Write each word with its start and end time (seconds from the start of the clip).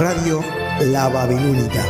Radio 0.00 0.42
La 0.80 1.10
Babilónica. 1.10 1.84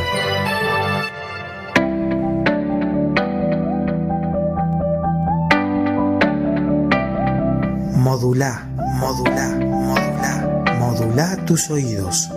Modula, 7.95 8.67
modula, 8.95 9.55
modula, 9.55 10.75
modula 10.77 11.45
tus 11.45 11.69
oídos. 11.69 12.27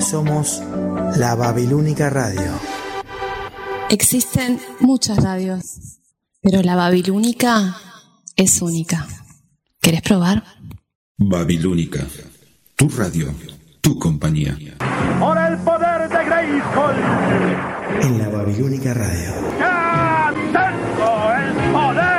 Somos 0.00 0.60
La 1.16 1.36
Babilónica 1.36 2.10
Radio. 2.10 2.50
Existen 3.88 4.58
muchas 4.80 5.22
radios, 5.22 6.00
pero 6.40 6.60
la 6.64 6.74
Babilónica 6.74 7.76
es 8.34 8.60
única. 8.60 9.06
¿Querés 9.80 10.02
probar? 10.02 10.42
Babilónica, 11.18 12.04
tu 12.74 12.88
radio, 12.88 13.32
tu 13.86 13.96
compañía. 14.00 14.58
Por 15.20 15.38
el 15.38 15.58
poder 15.58 16.08
de 16.08 16.24
Grayskull, 16.24 16.96
En 18.02 18.18
La 18.18 18.28
Babilónica 18.28 18.92
Radio. 18.92 19.30
ya 19.60 20.32
tengo 20.52 21.32
el 21.32 21.72
poder. 21.72 22.16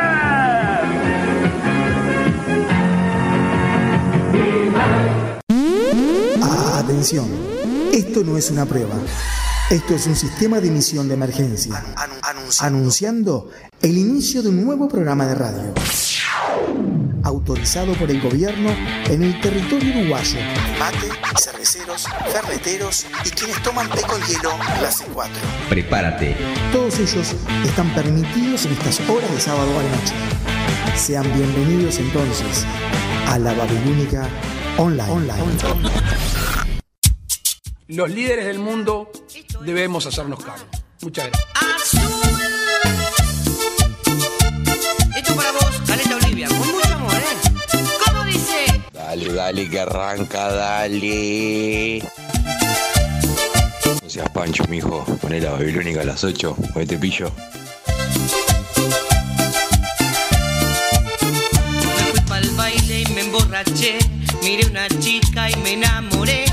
Atención, 6.74 7.28
esto 7.92 8.24
no 8.24 8.38
es 8.38 8.50
una 8.50 8.66
prueba. 8.66 8.96
Esto 9.70 9.94
es 9.96 10.08
un 10.08 10.16
sistema 10.16 10.62
de 10.62 10.70
emisión 10.70 11.10
de 11.10 11.16
emergencia. 11.16 11.84
Anunciando 12.62 13.50
el 13.82 13.98
inicio 13.98 14.42
de 14.42 14.48
un 14.48 14.64
nuevo 14.64 14.88
programa 14.88 15.26
de 15.26 15.36
radio. 15.36 15.74
Autorizado 17.28 17.92
por 17.96 18.10
el 18.10 18.22
gobierno 18.22 18.70
en 19.10 19.22
el 19.22 19.42
territorio 19.42 20.00
uruguayo. 20.00 20.40
Mate, 20.80 21.10
cerveceros, 21.38 22.08
ferreteros 22.32 23.06
y 23.26 23.30
quienes 23.32 23.62
toman 23.64 23.90
té 23.90 24.02
con 24.04 24.22
hielo 24.24 24.52
clase 24.80 25.04
4. 25.14 25.36
Prepárate. 25.68 26.38
Todos 26.72 26.98
ellos 27.00 27.36
están 27.66 27.94
permitidos 27.94 28.66
en 28.66 28.72
estas 28.72 29.02
horas 29.10 29.30
de 29.30 29.42
sábado 29.42 29.70
a 29.78 29.84
la 29.84 29.90
noche. 29.90 30.14
Sean 30.96 31.26
bienvenidos 31.36 32.00
entonces 32.00 32.66
a 33.28 33.38
la 33.38 33.54
Babilónica 33.54 34.30
Online. 34.78 35.12
Online. 35.12 35.60
Los 37.88 38.10
líderes 38.10 38.46
del 38.46 38.60
mundo 38.60 39.12
debemos 39.66 40.06
hacernos 40.06 40.42
cargo. 40.46 40.64
Muchas 41.02 41.28
gracias. 41.28 42.57
Dale, 49.18 49.34
dale, 49.34 49.68
que 49.68 49.80
arranca, 49.80 50.52
dale. 50.52 52.04
No 54.04 54.10
seas 54.10 54.30
pancho, 54.30 54.64
mijo. 54.70 55.04
Poné 55.20 55.42
la 55.42 55.50
babilónica 55.54 56.02
a 56.02 56.04
las 56.04 56.24
8, 56.24 56.56
o 56.76 56.86
te 56.86 57.00
pillo. 57.00 57.32
Me 61.72 62.04
fui 62.12 62.22
pa'l 62.28 62.48
baile 62.56 63.02
y 63.02 63.06
me 63.14 63.22
emborraché. 63.22 63.98
Miré 64.44 64.68
una 64.70 64.88
chica 65.00 65.50
y 65.50 65.56
me 65.64 65.74
enamoré. 65.74 66.46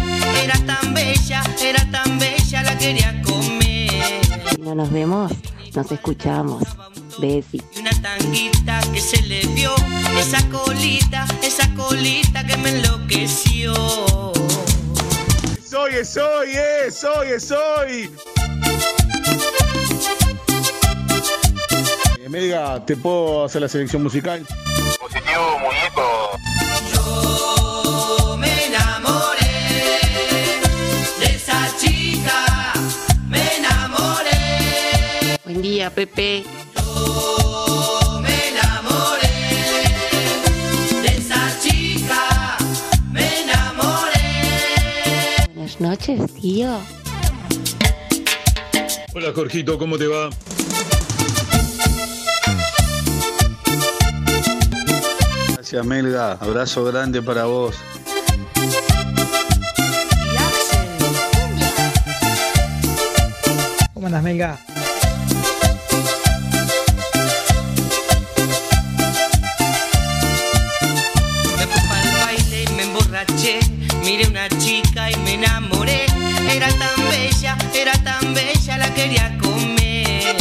Era 0.43 0.59
tan 0.65 0.95
bella, 0.95 1.43
era 1.63 1.85
tan 1.91 2.19
bella, 2.19 2.63
la 2.63 2.79
quería 2.79 3.21
comer. 3.21 4.23
No 4.59 4.75
nos 4.75 4.91
vemos, 4.91 5.31
nos 5.75 5.93
escuchamos. 5.93 6.63
Besi. 7.19 7.63
Y 7.75 7.81
una 7.81 7.91
tanguita 8.03 8.81
que 8.93 9.01
se 9.01 9.23
le 9.23 9.47
vio. 9.49 9.75
Esa 10.19 10.47
colita, 10.51 11.27
esa 11.43 11.69
colita 11.75 12.45
que 12.47 12.57
me 12.57 12.71
enloqueció. 12.71 13.75
Soy, 15.65 16.05
soy, 16.05 16.51
eh, 16.55 16.91
soy, 16.91 17.41
soy. 17.41 18.11
Melga, 22.29 22.85
¿te 22.85 22.97
puedo 22.97 23.45
hacer 23.45 23.63
la 23.63 23.69
selección 23.69 24.03
musical? 24.03 24.45
Positivo, 24.99 25.59
muñeco. 25.61 26.31
Yo 26.93 28.37
me 28.37 28.67
enamoré 28.67 29.53
de 31.21 31.27
esa 31.27 31.71
chica. 31.79 32.44
Buen 35.55 35.63
día, 35.63 35.89
Pepe. 35.89 36.43
Yo 36.75 38.21
me 38.21 38.49
enamoré 38.49 39.29
de 41.01 41.17
esa 41.17 41.61
chica. 41.61 42.57
Me 43.13 43.43
enamoré. 43.43 45.47
Buenas 45.55 45.81
noches, 45.81 46.35
tío. 46.35 46.81
Hola, 49.15 49.33
Jorgito, 49.33 49.79
¿cómo 49.79 49.97
te 49.97 50.09
va? 50.09 50.29
Gracias, 55.53 55.87
Melga. 55.87 56.33
Abrazo 56.33 56.83
grande 56.83 57.23
para 57.23 57.45
vos. 57.45 57.77
¿Cómo 63.95 64.09
andas, 64.09 64.23
Melga? 64.25 64.59
Quería 79.05 79.37
comer. 79.39 80.35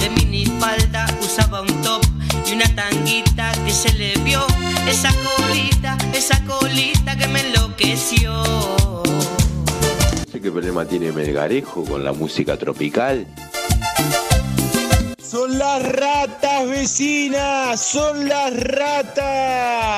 De 0.00 0.10
minifalda 0.10 1.06
usaba 1.20 1.60
un 1.60 1.82
top 1.82 2.02
y 2.46 2.54
una 2.54 2.66
tanguita 2.74 3.52
que 3.64 3.70
se 3.70 3.92
le 3.92 4.14
vio. 4.24 4.44
Esa 4.88 5.10
colita, 5.22 5.96
esa 6.12 6.42
colita 6.44 7.16
que 7.16 7.28
me 7.28 7.40
enloqueció. 7.40 8.32
No 8.34 9.04
sé 10.32 10.40
qué 10.40 10.50
problema 10.50 10.84
tiene 10.84 11.12
Melgarejo 11.12 11.84
con 11.84 12.04
la 12.04 12.12
música 12.12 12.56
tropical. 12.56 13.28
Son 15.22 15.56
las 15.56 15.82
ratas 15.82 16.68
vecinas, 16.68 17.80
son 17.80 18.28
las 18.28 18.52
ratas. 18.56 19.92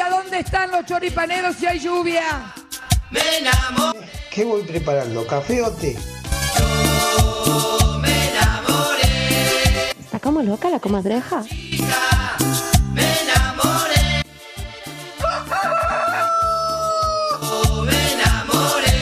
Lluvia, 0.00 0.08
¿dónde 0.10 0.38
están 0.40 0.70
los 0.70 0.84
choripaneros 0.86 1.56
si 1.56 1.66
hay 1.66 1.78
lluvia? 1.78 2.52
me 3.10 3.20
enamoré. 3.38 4.00
¿Qué 4.32 4.44
voy 4.44 4.62
preparando? 4.62 5.26
¿Café 5.26 5.62
o 5.62 5.70
té? 5.72 5.96
Yo 6.58 7.98
me 8.00 8.28
enamoré, 8.30 9.90
¿Está 10.00 10.18
como 10.20 10.42
loca 10.42 10.68
la 10.70 10.78
comadreja? 10.78 11.42
me 12.92 13.02
enamoré. 13.22 14.22
Yo 17.40 17.82
me 17.82 18.12
enamoré, 18.12 18.96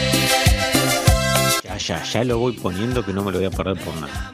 Ya, 1.64 1.76
ya, 1.76 2.02
ya 2.04 2.24
lo 2.24 2.38
voy 2.38 2.52
poniendo 2.54 3.04
que 3.04 3.12
no 3.12 3.22
me 3.22 3.30
lo 3.32 3.38
voy 3.38 3.46
a 3.46 3.50
perder 3.50 3.78
por 3.84 3.94
nada. 3.96 4.32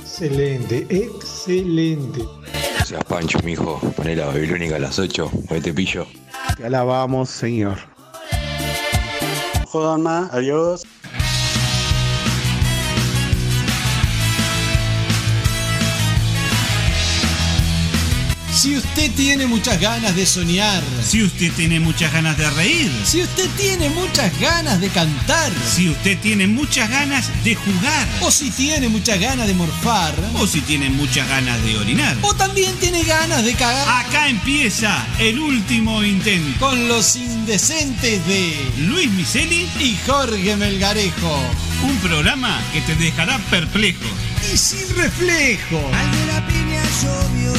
Excelente, 0.00 0.86
excelente. 0.88 2.22
Seas 2.92 3.04
pancho, 3.04 3.38
mijo. 3.42 3.80
Poné 3.96 4.14
la 4.14 4.26
babilónica 4.26 4.76
a 4.76 4.78
las 4.78 4.98
8, 4.98 5.30
o 5.48 5.54
te 5.62 5.72
pillo. 5.72 6.06
Te 6.58 6.66
alabamos, 6.66 7.30
Señor. 7.30 7.78
Jodan 9.64 10.02
más, 10.02 10.30
adiós. 10.30 10.82
Si 18.62 18.76
usted 18.76 19.10
tiene 19.16 19.48
muchas 19.48 19.80
ganas 19.80 20.14
de 20.14 20.24
soñar. 20.24 20.84
Si 21.04 21.20
usted 21.24 21.50
tiene 21.54 21.80
muchas 21.80 22.12
ganas 22.12 22.38
de 22.38 22.48
reír. 22.50 22.92
Si 23.04 23.20
usted 23.20 23.50
tiene 23.56 23.90
muchas 23.90 24.38
ganas 24.38 24.80
de 24.80 24.88
cantar. 24.88 25.50
Si 25.68 25.88
usted 25.88 26.16
tiene 26.20 26.46
muchas 26.46 26.88
ganas 26.88 27.28
de 27.42 27.56
jugar. 27.56 28.06
O 28.20 28.30
si 28.30 28.52
tiene 28.52 28.88
muchas 28.88 29.18
ganas 29.18 29.48
de 29.48 29.54
morfar. 29.54 30.14
O 30.36 30.46
si 30.46 30.60
tiene 30.60 30.90
muchas 30.90 31.28
ganas 31.28 31.60
de 31.64 31.76
orinar. 31.76 32.16
O 32.22 32.36
también 32.36 32.72
tiene 32.76 33.02
ganas 33.02 33.44
de 33.44 33.52
cagar. 33.54 34.06
Acá 34.06 34.28
empieza 34.28 35.08
el 35.18 35.40
último 35.40 36.04
intento. 36.04 36.60
Con 36.60 36.86
los 36.86 37.16
indecentes 37.16 38.24
de 38.28 38.54
Luis 38.78 39.10
Miseli 39.10 39.68
y 39.80 39.98
Jorge 40.06 40.54
Melgarejo. 40.54 41.36
Un 41.82 41.96
programa 41.96 42.62
que 42.72 42.80
te 42.82 42.94
dejará 42.94 43.38
perplejo. 43.50 44.06
Y 44.54 44.56
sin 44.56 44.88
reflejo. 44.94 45.80
Al 45.92 46.12
de 46.12 46.26
la 46.26 46.46
piña 46.46 46.82
llovió 47.02 47.52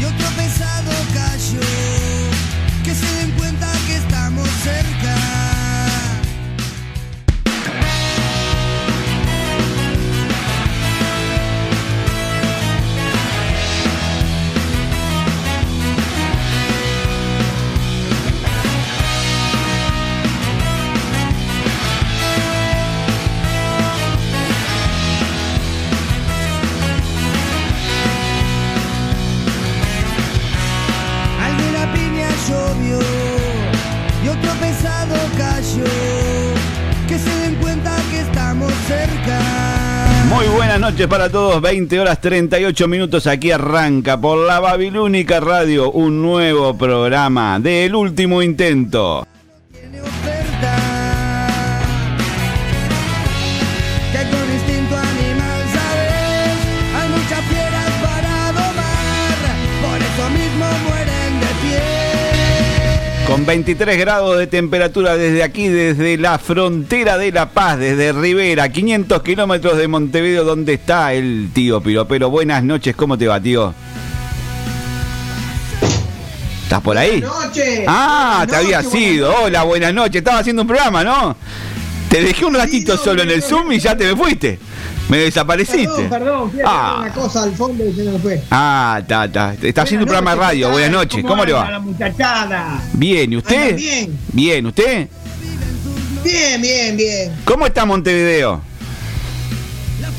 y 0.00 0.04
otro 0.04 0.28
pesado 0.36 0.92
cayó. 1.14 2.03
Muy 40.28 40.46
buenas 40.48 40.80
noches 40.80 41.06
para 41.06 41.28
todos, 41.28 41.60
20 41.60 42.00
horas 42.00 42.20
38 42.20 42.88
minutos, 42.88 43.26
aquí 43.26 43.50
arranca 43.50 44.20
por 44.20 44.38
la 44.38 44.58
Babilónica 44.58 45.38
Radio 45.40 45.90
un 45.90 46.22
nuevo 46.22 46.76
programa 46.76 47.60
del 47.60 47.94
último 47.94 48.42
intento. 48.42 49.26
Con 63.44 63.48
23 63.48 63.98
grados 63.98 64.38
de 64.38 64.46
temperatura 64.46 65.18
desde 65.18 65.42
aquí, 65.42 65.68
desde 65.68 66.16
la 66.16 66.38
frontera 66.38 67.18
de 67.18 67.30
La 67.30 67.50
Paz, 67.50 67.78
desde 67.78 68.10
Rivera, 68.14 68.70
500 68.70 69.22
kilómetros 69.22 69.76
de 69.76 69.86
Montevideo, 69.86 70.44
donde 70.44 70.72
está 70.72 71.12
el 71.12 71.50
tío 71.52 71.82
Piropero. 71.82 72.30
Buenas 72.30 72.64
noches, 72.64 72.96
¿cómo 72.96 73.18
te 73.18 73.26
va, 73.26 73.38
tío? 73.38 73.74
¿Estás 76.62 76.80
por 76.80 76.96
ahí? 76.96 77.20
Buenas 77.20 77.46
noches. 77.48 77.84
Ah, 77.86 78.44
Buenas 78.46 78.48
te 78.48 78.56
había 78.56 78.82
sido. 78.82 79.26
buenas 79.26 79.44
Hola, 79.44 79.62
buenas 79.64 79.92
noches. 79.92 80.16
Estaba 80.16 80.38
haciendo 80.38 80.62
un 80.62 80.68
programa, 80.68 81.04
¿no? 81.04 81.36
Te 82.08 82.22
dejé 82.22 82.46
un 82.46 82.54
ratito 82.54 82.96
solo 82.96 83.24
en 83.24 83.30
el 83.30 83.42
Zoom 83.42 83.72
y 83.72 83.78
ya 83.78 83.94
te 83.94 84.06
me 84.06 84.16
fuiste. 84.16 84.58
Me 85.08 85.18
desapareciste. 85.18 85.86
Perdón, 85.86 86.10
perdón, 86.10 86.50
fui 86.50 86.60
a 86.60 86.64
Ah. 86.66 86.98
una 87.02 87.12
cosa 87.12 87.42
al 87.42 87.54
fondo 87.54 87.84
y 87.86 87.92
se 87.92 88.02
me 88.04 88.18
fue. 88.18 88.42
Ah, 88.50 88.98
está, 89.00 89.26
está. 89.26 89.54
Está 89.62 89.82
haciendo 89.82 90.04
un 90.04 90.08
programa 90.08 90.30
de 90.34 90.40
radio. 90.40 90.70
Buenas 90.70 90.90
noches. 90.90 91.22
¿Cómo 91.22 91.44
le 91.44 91.52
anda 91.52 91.64
va? 91.64 91.70
la 91.72 91.78
muchachada? 91.80 92.82
Bien, 92.94 93.32
¿y 93.32 93.36
usted? 93.36 93.62
Anda 93.64 93.76
bien. 93.76 94.18
Bien, 94.32 94.66
¿usted? 94.66 95.08
Bien, 96.24 96.62
bien, 96.62 96.96
bien. 96.96 97.32
¿Cómo 97.44 97.66
está 97.66 97.84
Montevideo? 97.84 98.60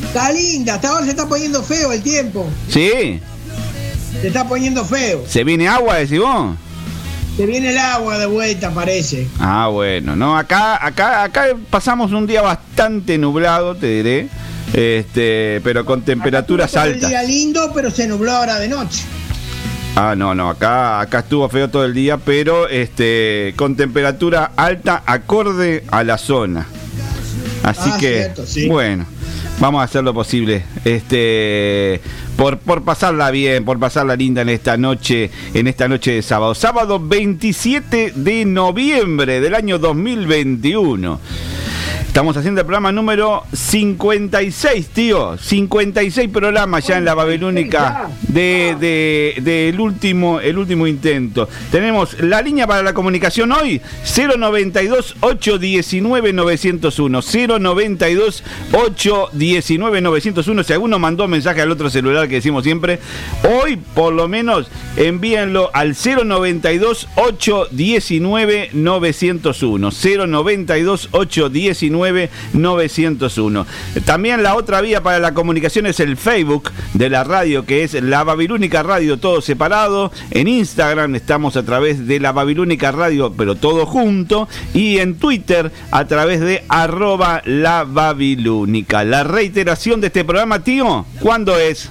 Está 0.05 0.31
linda, 0.31 0.75
hasta 0.75 0.89
ahora 0.89 1.03
se 1.05 1.09
está 1.11 1.27
poniendo 1.27 1.61
feo 1.63 1.91
el 1.91 2.01
tiempo. 2.01 2.47
¿Sí? 2.69 3.19
Se 4.21 4.27
está 4.27 4.47
poniendo 4.47 4.85
feo. 4.85 5.23
¿Se 5.27 5.43
viene 5.43 5.67
agua, 5.67 5.95
decís 5.97 6.19
vos? 6.19 6.55
Se 7.35 7.45
viene 7.45 7.71
el 7.71 7.77
agua 7.77 8.17
de 8.17 8.27
vuelta, 8.27 8.69
parece. 8.71 9.27
Ah, 9.39 9.67
bueno, 9.67 10.15
no, 10.15 10.37
acá, 10.37 10.83
acá, 10.85 11.23
acá 11.23 11.47
pasamos 11.69 12.13
un 12.13 12.25
día 12.27 12.41
bastante 12.41 13.17
nublado, 13.17 13.75
te 13.75 13.87
diré, 13.87 14.29
este, 14.75 15.62
pero 15.63 15.86
con 15.86 16.01
temperaturas 16.04 16.74
el 16.74 16.80
altas. 16.80 17.10
día 17.10 17.24
lindo, 17.24 17.72
pero 17.74 17.89
se 17.89 18.07
nubló 18.07 18.31
ahora 18.33 18.60
de 18.60 18.68
noche. 18.68 19.04
Ah, 19.95 20.13
no, 20.18 20.36
no, 20.36 20.50
acá, 20.50 21.00
acá 21.00 21.19
estuvo 21.19 21.48
feo 21.48 21.69
todo 21.69 21.86
el 21.86 21.94
día, 21.94 22.18
pero 22.18 22.68
este, 22.68 23.54
con 23.56 23.77
temperatura 23.77 24.51
alta 24.57 25.01
acorde 25.06 25.86
a 25.89 26.04
la 26.04 26.18
zona. 26.18 26.68
Así 27.63 27.89
Ah, 27.94 27.98
que, 28.00 28.13
cierto, 28.18 28.45
sí. 28.45 28.68
bueno, 28.68 29.06
vamos 29.60 29.80
a 29.80 29.86
hacer 29.86 30.04
lo 30.04 30.13
posible. 30.13 30.66
Este, 30.83 32.01
por, 32.36 32.57
por 32.60 32.83
pasarla 32.83 33.31
bien, 33.31 33.63
por 33.63 33.80
pasarla 33.80 34.18
linda 34.18 34.42
en 34.42 34.50
esta 34.50 34.75
noche, 34.75 35.31
en 35.54 35.68
esta 35.68 35.88
noche 35.88 36.12
de 36.12 36.21
sábado. 36.21 36.54
Sábado 36.54 37.00
27 37.00 38.12
de 38.16 38.44
noviembre 38.44 39.39
del 39.39 39.56
año 39.56 39.80
2021. 39.80 41.19
Estamos 42.15 42.38
haciendo 42.38 42.62
el 42.62 42.65
programa 42.65 42.94
número 42.94 43.44
56, 43.51 44.88
tío. 44.88 45.38
56 45.38 46.29
programas 46.29 46.88
ya 46.88 46.97
en 46.97 47.03
la 47.03 47.13
Babilónica 47.13 48.07
de, 48.29 48.77
de- 48.79 49.41
del 49.41 49.77
último, 49.81 50.39
el 50.39 50.57
último 50.57 50.88
intento. 50.88 51.50
Tenemos 51.71 52.17
la 52.21 52.41
línea 52.41 52.67
para 52.67 52.83
la 52.83 52.94
comunicación 52.94 53.51
hoy, 53.51 53.81
092 54.15 55.17
819 55.19 56.31
901. 56.31 57.19
092 57.59 58.44
819 58.71 60.00
901. 60.01 60.63
Si 60.63 60.71
alguno 60.71 60.97
mandó 60.97 61.27
mensaje 61.27 61.61
al 61.63 61.71
otro 61.71 61.89
celular 61.89 62.29
que 62.29 62.35
decimos 62.35 62.63
siempre, 62.63 62.97
hoy 63.61 63.75
por 63.94 64.13
lo 64.13 64.29
menos 64.29 64.69
envíenlo 64.95 65.69
al 65.73 65.97
092 65.97 67.09
819 67.15 68.69
901. 72.06 72.25
092 72.54 72.56
819 72.56 73.16
901. 73.25 73.66
También 74.06 74.44
la 74.44 74.56
otra 74.56 74.81
vía 74.81 75.02
para 75.02 75.19
la 75.19 75.34
comunicación 75.34 75.86
es 75.86 76.00
el 76.00 76.18
Facebook 76.18 76.72
de 76.94 77.10
la 77.10 77.24
radio, 77.24 77.66
que 77.66 77.84
es 77.84 77.94
La 77.94 78.24
Babilónica 78.24 78.84
Radio, 78.84 79.18
todo 79.18 79.42
separado. 79.42 80.12
En 80.31 80.48
Instagram 80.48 81.16
estamos 81.16 81.57
a 81.57 81.63
través 81.63 82.07
de 82.07 82.19
La 82.19 82.31
Babilónica 82.31 82.92
Radio, 82.92 83.33
pero 83.35 83.56
todo 83.56 83.85
junto. 83.85 84.47
Y 84.74 85.00
en 85.00 85.16
Twitter 85.16 85.71
a 85.92 86.06
través 86.06 86.42
de 86.42 86.64
arroba 86.69 87.42
La 87.45 87.83
Babilónica. 87.83 89.04
La 89.04 89.24
reiteración 89.24 90.02
de 90.02 90.07
este 90.07 90.24
programa, 90.24 90.64
tío, 90.64 91.06
¿cuándo 91.19 91.57
es? 91.57 91.90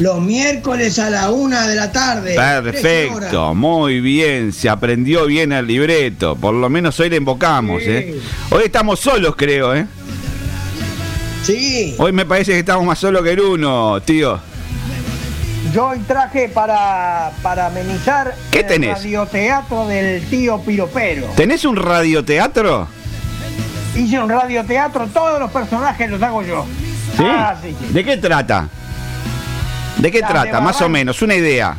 Los 0.00 0.18
miércoles 0.20 0.98
a 0.98 1.10
la 1.10 1.30
una 1.30 1.66
de 1.66 1.76
la 1.76 1.92
tarde. 1.92 2.34
Perfecto, 2.34 3.54
muy 3.54 4.00
bien, 4.00 4.50
se 4.52 4.68
aprendió 4.70 5.26
bien 5.26 5.52
el 5.52 5.66
libreto, 5.66 6.36
por 6.36 6.54
lo 6.54 6.70
menos 6.70 6.98
hoy 7.00 7.10
le 7.10 7.16
invocamos, 7.16 7.82
Sí. 7.82 7.90
¿eh? 7.90 8.20
Hoy 8.50 8.62
estamos 8.64 8.98
solos, 8.98 9.34
creo, 9.36 9.74
¿eh? 9.74 9.86
Sí. 11.44 11.94
Hoy 11.98 12.12
me 12.12 12.24
parece 12.24 12.52
que 12.52 12.60
estamos 12.60 12.84
más 12.86 12.98
solos 12.98 13.22
que 13.22 13.32
el 13.32 13.40
uno, 13.40 14.00
tío. 14.02 14.40
Yo 15.74 15.88
hoy 15.88 15.98
traje 16.00 16.48
para, 16.48 17.30
para 17.42 17.66
amenizar 17.66 18.34
¿Qué 18.50 18.60
el 18.60 18.66
tenés? 18.66 18.96
radioteatro 18.98 19.86
del 19.86 20.22
tío 20.30 20.60
Piropero. 20.62 21.26
¿Tenés 21.36 21.64
un 21.66 21.76
radioteatro? 21.76 22.88
Hice 23.94 24.18
un 24.18 24.30
radioteatro, 24.30 25.06
todos 25.12 25.38
los 25.38 25.50
personajes 25.50 26.08
los 26.10 26.22
hago 26.22 26.42
yo. 26.42 26.64
¿Sí? 27.18 27.22
Ah, 27.26 27.54
sí, 27.62 27.74
sí. 27.78 27.92
¿De 27.92 28.02
qué 28.04 28.16
trata? 28.16 28.68
¿De 30.00 30.10
qué 30.10 30.20
La 30.20 30.28
trata? 30.28 30.56
de 30.58 30.60
Más 30.62 30.80
o 30.80 30.88
menos, 30.88 31.20
una 31.22 31.34
idea. 31.34 31.74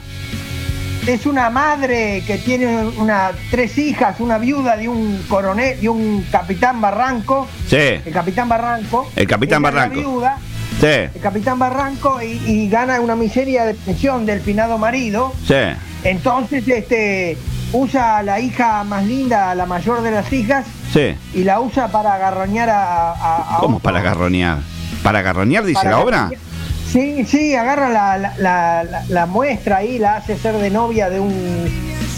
Es 1.08 1.26
una 1.26 1.50
madre 1.50 2.24
que 2.28 2.38
tiene 2.38 2.84
una, 2.98 3.32
tres 3.50 3.76
hijas, 3.80 4.20
una 4.20 4.38
viuda 4.38 4.78
de 4.78 4.88
un 4.88 5.24
coronel, 5.28 5.82
de 5.82 5.90
un 5.90 6.24
capitán 6.32 6.80
Barranco. 6.80 7.48
Sí, 7.68 7.76
El 7.78 8.14
capitán 8.14 8.48
Barranco. 8.48 9.10
El 9.16 9.28
capitán 9.28 9.64
Barranco. 9.64 9.96
viuda, 10.00 10.38
sí, 10.80 10.86
el 10.86 11.20
capitán 11.22 11.58
Barranco 11.58 12.22
y, 12.22 12.40
y 12.46 12.70
gana 12.70 13.02
una 13.02 13.16
miseria 13.16 13.66
de 13.66 13.74
pensión 13.74 14.26
del 14.28 14.42
finado 14.42 14.78
marido. 14.78 15.34
sí. 15.48 15.56
Entonces, 16.04 16.68
este, 16.68 17.38
usa 17.74 18.18
a 18.18 18.24
la 18.24 18.40
hija 18.40 18.84
más 18.84 19.04
linda, 19.06 19.52
a 19.52 19.56
la 19.56 19.68
mayor 19.68 20.02
de 20.02 20.10
las 20.12 20.32
hijas, 20.34 20.66
Sí. 20.92 21.16
y 21.36 21.44
la 21.44 21.60
usa 21.60 21.88
para 21.90 22.16
agarroñar 22.16 22.70
a, 22.72 23.12
a- 23.12 23.56
a 23.56 23.60
¿Cómo 23.60 23.78
otro. 23.78 23.84
para 23.92 24.02
garronear? 24.02 24.58
¿Para 25.04 25.22
garronear, 25.22 25.64
dice 25.64 25.76
Para 25.80 25.90
la 25.92 26.00
obra? 26.00 26.18
garroñar. 26.18 26.42
Sí, 26.92 27.24
sí, 27.26 27.56
agarra 27.56 27.90
la, 27.90 28.18
la- 28.18 28.34
la- 28.38 28.84
la- 28.84 29.04
la 29.08 29.26
muestra 29.26 29.78
ahí, 29.78 29.98
la 29.98 30.18
hace 30.18 30.38
ser 30.38 30.56
de 30.58 30.70
novia 30.70 31.10
de 31.10 31.20
un, 31.22 31.34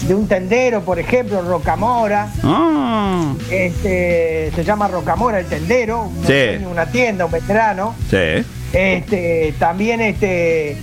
de 0.08 0.14
un 0.14 0.26
tendero, 0.26 0.80
por 0.82 0.98
ejemplo, 0.98 1.42
Rocamora. 1.42 2.28
Ah, 2.42 3.32
Este, 3.50 4.50
se 4.54 4.64
llama 4.64 4.88
Rocamora 4.88 5.38
el 5.38 5.46
tendero, 5.46 6.02
un 6.04 6.16
Sí. 6.26 6.32
dueño 6.32 6.58
de 6.60 6.66
una 6.66 6.86
tienda, 6.86 7.24
un 7.26 7.30
veterano. 7.32 7.94
sí. 8.10 8.44
Este, 8.72 9.54
también 9.60 10.00
este, 10.00 10.76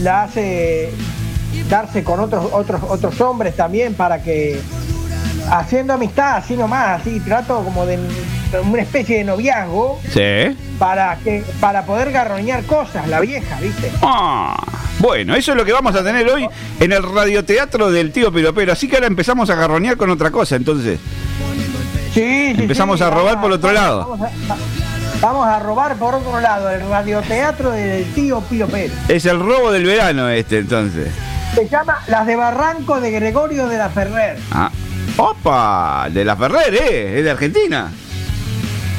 la 0.00 0.22
hace 0.22 0.90
darse 1.68 2.04
con 2.04 2.20
otros, 2.20 2.46
otros, 2.52 2.80
otros 2.88 3.20
hombres 3.20 3.56
también 3.56 3.94
para 3.94 4.22
que 4.22 4.60
haciendo 5.50 5.94
amistad, 5.94 6.36
así 6.36 6.54
nomás, 6.54 7.00
así 7.00 7.18
trato 7.18 7.64
como 7.64 7.84
de 7.84 7.98
una 8.64 8.82
especie 8.82 9.18
de 9.18 9.24
noviazgo 9.24 10.00
Sí. 10.12 10.56
para 10.78 11.16
que 11.18 11.44
para 11.60 11.84
poder 11.84 12.10
garroñar 12.12 12.64
cosas, 12.64 13.06
la 13.08 13.20
vieja, 13.20 13.58
¿viste? 13.60 13.90
Ah, 14.02 14.56
bueno, 14.98 15.34
eso 15.34 15.52
es 15.52 15.56
lo 15.56 15.64
que 15.64 15.72
vamos 15.72 15.94
a 15.94 16.02
tener 16.04 16.28
hoy 16.28 16.48
en 16.78 16.92
el 16.92 17.02
radioteatro 17.02 17.90
del 17.90 18.12
tío 18.12 18.32
Piropero. 18.32 18.72
Así 18.72 18.88
que 18.88 18.96
ahora 18.96 19.06
empezamos 19.06 19.48
a 19.50 19.54
garroñar 19.54 19.96
con 19.96 20.10
otra 20.10 20.30
cosa, 20.30 20.56
entonces. 20.56 20.98
Sí, 22.12 22.52
sí, 22.54 22.62
Empezamos 22.62 22.98
sí, 22.98 23.04
a 23.04 23.10
robar 23.10 23.40
por 23.40 23.52
otro 23.52 23.72
lado. 23.72 24.00
Vamos 24.08 24.20
a, 24.22 24.56
vamos 25.20 25.46
a 25.46 25.58
robar 25.60 25.94
por 25.96 26.14
otro 26.16 26.40
lado 26.40 26.70
el 26.70 26.86
radioteatro 26.88 27.70
del 27.70 28.04
tío 28.14 28.40
Pérez. 28.42 28.92
Es 29.08 29.26
el 29.26 29.38
robo 29.38 29.70
del 29.70 29.84
verano 29.84 30.28
este, 30.28 30.58
entonces. 30.58 31.12
Se 31.54 31.68
llama 31.68 31.98
Las 32.08 32.26
de 32.26 32.36
Barranco 32.36 33.00
de 33.00 33.10
Gregorio 33.10 33.68
de 33.68 33.78
la 33.78 33.88
Ferrer. 33.90 34.38
Ah. 34.50 34.70
¡Opa! 35.16 36.08
De 36.10 36.24
la 36.24 36.36
Ferrer, 36.36 36.74
¿eh? 36.74 37.18
Es 37.18 37.24
de 37.24 37.30
Argentina. 37.30 37.90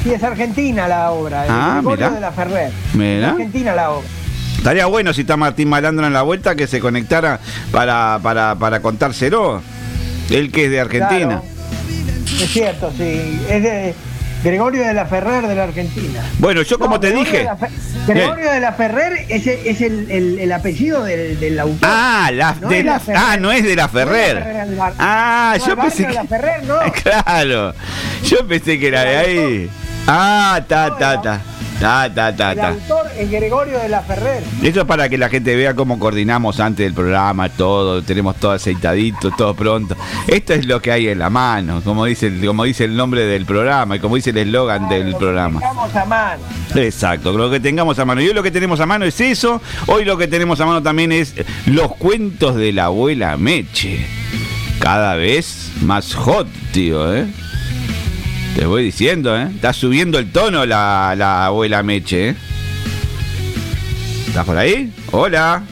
Sí, 0.02 0.12
es 0.12 0.22
argentina 0.22 0.88
la 0.88 1.10
obra, 1.12 1.42
de 1.42 1.48
Ah, 1.50 1.80
mirá. 1.84 2.10
de 2.10 2.20
la 2.20 2.32
Ferrer. 2.32 2.70
Mirá. 2.94 3.26
Es 3.28 3.32
argentina 3.32 3.74
la 3.74 3.90
obra. 3.90 4.08
Estaría 4.56 4.86
bueno 4.86 5.12
si 5.12 5.22
está 5.22 5.36
Martín 5.36 5.68
Malandro 5.68 6.06
en 6.06 6.12
la 6.12 6.22
vuelta 6.22 6.54
que 6.54 6.66
se 6.66 6.80
conectara 6.80 7.38
para, 7.70 8.18
para, 8.22 8.54
para 8.56 8.80
contárselo. 8.80 9.62
Él 10.30 10.50
que 10.52 10.64
es 10.66 10.70
de 10.70 10.80
Argentina. 10.80 11.40
Claro. 11.40 11.42
Es 12.40 12.50
cierto, 12.50 12.92
sí. 12.96 13.40
Es 13.48 13.62
de 13.62 13.94
Gregorio 14.44 14.82
de 14.84 14.94
la 14.94 15.06
Ferrer 15.06 15.46
de 15.46 15.54
la 15.54 15.64
Argentina. 15.64 16.20
Bueno, 16.38 16.62
yo 16.62 16.78
como 16.78 16.94
No, 16.94 17.00
te 17.00 17.08
Gregorio 17.10 17.24
dije. 17.32 17.38
de 17.38 17.44
la 17.44 17.56
Gregorio 18.06 18.50
de 18.52 18.60
la 18.60 18.72
Ferrer 18.72 19.26
es, 19.28 19.46
el- 19.46 19.66
es 19.66 19.80
el, 19.80 20.10
el- 20.10 20.38
el 20.40 20.52
apellido 20.52 21.04
del, 21.04 21.38
del 21.38 21.58
autor. 21.60 21.88
Ah, 21.90 22.30
la, 22.32 22.56
No 22.60 22.68
de 22.68 22.82
la- 22.82 22.92
la 22.94 23.00
Ferrer. 23.00 23.22
ah, 23.24 23.36
no 23.36 23.52
es 23.52 23.62
de 23.64 23.76
la 23.76 23.82
No 23.82 23.86
la 23.86 23.88
Ferrer. 23.88 24.42
Ferrer 24.42 24.66
del 24.66 24.76
bar- 24.76 24.94
Ah, 24.98 25.54
No, 25.58 25.66
yo 25.66 25.72
el 25.72 25.78
pensé 25.78 26.06
que. 26.06 26.12
la 26.12 26.24
Ferrer, 26.24 26.64
no. 26.64 26.74
Claro. 27.02 27.74
Yo 28.24 28.46
pensé 28.48 28.78
que 28.80 28.88
era 28.88 29.02
de 29.04 29.16
ahí. 29.16 29.70
Ah, 30.06 30.60
ta, 30.66 30.96
ta, 30.98 31.20
ta. 31.20 31.40
Ta, 31.80 32.08
ta, 32.14 32.32
ta, 32.36 32.52
El 32.52 32.58
ta. 32.58 32.68
autor 32.68 33.06
es 33.18 33.28
Gregorio 33.28 33.76
de 33.80 33.88
la 33.88 34.02
Ferrer. 34.02 34.40
Eso 34.62 34.80
es 34.82 34.86
para 34.86 35.08
que 35.08 35.18
la 35.18 35.28
gente 35.28 35.56
vea 35.56 35.74
cómo 35.74 35.98
coordinamos 35.98 36.60
antes 36.60 36.86
del 36.86 36.94
programa, 36.94 37.48
todo, 37.48 38.02
tenemos 38.02 38.36
todo 38.36 38.52
aceitadito, 38.52 39.32
todo 39.32 39.54
pronto. 39.54 39.96
Esto 40.28 40.52
es 40.54 40.64
lo 40.66 40.80
que 40.80 40.92
hay 40.92 41.08
en 41.08 41.18
la 41.18 41.28
mano, 41.28 41.80
como 41.82 42.04
dice, 42.04 42.28
el- 42.28 42.46
como 42.46 42.62
dice 42.62 42.84
el 42.84 42.94
nombre 42.96 43.24
del 43.24 43.46
programa 43.46 43.96
y 43.96 43.98
como 43.98 44.14
dice 44.14 44.30
el 44.30 44.38
eslogan 44.38 44.88
del 44.88 45.16
programa. 45.16 45.58
Estamos 45.60 45.96
a 45.96 46.04
mano. 46.04 46.42
Exacto, 46.76 47.32
lo 47.32 47.50
que 47.50 47.58
tengamos 47.58 47.98
a 47.98 48.04
mano. 48.04 48.20
Y 48.20 48.28
hoy 48.28 48.34
lo 48.34 48.44
que 48.44 48.52
tenemos 48.52 48.78
a 48.78 48.86
mano 48.86 49.04
es 49.04 49.20
eso. 49.20 49.60
Hoy 49.88 50.04
lo 50.04 50.16
que 50.16 50.28
tenemos 50.28 50.60
a 50.60 50.66
mano 50.66 50.82
también 50.84 51.10
es 51.10 51.34
los 51.66 51.96
cuentos 51.96 52.54
de 52.54 52.72
la 52.72 52.84
abuela 52.84 53.36
Meche. 53.36 54.06
Cada 54.78 55.16
vez 55.16 55.72
más 55.80 56.14
hot, 56.14 56.46
tío, 56.72 57.12
¿eh? 57.12 57.26
Te 58.56 58.66
voy 58.66 58.84
diciendo, 58.84 59.36
¿eh? 59.36 59.48
Está 59.54 59.72
subiendo 59.72 60.18
el 60.18 60.30
tono 60.30 60.66
la, 60.66 61.14
la 61.16 61.46
abuela 61.46 61.82
Meche, 61.82 62.30
¿eh? 62.30 62.34
¿Estás 64.28 64.44
por 64.44 64.56
ahí? 64.56 64.92
Hola. 65.10 65.62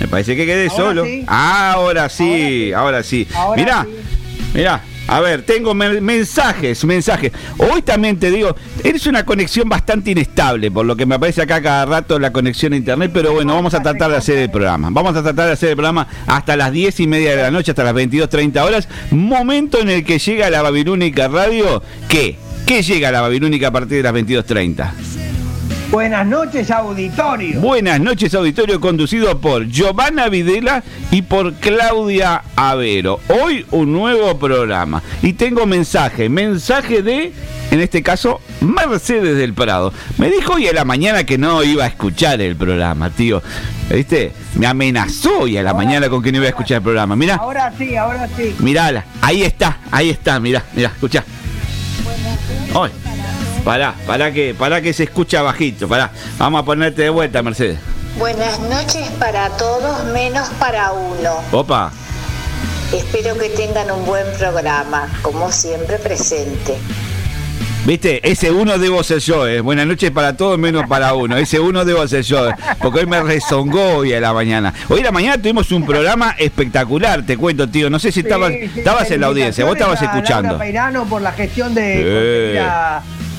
Me 0.00 0.08
parece 0.08 0.36
que 0.36 0.44
quedé 0.44 0.68
Ahora 0.68 0.76
solo. 0.76 1.04
sí. 1.04 1.24
Ahora 1.26 2.08
sí, 2.08 2.72
ahora 2.72 3.02
sí. 3.02 3.26
Ahora 3.34 3.56
Mirá, 3.62 3.84
sí. 3.84 4.48
Mirá, 4.54 4.80
a 5.08 5.20
ver, 5.20 5.42
tengo 5.42 5.72
men- 5.74 6.04
mensajes, 6.04 6.84
mensajes. 6.84 7.32
Hoy 7.58 7.82
también 7.82 8.18
te 8.18 8.30
digo, 8.30 8.56
eres 8.82 9.06
una 9.06 9.24
conexión 9.24 9.68
bastante 9.68 10.10
inestable, 10.10 10.70
por 10.70 10.84
lo 10.84 10.96
que 10.96 11.06
me 11.06 11.14
aparece 11.14 11.42
acá 11.42 11.62
cada 11.62 11.84
rato 11.86 12.18
la 12.18 12.32
conexión 12.32 12.72
a 12.72 12.76
internet, 12.76 13.10
pero 13.14 13.32
bueno, 13.32 13.54
vamos 13.54 13.74
a 13.74 13.82
tratar 13.82 14.10
de 14.10 14.16
hacer 14.16 14.38
el 14.38 14.50
programa. 14.50 14.88
Vamos 14.90 15.16
a 15.16 15.22
tratar 15.22 15.46
de 15.46 15.52
hacer 15.52 15.70
el 15.70 15.76
programa 15.76 16.06
hasta 16.26 16.56
las 16.56 16.72
10 16.72 17.00
y 17.00 17.06
media 17.06 17.36
de 17.36 17.42
la 17.42 17.50
noche, 17.50 17.70
hasta 17.70 17.84
las 17.84 17.94
22.30 17.94 18.60
horas, 18.64 18.88
momento 19.10 19.78
en 19.80 19.90
el 19.90 20.04
que 20.04 20.18
llega 20.18 20.50
la 20.50 20.62
Babilónica 20.62 21.28
Radio. 21.28 21.82
¿Qué? 22.08 22.36
¿Qué 22.66 22.82
llega 22.82 23.10
a 23.10 23.12
la 23.12 23.20
Babilónica 23.20 23.68
a 23.68 23.70
partir 23.72 23.98
de 23.98 24.02
las 24.02 24.12
22.30? 24.14 25.15
Buenas 25.90 26.26
noches, 26.26 26.70
auditorio. 26.70 27.60
Buenas 27.60 28.00
noches, 28.00 28.34
auditorio, 28.34 28.80
conducido 28.80 29.40
por 29.40 29.66
Giovanna 29.68 30.28
Videla 30.28 30.82
y 31.12 31.22
por 31.22 31.54
Claudia 31.54 32.42
Avero. 32.56 33.20
Hoy 33.28 33.64
un 33.70 33.92
nuevo 33.92 34.36
programa. 34.36 35.02
Y 35.22 35.34
tengo 35.34 35.64
mensaje, 35.64 36.28
mensaje 36.28 37.02
de, 37.02 37.32
en 37.70 37.80
este 37.80 38.02
caso, 38.02 38.40
Mercedes 38.60 39.38
del 39.38 39.54
Prado. 39.54 39.92
Me 40.18 40.28
dijo 40.28 40.54
hoy 40.54 40.66
a 40.66 40.72
la 40.72 40.84
mañana 40.84 41.24
que 41.24 41.38
no 41.38 41.62
iba 41.62 41.84
a 41.84 41.88
escuchar 41.88 42.40
el 42.40 42.56
programa, 42.56 43.10
tío. 43.10 43.40
¿Viste? 43.88 44.32
Me 44.56 44.66
amenazó 44.66 45.40
hoy 45.42 45.56
a 45.56 45.62
la 45.62 45.72
mañana 45.72 46.08
con 46.08 46.20
que 46.20 46.32
no 46.32 46.38
iba 46.38 46.46
a 46.46 46.50
escuchar 46.50 46.78
el 46.78 46.82
programa. 46.82 47.14
Mirá, 47.14 47.36
Ahora 47.36 47.72
sí, 47.78 47.94
ahora 47.96 48.28
sí. 48.36 48.54
mirala. 48.58 49.04
Ahí 49.22 49.44
está, 49.44 49.78
ahí 49.92 50.10
está, 50.10 50.40
mirá, 50.40 50.64
mirá, 50.74 50.88
escuchá. 50.88 51.24
Hoy. 52.74 52.90
Pará, 53.66 53.96
pará 54.06 54.30
que, 54.30 54.54
pará 54.54 54.80
que 54.80 54.92
se 54.92 55.02
escucha 55.02 55.42
bajito, 55.42 55.88
pará. 55.88 56.12
Vamos 56.38 56.62
a 56.62 56.64
ponerte 56.64 57.02
de 57.02 57.10
vuelta, 57.10 57.42
Mercedes. 57.42 57.80
Buenas 58.16 58.60
noches 58.60 59.10
para 59.18 59.50
todos, 59.56 60.04
menos 60.12 60.48
para 60.60 60.92
uno. 60.92 61.40
Opa. 61.50 61.90
Espero 62.92 63.36
que 63.36 63.48
tengan 63.48 63.90
un 63.90 64.06
buen 64.06 64.24
programa, 64.38 65.08
como 65.20 65.50
siempre 65.50 65.98
presente. 65.98 66.76
Viste, 67.84 68.20
ese 68.28 68.52
uno 68.52 68.78
debo 68.78 69.02
ser 69.02 69.18
yo, 69.18 69.48
eh. 69.48 69.60
Buenas 69.60 69.88
noches 69.88 70.12
para 70.12 70.36
todos, 70.36 70.56
menos 70.58 70.86
para 70.86 71.14
uno. 71.14 71.36
Ese 71.36 71.58
uno 71.58 71.84
debo 71.84 72.06
ser 72.06 72.22
yo, 72.22 72.48
eh, 72.48 72.54
porque 72.80 73.00
hoy 73.00 73.06
me 73.06 73.20
rezongó 73.20 73.96
hoy 73.96 74.12
a 74.12 74.20
la 74.20 74.32
mañana. 74.32 74.72
Hoy 74.88 75.00
a 75.00 75.04
la 75.04 75.12
mañana 75.12 75.42
tuvimos 75.42 75.72
un 75.72 75.84
programa 75.84 76.36
espectacular, 76.38 77.26
te 77.26 77.36
cuento, 77.36 77.68
tío. 77.68 77.90
No 77.90 77.98
sé 77.98 78.12
si 78.12 78.20
estabas, 78.20 78.52
Sí, 78.52 78.70
estabas 78.76 79.10
en 79.10 79.20
la 79.20 79.26
audiencia, 79.26 79.64
vos 79.64 79.74
estabas 79.74 80.00
escuchando. 80.00 80.50
Laura 80.50 80.58
Peirano 80.58 81.04
por 81.04 81.20
la 81.20 81.32
gestión 81.32 81.74
de 81.74 82.58
Eh. 82.58 82.64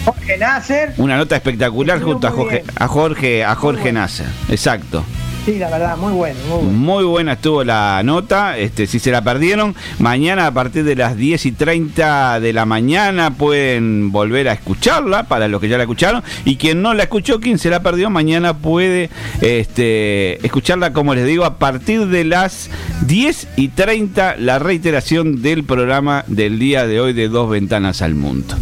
Jorge 0.08 0.38
Nasser. 0.38 0.94
Una 0.96 1.18
nota 1.18 1.36
espectacular 1.36 2.02
junto 2.02 2.28
a 2.28 2.32
Jorge, 2.32 2.64
a 2.78 2.88
Jorge, 2.88 3.44
a 3.44 3.56
Jorge 3.56 3.92
Nasser. 3.92 4.28
Exacto. 4.48 5.04
Sí, 5.46 5.60
la 5.60 5.70
verdad, 5.70 5.98
muy 5.98 6.14
bueno, 6.14 6.40
muy 6.48 6.58
bueno. 6.58 6.72
Muy 6.72 7.04
buena 7.04 7.34
estuvo 7.34 7.66
la 7.66 8.02
nota. 8.04 8.58
Este, 8.58 8.88
si 8.88 9.00
se 9.00 9.12
la 9.12 9.22
perdieron, 9.22 9.76
mañana 10.00 10.48
a 10.48 10.52
partir 10.52 10.86
de 10.86 10.96
las 10.96 11.18
10 11.18 11.46
y 11.46 11.52
30 11.52 12.40
de 12.40 12.54
la 12.54 12.66
mañana 12.66 13.32
pueden 13.32 14.14
volver 14.14 14.48
a 14.48 14.54
escucharla 14.54 15.24
para 15.24 15.50
los 15.50 15.60
que 15.60 15.68
ya 15.68 15.76
la 15.76 15.84
escucharon. 15.84 16.24
Y 16.46 16.56
quien 16.56 16.82
no 16.82 16.94
la 16.94 17.04
escuchó, 17.04 17.42
quien 17.42 17.60
se 17.60 17.70
la 17.70 17.82
perdió, 17.82 18.10
mañana 18.10 18.58
puede 18.58 19.10
este, 19.42 20.46
escucharla, 20.46 20.94
como 20.94 21.16
les 21.16 21.26
digo, 21.26 21.44
a 21.44 21.58
partir 21.58 22.08
de 22.08 22.24
las 22.24 22.70
10 23.08 23.48
y 23.58 23.68
30, 23.68 24.38
la 24.38 24.58
reiteración 24.60 25.42
del 25.42 25.66
programa 25.66 26.24
del 26.28 26.60
día 26.60 26.88
de 26.88 27.02
hoy 27.02 27.12
de 27.12 27.28
Dos 27.28 27.50
Ventanas 27.50 28.02
al 28.02 28.16
Mundo. 28.16 28.56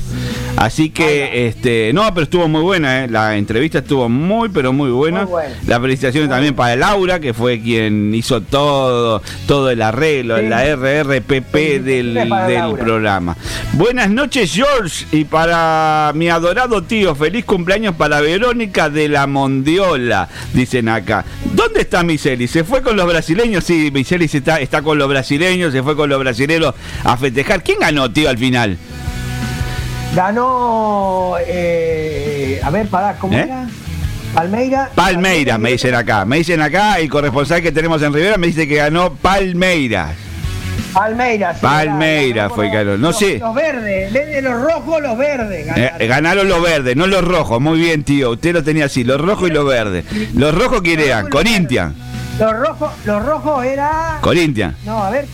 Así 0.58 0.90
que, 0.90 1.48
este, 1.48 1.92
no, 1.94 2.08
pero 2.14 2.24
estuvo 2.24 2.48
muy 2.48 2.62
buena, 2.62 3.04
¿eh? 3.04 3.08
la 3.10 3.36
entrevista 3.36 3.80
estuvo 3.80 4.08
muy, 4.08 4.48
pero 4.50 4.72
muy 4.72 4.90
buena. 4.90 5.24
Muy 5.24 5.32
buena. 5.32 5.56
Las 5.68 5.82
felicitaciones 5.82 6.30
también 6.30 6.56
para 6.56 6.78
Laura, 6.78 7.20
que 7.20 7.34
fue 7.34 7.60
quien 7.62 8.16
hizo 8.16 8.40
todo, 8.42 9.22
todo 9.48 9.70
el 9.70 9.82
arreglo, 9.82 10.40
Sí. 10.40 10.48
la 10.48 10.64
RRPP 10.76 11.54
del, 11.84 12.26
para 12.30 12.48
del 12.48 12.56
Laura. 12.60 12.84
programa. 12.84 13.38
Buenas 13.74 14.10
noches, 14.10 14.54
George, 14.54 15.06
y 15.12 15.26
para 15.26 16.14
mi 16.16 16.30
adorado 16.30 16.82
tío, 16.84 17.14
feliz 17.16 17.44
cumpleaños 17.44 17.96
para 17.96 18.22
Verónica 18.22 18.90
de 18.90 19.10
la 19.10 19.28
Mondiola, 19.28 20.30
dicen 20.54 20.88
acá. 20.88 21.26
¿Dónde 21.54 21.82
está 21.82 22.02
Miseli? 22.04 22.48
¿Se 22.48 22.64
fue 22.64 22.82
con 22.82 22.96
los 22.96 23.06
brasileños? 23.06 23.66
Sí, 23.66 23.92
Miseli 23.94 24.30
se 24.30 24.38
está, 24.38 24.62
está 24.62 24.82
con 24.82 24.98
los 24.98 25.10
brasileños, 25.10 25.74
se 25.74 25.84
fue 25.84 25.98
con 25.98 26.10
los 26.10 26.20
brasileños 26.20 26.74
a 27.04 27.18
festejar. 27.18 27.62
¿Quién 27.62 27.80
ganó, 27.80 28.10
tío, 28.10 28.30
al 28.30 28.38
final? 28.38 28.78
Ganó, 30.16 31.36
eh, 31.46 32.60
a 32.64 32.70
ver, 32.70 32.88
pará, 32.88 33.16
¿cómo 33.20 33.38
¿Eh? 33.38 33.42
era? 33.42 33.68
Palmeira. 34.34 34.90
Palmeiras, 34.96 35.60
me 35.60 35.72
dicen 35.72 35.94
acá. 35.96 36.26
Me 36.26 36.38
dicen 36.38 36.62
acá, 36.62 37.00
el 37.00 37.10
corresponsal 37.10 37.62
que 37.62 37.72
tenemos 37.72 38.02
en 38.02 38.14
Rivera 38.14 38.38
me 38.38 38.48
dice 38.48 38.68
que 38.68 38.76
ganó 38.76 39.14
Palmeiras. 39.14 40.12
Palmeiras. 40.94 41.56
sí, 41.58 41.62
Palmeiras 41.62 42.52
fue 42.54 42.70
que 42.72 42.78
ganó. 42.78 42.92
No 42.98 43.08
los- 43.10 43.20
sé. 43.20 43.40
Los 43.40 43.54
verdes, 43.54 44.14
de 44.14 44.42
los 44.42 44.62
rojos, 44.62 45.02
los 45.02 45.18
verdes. 45.18 45.66
Ganaron. 45.68 46.02
eh, 46.02 46.08
ganaron 46.08 46.48
los 46.50 46.62
verdes, 46.62 46.96
no 46.96 47.08
los 47.08 47.24
rojos. 47.26 47.60
Muy 47.62 47.78
bien, 47.80 48.04
tío. 48.04 48.32
Usted 48.32 48.54
lo 48.54 48.64
tenía 48.64 48.86
así, 48.86 49.04
los 49.04 49.20
rojos 49.20 49.50
y 49.50 49.54
los 49.54 49.66
verdes. 49.66 50.06
¿Los 50.34 50.56
rojos 50.56 50.82
quién 50.82 51.00
eran? 51.02 51.30
Corinthians. 51.30 51.94
Los 52.40 52.54
rojos, 52.54 52.92
los 53.06 53.26
rojos 53.26 53.66
era. 53.66 54.18
Corinthians. 54.22 54.76
No, 54.86 55.02
a 55.02 55.10
ver, 55.10 55.26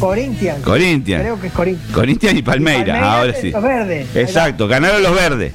Corinthians. 0.00 0.60
Corinthians. 0.64 1.22
Creo 1.22 1.40
que 1.40 1.46
es 1.46 1.52
Corinthians. 1.52 1.94
Corinthians 1.94 2.38
y 2.38 2.42
Palmeiras, 2.42 3.02
ahora 3.02 3.32
sí. 3.34 3.50
Los 3.52 3.62
verdes. 3.62 4.16
Exacto, 4.16 4.66
ganaron 4.66 5.02
los 5.02 5.14
verdes. 5.14 5.52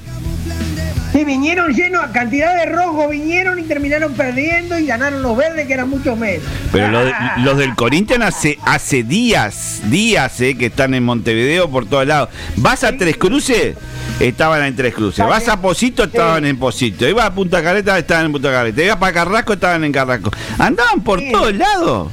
Vinieron 1.25 1.74
llenos, 1.74 2.05
cantidad 2.13 2.55
de 2.55 2.65
rojos 2.67 3.09
vinieron 3.09 3.59
y 3.59 3.63
terminaron 3.63 4.13
perdiendo 4.13 4.77
y 4.79 4.86
ganaron 4.86 5.21
los 5.21 5.36
verdes 5.38 5.67
que 5.67 5.74
eran 5.74 5.89
muchos 5.89 6.17
menos. 6.17 6.43
Pero 6.71 7.05
de- 7.05 7.13
los 7.38 7.57
del 7.57 7.75
Corinthians 7.75 8.24
hace, 8.25 8.57
hace 8.63 9.03
días, 9.03 9.81
días 9.86 10.39
eh, 10.41 10.57
que 10.57 10.67
están 10.67 10.93
en 10.93 11.03
Montevideo 11.03 11.69
por 11.69 11.86
todos 11.88 12.05
lados. 12.07 12.29
Vas 12.57 12.83
a 12.83 12.95
Tres 12.95 13.17
Cruces, 13.17 13.75
estaban 14.19 14.63
en 14.63 14.75
Tres 14.75 14.93
Cruces. 14.93 15.25
Vas 15.25 15.47
a 15.47 15.62
Posito, 15.62 16.03
estaban 16.03 16.45
en 16.45 16.57
Posito. 16.57 17.07
Ibas 17.07 17.25
a 17.25 17.33
Punta 17.33 17.62
Carreta, 17.63 17.97
estaban 17.97 18.25
en 18.27 18.31
Punta 18.31 18.51
Carreta. 18.51 18.83
Ibas 18.83 18.97
para 18.97 19.13
Carrasco, 19.13 19.53
estaban 19.53 19.83
en 19.83 19.91
Carrasco. 19.91 20.31
Andaban 20.57 21.01
por 21.01 21.21
todos 21.31 21.53
lados. 21.55 22.12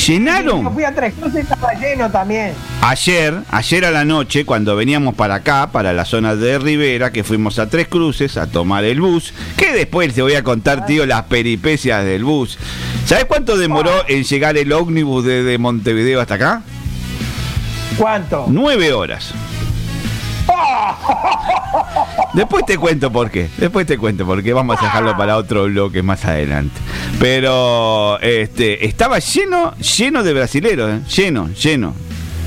Yo 0.00 0.14
Llenaron. 0.14 0.72
fui 0.72 0.84
a 0.84 0.94
Tres 0.94 1.12
Cruces 1.12 1.42
estaba 1.42 1.74
lleno 1.74 2.10
también. 2.10 2.54
Ayer, 2.80 3.34
ayer 3.50 3.84
a 3.84 3.90
la 3.90 4.04
noche, 4.06 4.46
cuando 4.46 4.74
veníamos 4.74 5.14
para 5.14 5.36
acá, 5.36 5.70
para 5.70 5.92
la 5.92 6.06
zona 6.06 6.36
de 6.36 6.58
Rivera, 6.58 7.12
que 7.12 7.22
fuimos 7.22 7.58
a 7.58 7.68
Tres 7.68 7.86
Cruces 7.86 8.38
a 8.38 8.46
tomar 8.46 8.84
el 8.84 9.00
bus, 9.00 9.34
que 9.58 9.72
después 9.74 10.14
te 10.14 10.22
voy 10.22 10.34
a 10.34 10.42
contar, 10.42 10.86
tío, 10.86 11.04
las 11.04 11.24
peripecias 11.24 12.02
del 12.04 12.24
bus. 12.24 12.58
¿Sabes 13.04 13.26
cuánto 13.26 13.58
demoró 13.58 13.92
en 14.08 14.24
llegar 14.24 14.56
el 14.56 14.72
ómnibus 14.72 15.24
desde 15.24 15.58
Montevideo 15.58 16.20
hasta 16.20 16.34
acá? 16.34 16.62
¿Cuánto? 17.98 18.46
Nueve 18.48 18.94
horas. 18.94 19.34
Después 22.34 22.64
te 22.64 22.78
cuento 22.78 23.10
por 23.10 23.30
qué. 23.30 23.48
Después 23.58 23.86
te 23.86 23.98
cuento 23.98 24.24
por 24.24 24.42
qué. 24.42 24.52
Vamos 24.52 24.78
a 24.80 24.84
dejarlo 24.84 25.16
para 25.16 25.36
otro 25.36 25.64
bloque 25.64 26.02
más 26.02 26.24
adelante. 26.24 26.80
Pero 27.18 28.20
este 28.20 28.86
estaba 28.86 29.18
lleno, 29.18 29.74
lleno 29.76 30.22
de 30.22 30.32
brasileros, 30.32 30.90
¿eh? 30.90 31.00
lleno, 31.08 31.48
lleno. 31.48 31.94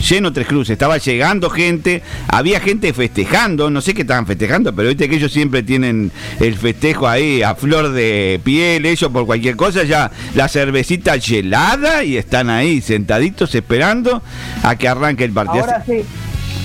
Lleno 0.10 0.34
Tres 0.34 0.48
Cruces, 0.48 0.72
estaba 0.72 0.98
llegando 0.98 1.50
gente, 1.50 2.02
había 2.28 2.60
gente 2.60 2.92
festejando, 2.92 3.70
no 3.70 3.80
sé 3.80 3.94
qué 3.94 4.02
estaban 4.02 4.28
festejando, 4.28 4.76
pero 4.76 4.90
viste 4.90 5.08
que 5.08 5.16
ellos 5.16 5.32
siempre 5.32 5.64
tienen 5.64 6.12
el 6.42 6.56
festejo 6.56 7.08
ahí 7.08 7.42
a 7.42 7.56
flor 7.56 7.94
de 7.94 8.42
piel, 8.44 8.86
ellos 8.86 9.10
por 9.12 9.26
cualquier 9.26 9.56
cosa, 9.56 9.84
ya 9.84 10.12
la 10.36 10.50
cervecita 10.50 11.16
helada 11.16 12.04
y 12.04 12.18
están 12.18 12.50
ahí 12.50 12.82
sentaditos 12.82 13.56
esperando 13.56 14.22
a 14.64 14.76
que 14.76 14.90
arranque 14.90 15.24
el 15.24 15.32
partido. 15.32 15.64
Ahora 15.64 15.86
sí, 15.86 16.04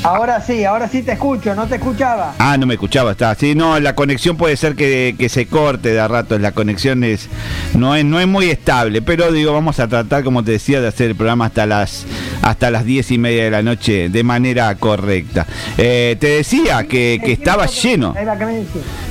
ahora 0.02 0.40
sí, 0.40 0.64
ahora 0.64 0.88
sí 0.88 1.02
te 1.02 1.12
escucho, 1.12 1.54
no 1.54 1.66
te 1.66 1.76
escuchaba. 1.76 2.34
Ah, 2.38 2.56
no 2.56 2.66
me 2.66 2.74
escuchaba, 2.74 3.12
está. 3.12 3.34
Sí, 3.34 3.54
no, 3.54 3.78
la 3.80 3.94
conexión 3.94 4.36
puede 4.36 4.56
ser 4.56 4.74
que, 4.74 5.14
que 5.18 5.28
se 5.28 5.46
corte 5.46 5.92
de 5.92 6.00
a 6.00 6.08
rato. 6.08 6.38
La 6.38 6.52
conexión 6.52 7.04
es 7.04 7.28
no 7.74 7.94
es 7.96 8.04
no 8.04 8.20
es 8.20 8.26
muy 8.26 8.50
estable, 8.50 9.02
pero 9.02 9.32
digo, 9.32 9.52
vamos 9.52 9.80
a 9.80 9.88
tratar, 9.88 10.24
como 10.24 10.42
te 10.44 10.52
decía, 10.52 10.80
de 10.80 10.88
hacer 10.88 11.10
el 11.10 11.16
programa 11.16 11.46
hasta 11.46 11.66
las 11.66 12.06
hasta 12.42 12.70
las 12.70 12.84
diez 12.84 13.10
y 13.10 13.18
media 13.18 13.44
de 13.44 13.50
la 13.50 13.62
noche 13.62 14.08
de 14.08 14.22
manera 14.22 14.74
correcta. 14.76 15.46
Eh, 15.76 16.16
te 16.18 16.28
decía 16.28 16.84
que, 16.84 17.20
que 17.24 17.32
estaba 17.32 17.66
lleno. 17.66 18.14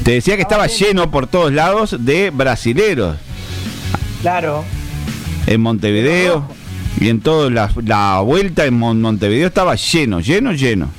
Te 0.03 0.11
decía 0.11 0.35
que 0.35 0.41
estaba 0.41 0.67
lleno 0.67 1.11
por 1.11 1.27
todos 1.27 1.51
lados 1.53 1.95
de 1.99 2.29
brasileros 2.31 3.17
Claro. 4.21 4.63
en 5.45 5.61
Montevideo 5.61 6.47
y 6.99 7.09
en 7.09 7.21
toda 7.21 7.49
la, 7.49 7.71
la 7.83 8.19
vuelta 8.21 8.65
en 8.65 8.73
Mon- 8.77 9.01
Montevideo 9.01 9.47
estaba 9.47 9.75
lleno, 9.75 10.19
lleno, 10.19 10.51
lleno. 10.53 10.89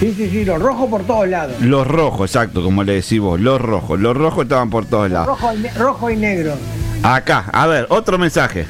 Sí, 0.00 0.12
sí, 0.16 0.28
sí, 0.30 0.44
los 0.44 0.60
rojos 0.60 0.90
por 0.90 1.04
todos 1.06 1.26
lados. 1.28 1.56
Los 1.60 1.86
rojos, 1.86 2.30
exacto, 2.30 2.62
como 2.62 2.84
le 2.84 2.94
decís 2.94 3.18
vos, 3.20 3.40
los 3.40 3.60
rojos. 3.60 3.98
Los 3.98 4.14
rojos 4.16 4.42
estaban 4.44 4.68
por 4.68 4.84
todos 4.86 5.10
lados. 5.10 5.26
Rojo 5.26 5.52
y, 5.54 5.68
rojo 5.68 6.10
y 6.10 6.16
negro. 6.16 6.54
Acá, 7.02 7.48
a 7.52 7.66
ver, 7.66 7.86
otro 7.88 8.18
mensaje. 8.18 8.66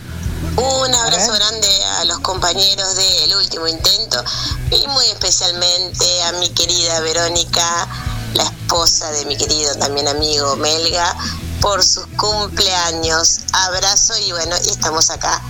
Un 0.57 0.95
abrazo 0.95 1.33
grande 1.33 1.69
a 2.01 2.05
los 2.05 2.19
compañeros 2.21 2.97
del 2.97 3.37
último 3.37 3.67
intento 3.67 4.23
y 4.71 4.87
muy 4.89 5.05
especialmente 5.07 6.05
a 6.29 6.33
mi 6.39 6.49
querida 6.51 7.01
Verónica, 7.01 7.89
la 8.35 8.45
esposa 8.45 9.11
de 9.13 9.25
mi 9.27 9.37
querido 9.37 9.75
también 9.77 10.07
amigo 10.09 10.55
Melga, 10.57 11.15
por 11.61 11.83
sus 11.83 12.07
cumpleaños. 12.17 13.41
Abrazo 13.53 14.15
y 14.27 14.31
bueno, 14.33 14.55
y 14.65 14.71
estamos 14.71 15.11
acá, 15.11 15.41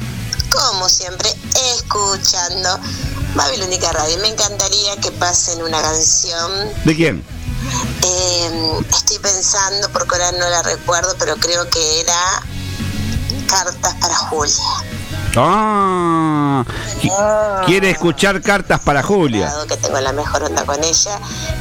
como 0.51 0.89
siempre, 0.89 1.33
escuchando 1.75 2.79
Babilónica 3.35 3.93
Radio. 3.93 4.19
Me 4.19 4.29
encantaría 4.29 4.97
que 4.97 5.11
pasen 5.13 5.63
una 5.63 5.81
canción. 5.83 6.51
¿De 6.85 6.95
quién? 6.95 7.25
eh, 8.03 8.81
estoy 8.91 9.19
pensando, 9.19 9.91
porque 9.91 10.15
ahora 10.15 10.33
no 10.33 10.49
la 10.49 10.63
recuerdo, 10.63 11.15
pero 11.19 11.37
creo 11.37 11.69
que 11.71 12.01
era 12.01 12.43
Cartas 13.49 13.95
para 14.01 14.15
Julia. 14.17 14.65
Ah, 15.39 16.65
qui- 17.01 17.11
quiere 17.67 17.91
escuchar 17.91 18.41
cartas 18.43 18.81
para 18.81 19.03
Julia. 19.03 19.53
Que 19.69 19.77
tengo 19.77 20.01
la 20.01 20.13
mejor 20.13 20.43
onda 20.45 20.65
con 20.65 20.83
ella 20.83 21.19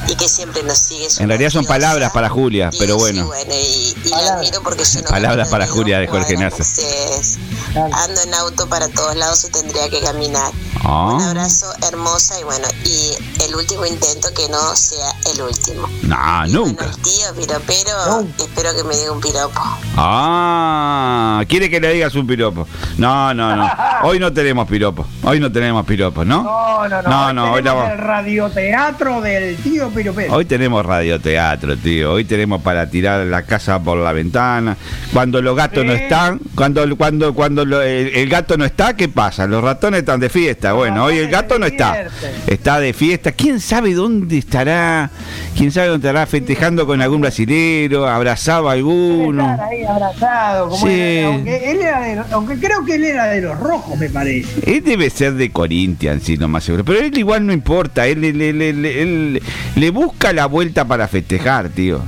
y 0.08 0.16
que 0.16 0.28
siempre 0.30 0.64
nos 0.64 0.78
sigue. 0.78 1.08
En 1.20 1.28
realidad 1.28 1.50
son 1.50 1.66
palabras 1.66 2.12
para 2.12 2.30
Julia, 2.30 2.70
pero 2.80 2.98
bueno. 2.98 3.26
Bueno, 3.26 3.54
y, 3.54 3.96
y 4.06 4.10
la 4.10 4.36
admiro 4.36 4.62
porque 4.64 4.84
yo 4.86 5.02
no 5.02 5.10
Palabras 5.10 5.50
para 5.50 5.68
Julia 5.68 6.00
de 6.00 6.08
Jorge 6.08 6.38
Nasa. 6.38 6.58
Entonces, 6.58 7.38
ando 7.76 8.22
en 8.22 8.34
auto 8.36 8.68
para 8.68 8.88
todos 8.90 9.16
lados 9.16 9.44
y 9.46 9.52
tendría 9.52 9.90
que 9.90 10.02
caminar. 10.02 10.52
Un 10.84 10.92
Ah, 11.22 11.30
abrazo 11.30 11.66
hermosa 11.88 12.40
y 12.40 12.44
bueno, 12.44 12.68
y 12.84 13.12
el 13.44 13.56
último 13.56 13.86
intento 13.88 14.28
que 14.36 14.48
no 14.50 14.76
sea 14.76 15.12
el 15.34 15.42
último. 15.42 15.88
no, 16.04 16.46
nunca. 16.48 16.86
El 16.86 16.98
tío 17.02 17.34
piropero, 17.36 18.24
espero 18.38 18.76
que 18.76 18.84
me 18.84 18.96
diga 18.96 19.12
un 19.12 19.20
piropo. 19.20 19.62
Ah, 19.98 21.44
quiere 21.50 21.70
que 21.72 21.80
le 21.80 21.92
digas 21.94 22.14
un 22.16 22.28
piropo. 22.28 22.68
No, 22.98 23.34
no, 23.34 23.56
no. 23.56 23.65
Hoy 24.04 24.20
no 24.20 24.32
tenemos 24.34 24.68
piropo. 24.68 25.06
Hoy 25.24 25.40
no 25.40 25.52
tenemos 25.52 25.86
piropo, 25.86 26.24
¿no? 26.26 26.44
No, 26.44 26.88
no, 26.88 27.02
no. 27.02 27.10
No, 27.10 27.34
no, 27.34 27.52
hoy 27.54 27.62
la 27.64 27.94
el 27.94 27.98
radioteatro 27.98 29.22
del 29.22 29.56
tío 29.58 29.90
Piropero. 29.90 30.34
Hoy 30.34 30.46
tenemos 30.46 30.86
radioteatro, 30.86 31.78
tío. 31.78 32.14
Hoy 32.14 32.26
tenemos 32.26 32.62
para 32.62 32.90
tirar 32.90 33.26
la 33.26 33.44
casa 33.44 33.80
por 33.80 33.98
la 33.98 34.12
ventana. 34.12 34.76
Cuando 35.14 35.42
los 35.42 35.56
gatos 35.56 35.86
no 35.86 35.94
están, 35.94 36.40
cuando 36.56 36.96
cuando 36.98 37.34
cuando 37.34 37.66
lo- 37.66 37.82
el, 37.82 38.08
el 38.16 38.30
gato 38.30 38.58
no 38.58 38.66
está, 38.66 38.96
¿qué 38.96 39.08
pasa? 39.10 39.48
Los 39.48 39.64
ratones 39.64 40.02
están 40.02 40.20
de 40.20 40.30
fiesta. 40.30 40.74
Bueno, 40.74 41.06
hoy 41.06 41.18
el 41.18 41.30
gato 41.30 41.58
no 41.58 41.66
está. 41.66 42.06
Está 42.48 42.80
de 42.80 42.94
fiesta. 42.94 43.32
¿Quién 43.32 43.60
sabe 43.60 43.94
dónde 43.94 44.38
estará? 44.38 45.10
¿Quién 45.58 45.72
sabe 45.72 45.88
dónde 45.88 46.08
estará 46.08 46.26
festejando 46.26 46.86
con 46.86 47.02
algún 47.02 47.22
brasilero? 47.22 48.08
¿Abrazado 48.08 48.70
a 48.70 48.74
alguno? 48.74 49.52
Estar 49.52 49.68
ahí 49.70 49.84
abrazado, 49.84 50.70
como 50.70 50.86
Sí. 50.86 50.94
era, 50.94 51.28
aunque, 51.28 51.72
él 51.72 51.82
era 51.82 52.00
de- 52.02 52.22
aunque 52.32 52.60
creo 52.60 52.86
que 52.86 52.96
él 52.96 53.04
era 53.06 53.26
de 53.26 53.42
los 53.42 53.55
rojos, 53.60 53.98
me 54.00 54.10
parece. 54.10 54.48
Él 54.78 54.84
debe 54.84 55.10
ser 55.10 55.34
de 55.34 55.52
Corinthians, 55.52 56.24
sí, 56.24 56.38
más 56.38 56.64
seguro. 56.64 56.84
Pero 56.86 57.00
él 57.00 57.18
igual 57.18 57.46
no 57.46 57.54
importa. 57.54 58.08
Él- 58.08 58.24
él- 58.24 58.42
él- 58.42 58.86
él- 58.86 59.42
le 59.76 59.90
busca 59.90 60.34
la 60.34 60.46
vuelta 60.46 60.86
para 60.86 61.08
festejar, 61.08 61.70
tío. 61.70 62.02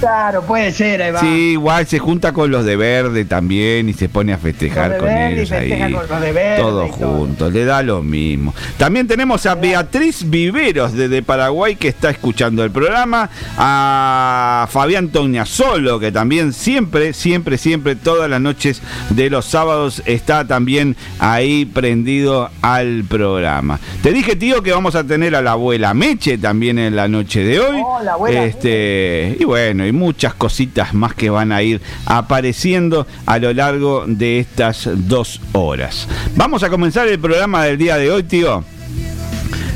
Claro, 0.00 0.42
puede 0.42 0.72
ser, 0.72 1.02
ahí 1.02 1.10
va. 1.10 1.20
Sí, 1.20 1.52
igual 1.52 1.86
se 1.86 1.98
junta 1.98 2.32
con 2.32 2.50
los 2.50 2.64
de 2.64 2.76
verde 2.76 3.24
también 3.24 3.88
y 3.88 3.92
se 3.94 4.08
pone 4.08 4.32
a 4.32 4.38
festejar 4.38 4.98
con 4.98 5.06
verde 5.08 5.32
ellos 5.32 5.52
ahí. 5.52 5.92
con 5.92 6.06
los 6.08 6.20
de 6.20 6.32
verde 6.32 6.60
Todos 6.60 6.98
todo. 6.98 7.08
juntos, 7.08 7.52
le 7.52 7.64
da 7.64 7.82
lo 7.82 8.02
mismo. 8.02 8.54
También 8.76 9.06
tenemos 9.06 9.46
a 9.46 9.54
Beatriz 9.54 10.28
Viveros 10.28 10.92
desde 10.92 11.22
Paraguay 11.22 11.76
que 11.76 11.88
está 11.88 12.10
escuchando 12.10 12.62
el 12.62 12.70
programa, 12.70 13.30
a 13.56 14.68
Fabián 14.70 15.10
Solo 15.44 15.98
que 15.98 16.12
también 16.12 16.52
siempre, 16.52 17.12
siempre, 17.12 17.56
siempre, 17.56 17.96
todas 17.96 18.28
las 18.28 18.40
noches 18.40 18.82
de 19.10 19.30
los 19.30 19.46
sábados 19.46 20.02
está 20.04 20.46
también 20.46 20.96
ahí 21.18 21.64
prendido 21.64 22.50
al 22.60 23.04
programa. 23.08 23.80
Te 24.02 24.12
dije, 24.12 24.36
tío, 24.36 24.62
que 24.62 24.72
vamos 24.72 24.94
a 24.94 25.04
tener 25.04 25.34
a 25.34 25.42
la 25.42 25.52
abuela 25.52 25.94
Meche 25.94 26.38
también 26.38 26.78
en 26.78 26.96
la 26.96 27.08
noche 27.08 27.44
de 27.44 27.60
hoy. 27.60 27.80
Oh, 27.82 28.02
la 28.02 28.12
abuela 28.12 28.44
este, 28.44 29.36
y 29.38 29.44
bueno, 29.44 29.85
y 29.86 29.92
muchas 29.92 30.34
cositas 30.34 30.92
más 30.94 31.14
que 31.14 31.30
van 31.30 31.52
a 31.52 31.62
ir 31.62 31.80
apareciendo 32.04 33.06
a 33.26 33.38
lo 33.38 33.52
largo 33.52 34.04
de 34.06 34.40
estas 34.40 34.88
dos 34.94 35.40
horas. 35.52 36.06
Vamos 36.34 36.62
a 36.62 36.68
comenzar 36.70 37.06
el 37.08 37.18
programa 37.18 37.64
del 37.64 37.78
día 37.78 37.96
de 37.96 38.10
hoy, 38.10 38.22
tío. 38.24 38.64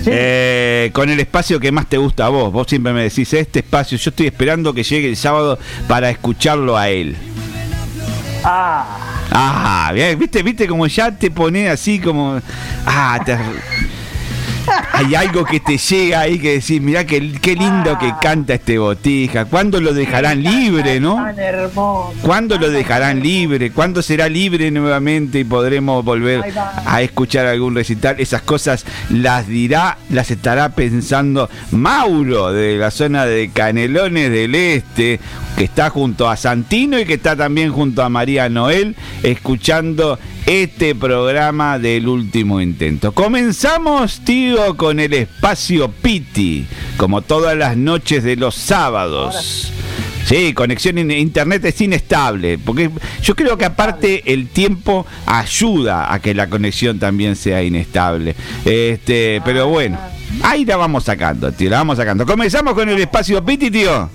Eh, 0.06 0.90
con 0.94 1.10
el 1.10 1.20
espacio 1.20 1.60
que 1.60 1.70
más 1.72 1.86
te 1.86 1.98
gusta 1.98 2.26
a 2.26 2.28
vos. 2.30 2.50
Vos 2.52 2.66
siempre 2.68 2.92
me 2.92 3.02
decís, 3.02 3.32
este 3.34 3.58
espacio, 3.60 3.98
yo 3.98 4.10
estoy 4.10 4.26
esperando 4.26 4.72
que 4.72 4.82
llegue 4.82 5.08
el 5.08 5.16
sábado 5.16 5.58
para 5.88 6.08
escucharlo 6.10 6.76
a 6.76 6.88
él. 6.88 7.16
Ah, 8.44 8.96
Ah, 9.32 9.92
viste, 10.18 10.42
viste 10.42 10.66
como 10.66 10.86
ya 10.88 11.16
te 11.16 11.30
pone 11.30 11.68
así 11.68 12.00
como. 12.00 12.40
Ah, 12.84 13.20
te- 13.24 13.38
hay 14.92 15.14
algo 15.14 15.44
que 15.44 15.60
te 15.60 15.78
llega 15.78 16.20
ahí 16.20 16.38
que 16.38 16.54
decís, 16.54 16.80
mirá 16.80 17.06
qué, 17.06 17.32
qué 17.40 17.54
lindo 17.54 17.98
que 17.98 18.12
canta 18.20 18.54
este 18.54 18.78
botija. 18.78 19.44
¿Cuándo 19.44 19.80
lo 19.80 19.92
dejarán 19.94 20.42
libre, 20.42 21.00
no? 21.00 21.16
tan 21.16 21.38
hermoso. 21.38 22.14
¿Cuándo 22.22 22.58
lo 22.58 22.70
dejarán 22.70 23.22
libre? 23.22 23.70
¿Cuándo 23.72 24.02
será 24.02 24.28
libre 24.28 24.70
nuevamente 24.70 25.40
y 25.40 25.44
podremos 25.44 26.04
volver 26.04 26.42
a 26.86 27.02
escuchar 27.02 27.46
algún 27.46 27.74
recital? 27.74 28.16
Esas 28.18 28.42
cosas 28.42 28.84
las 29.08 29.46
dirá, 29.46 29.98
las 30.10 30.30
estará 30.30 30.70
pensando 30.70 31.48
Mauro 31.70 32.52
de 32.52 32.76
la 32.76 32.90
zona 32.90 33.26
de 33.26 33.50
Canelones 33.50 34.30
del 34.30 34.54
Este, 34.54 35.20
que 35.60 35.64
está 35.64 35.90
junto 35.90 36.26
a 36.26 36.38
Santino 36.38 36.98
y 36.98 37.04
que 37.04 37.12
está 37.12 37.36
también 37.36 37.70
junto 37.70 38.02
a 38.02 38.08
María 38.08 38.48
Noel, 38.48 38.96
escuchando 39.22 40.18
este 40.46 40.94
programa 40.94 41.78
del 41.78 42.08
último 42.08 42.62
intento. 42.62 43.12
Comenzamos, 43.12 44.20
tío, 44.24 44.78
con 44.78 45.00
el 45.00 45.12
espacio 45.12 45.90
Piti, 45.90 46.66
como 46.96 47.20
todas 47.20 47.58
las 47.58 47.76
noches 47.76 48.24
de 48.24 48.36
los 48.36 48.54
sábados. 48.54 49.70
Sí, 50.24 50.54
conexión 50.54 50.96
en 50.96 51.10
internet 51.10 51.62
es 51.66 51.78
inestable, 51.82 52.56
porque 52.56 52.90
yo 53.22 53.36
creo 53.36 53.58
que 53.58 53.66
aparte 53.66 54.32
el 54.32 54.48
tiempo 54.48 55.06
ayuda 55.26 56.10
a 56.10 56.20
que 56.20 56.32
la 56.32 56.48
conexión 56.48 56.98
también 56.98 57.36
sea 57.36 57.62
inestable. 57.62 58.34
Este, 58.64 59.42
pero 59.44 59.68
bueno, 59.68 59.98
ahí 60.42 60.64
la 60.64 60.78
vamos 60.78 61.04
sacando, 61.04 61.52
tío, 61.52 61.68
la 61.68 61.76
vamos 61.76 61.98
sacando. 61.98 62.24
Comenzamos 62.24 62.72
con 62.72 62.88
el 62.88 62.98
espacio 62.98 63.44
Piti, 63.44 63.70
tío. 63.70 64.08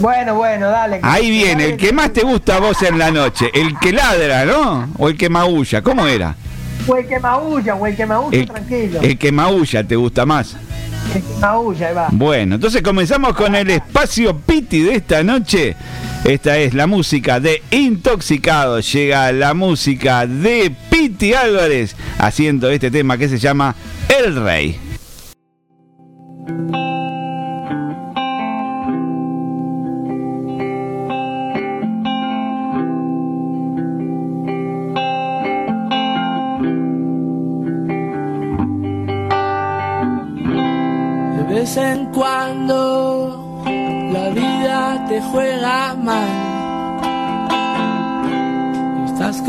Bueno, 0.00 0.34
bueno, 0.34 0.70
dale. 0.70 0.98
Ahí 1.02 1.30
viene, 1.30 1.64
el 1.66 1.76
que 1.76 1.92
más 1.92 2.12
te 2.12 2.22
gusta 2.22 2.56
a 2.56 2.60
vos 2.60 2.82
en 2.82 2.98
la 2.98 3.10
noche, 3.10 3.50
el 3.52 3.78
que 3.78 3.92
ladra, 3.92 4.46
¿no? 4.46 4.88
O 4.98 5.08
el 5.10 5.16
que 5.16 5.28
maulla, 5.28 5.82
¿cómo 5.82 6.06
era? 6.06 6.34
O 6.86 6.96
el 6.96 7.06
que 7.06 7.20
maulla, 7.20 7.74
o 7.74 7.86
el 7.86 7.94
que 7.96 8.06
maulla, 8.06 8.38
El, 8.38 8.46
tranquilo. 8.48 9.00
el 9.02 9.18
que 9.18 9.30
maulla 9.30 9.84
te 9.84 9.96
gusta 9.96 10.24
más. 10.24 10.56
El 11.14 11.22
que 11.22 11.34
maulla, 11.40 11.88
ahí 11.88 11.94
va. 11.94 12.08
Bueno, 12.12 12.54
entonces 12.54 12.82
comenzamos 12.82 13.34
con 13.34 13.54
el 13.54 13.68
espacio 13.70 14.36
Piti 14.38 14.80
de 14.80 14.94
esta 14.96 15.22
noche. 15.22 15.76
Esta 16.24 16.56
es 16.56 16.72
la 16.74 16.86
música 16.86 17.38
de 17.38 17.62
Intoxicado. 17.70 18.80
Llega 18.80 19.30
la 19.32 19.52
música 19.52 20.26
de 20.26 20.74
Piti 20.90 21.34
Álvarez 21.34 21.94
haciendo 22.18 22.70
este 22.70 22.90
tema 22.90 23.18
que 23.18 23.28
se 23.28 23.38
llama 23.38 23.74
El 24.08 24.42
Rey. 24.42 24.78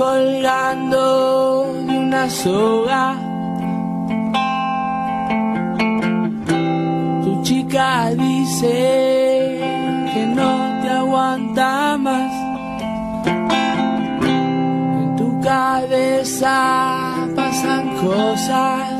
Colgando 0.01 1.73
de 1.87 1.97
una 2.05 2.27
soga. 2.27 3.05
Tu 7.23 7.31
chica 7.43 8.09
dice 8.09 8.77
que 10.11 10.25
no 10.37 10.51
te 10.81 10.89
aguanta 10.89 11.97
más. 12.07 12.33
En 15.01 15.15
tu 15.19 15.27
cabeza 15.41 16.55
pasan 17.35 17.83
cosas. 18.07 18.95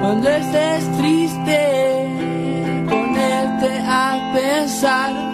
Cuando 0.00 0.28
estés 0.28 0.82
triste, 0.98 1.60
ponerte 2.88 3.70
a 3.86 4.32
pensar 4.34 5.29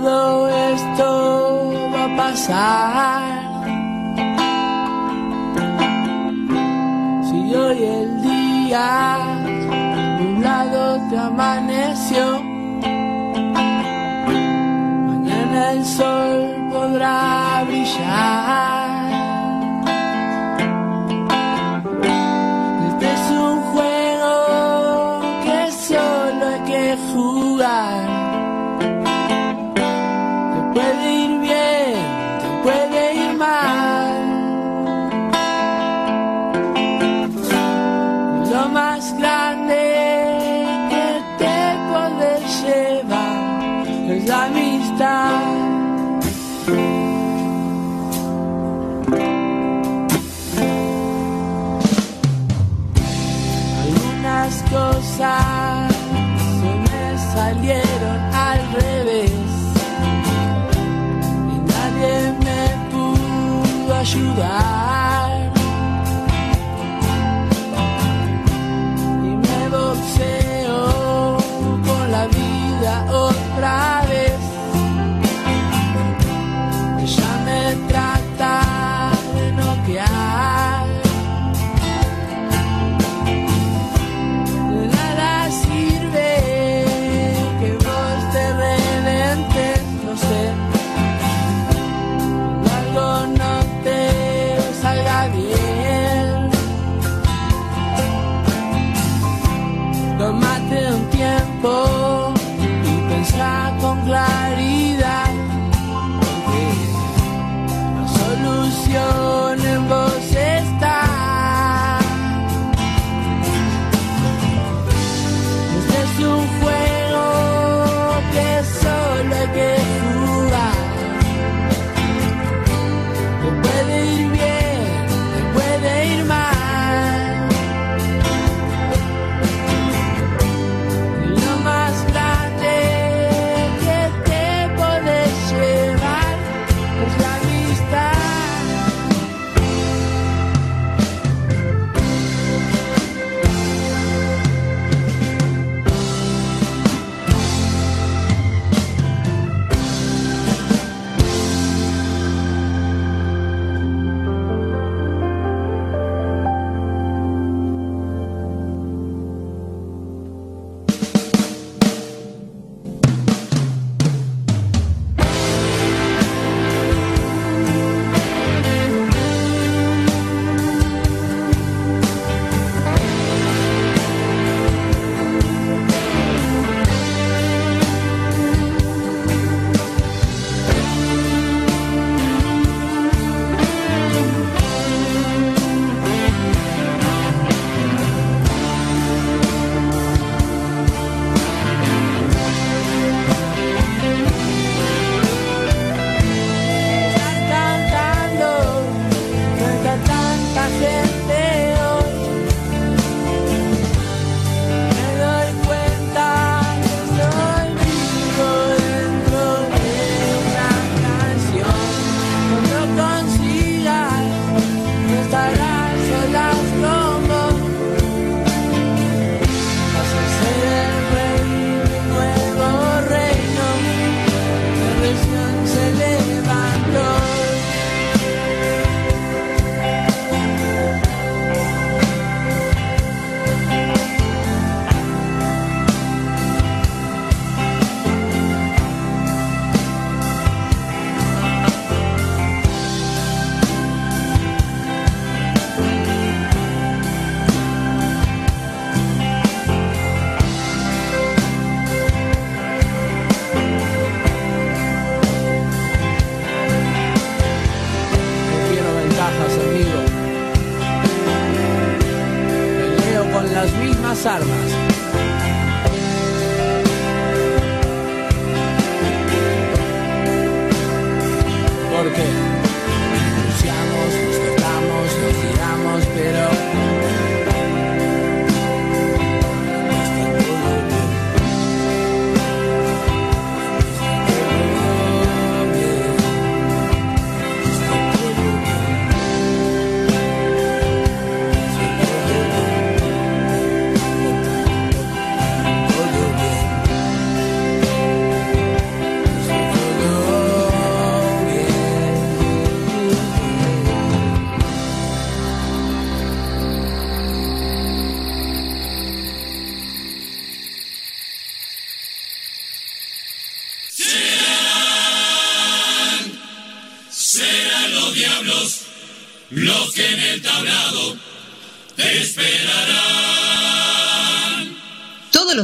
todo 0.00 0.48
esto 0.48 1.72
va 1.92 2.04
a 2.04 2.16
pasar. 2.16 3.42
Si 7.28 7.54
hoy 7.54 7.82
el 7.84 8.22
día 8.22 9.18
nublado 10.18 11.08
te 11.10 11.18
amaneció, 11.18 12.42
mañana 15.06 15.72
el 15.72 15.84
sol 15.84 16.68
podrá 16.72 17.64
brillar. 17.66 18.79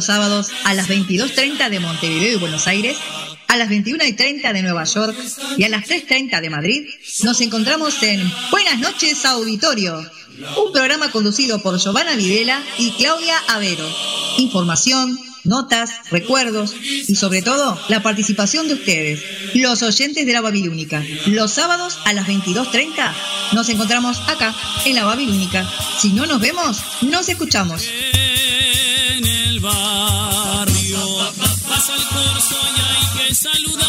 Sábados 0.07 0.51
a 0.65 0.75
las 0.75 0.89
22.30 0.89 1.69
de 1.69 1.81
Montevideo 1.81 2.33
y 2.33 2.37
Buenos 2.37 2.67
Aires, 2.67 2.97
a 3.49 3.57
las 3.57 3.69
21.30 3.69 4.53
de 4.53 4.63
Nueva 4.63 4.85
York 4.85 5.17
y 5.57 5.65
a 5.65 5.69
las 5.69 5.85
3.30 5.85 6.41
de 6.41 6.51
Madrid, 6.51 6.89
nos 7.23 7.41
encontramos 7.41 8.03
en 8.03 8.23
Buenas 8.51 8.79
noches 8.79 9.25
Auditorio, 9.25 9.99
un 10.65 10.73
programa 10.73 11.11
conducido 11.11 11.61
por 11.63 11.79
Giovanna 11.79 12.15
Videla 12.15 12.63
y 12.79 12.93
Claudia 12.93 13.37
Avero. 13.49 13.89
Información, 14.39 15.19
notas, 15.45 15.91
recuerdos 16.11 16.75
y 16.83 17.15
sobre 17.17 17.43
todo 17.43 17.79
la 17.89 18.03
participación 18.03 18.69
de 18.69 18.75
ustedes, 18.75 19.23
los 19.55 19.83
oyentes 19.83 20.27
de 20.27 20.33
la 20.33 20.41
Babilónica. 20.41 21.03
Los 21.27 21.53
sábados 21.53 21.99
a 22.05 22.13
las 22.13 22.27
22.30 22.27 23.13
nos 23.53 23.69
encontramos 23.69 24.19
acá, 24.29 24.55
en 24.85 24.95
la 24.95 25.05
Babilónica. 25.05 25.69
Si 25.99 26.11
no 26.11 26.27
nos 26.27 26.41
vemos, 26.41 26.79
nos 27.03 27.29
escuchamos. 27.29 27.83
Barrio 29.67 31.01
pasa 31.69 31.93
el 31.97 32.05
corso 32.05 32.55
y 32.77 32.79
hay 32.81 33.03
que 33.27 33.35
saludar. 33.35 33.87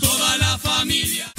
Toda 0.00 0.38
la 0.38 0.58
familia. 0.58 1.32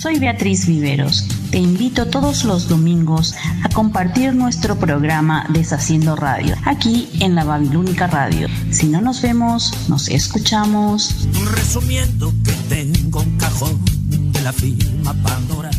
Soy 0.00 0.20
Beatriz 0.20 0.66
Viveros. 0.66 1.26
Te 1.50 1.58
invito 1.58 2.06
todos 2.06 2.44
los 2.44 2.68
domingos 2.68 3.34
a 3.64 3.68
compartir 3.70 4.36
nuestro 4.36 4.76
programa 4.76 5.44
Deshaciendo 5.48 6.14
Radio, 6.14 6.54
aquí 6.66 7.08
en 7.18 7.34
la 7.34 7.42
Babilónica 7.42 8.06
Radio. 8.06 8.46
Si 8.70 8.86
no 8.86 9.00
nos 9.00 9.22
vemos, 9.22 9.72
nos 9.88 10.06
escuchamos. 10.08 11.26
Resumiendo 11.50 12.32
que 12.44 12.52
tengo 12.68 13.22
un 13.22 13.36
cajón 13.38 13.84
de 14.32 14.40
la 14.42 14.52
firma 14.52 15.14
Pandora. 15.24 15.70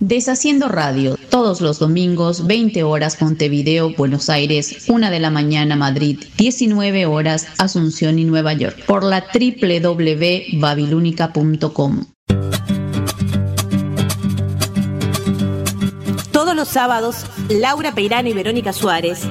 Deshaciendo 0.00 0.68
Radio, 0.68 1.18
todos 1.28 1.60
los 1.60 1.80
domingos, 1.80 2.46
20 2.46 2.84
horas 2.84 3.20
Montevideo, 3.20 3.92
Buenos 3.96 4.30
Aires, 4.30 4.84
1 4.88 5.10
de 5.10 5.18
la 5.18 5.30
mañana 5.30 5.74
Madrid, 5.74 6.20
19 6.36 7.06
horas 7.06 7.48
Asunción 7.58 8.20
y 8.20 8.24
Nueva 8.24 8.52
York, 8.52 8.84
por 8.86 9.02
la 9.02 9.24
www.babilónica.com. 9.32 12.04
Todos 16.30 16.54
los 16.54 16.68
sábados, 16.68 17.24
Laura 17.48 17.92
Peirano 17.92 18.28
y 18.28 18.34
Verónica 18.34 18.72
Suárez 18.72 19.22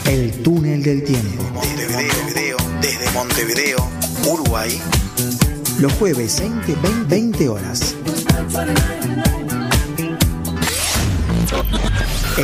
El 0.06 0.32
túnel 0.41 0.82
del 0.82 1.04
tiempo. 1.04 1.62
Desde 2.84 3.10
Montevideo, 3.12 3.78
Uruguay. 4.28 4.78
Los 5.80 5.93
jueves 5.93 6.38
20, 6.41 6.76
20, 6.76 7.15
20 7.15 7.48
horas. 7.48 7.96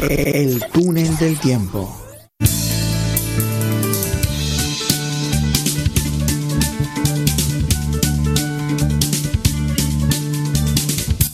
El 0.02 0.64
túnel 0.72 1.18
del 1.18 1.38
tiempo. 1.40 2.09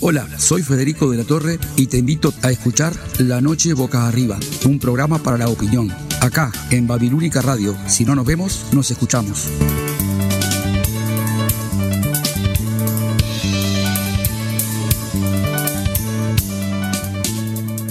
Hola, 0.08 0.28
soy 0.38 0.62
Federico 0.62 1.10
de 1.10 1.18
la 1.18 1.24
Torre 1.24 1.58
y 1.76 1.88
te 1.88 1.98
invito 1.98 2.32
a 2.44 2.52
escuchar 2.52 2.94
La 3.18 3.42
Noche 3.42 3.74
Boca 3.74 4.08
Arriba, 4.08 4.38
un 4.64 4.78
programa 4.78 5.18
para 5.18 5.36
la 5.36 5.48
opinión. 5.48 5.92
Acá, 6.22 6.52
en 6.70 6.86
Babilónica 6.86 7.42
Radio. 7.42 7.76
Si 7.88 8.06
no 8.06 8.14
nos 8.14 8.24
vemos, 8.24 8.68
nos 8.72 8.92
escuchamos. 8.92 9.50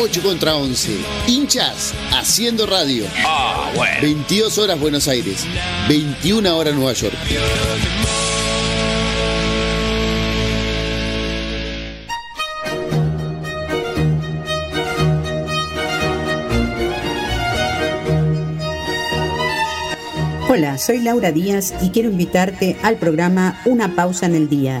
8 0.00 0.22
contra 0.22 0.54
11. 0.54 0.96
Hinchas 1.26 1.92
haciendo 2.12 2.66
radio. 2.66 3.04
Ah, 3.26 3.72
bueno. 3.74 4.00
22 4.00 4.56
horas 4.58 4.78
Buenos 4.78 5.08
Aires. 5.08 5.44
21 5.88 6.56
horas 6.56 6.72
Nueva 6.74 6.92
York. 6.92 7.16
Hola, 20.48 20.78
soy 20.78 21.00
Laura 21.00 21.32
Díaz 21.32 21.74
y 21.82 21.90
quiero 21.90 22.08
invitarte 22.08 22.76
al 22.82 22.98
programa 22.98 23.60
Una 23.64 23.96
pausa 23.96 24.26
en 24.26 24.36
el 24.36 24.48
día. 24.48 24.80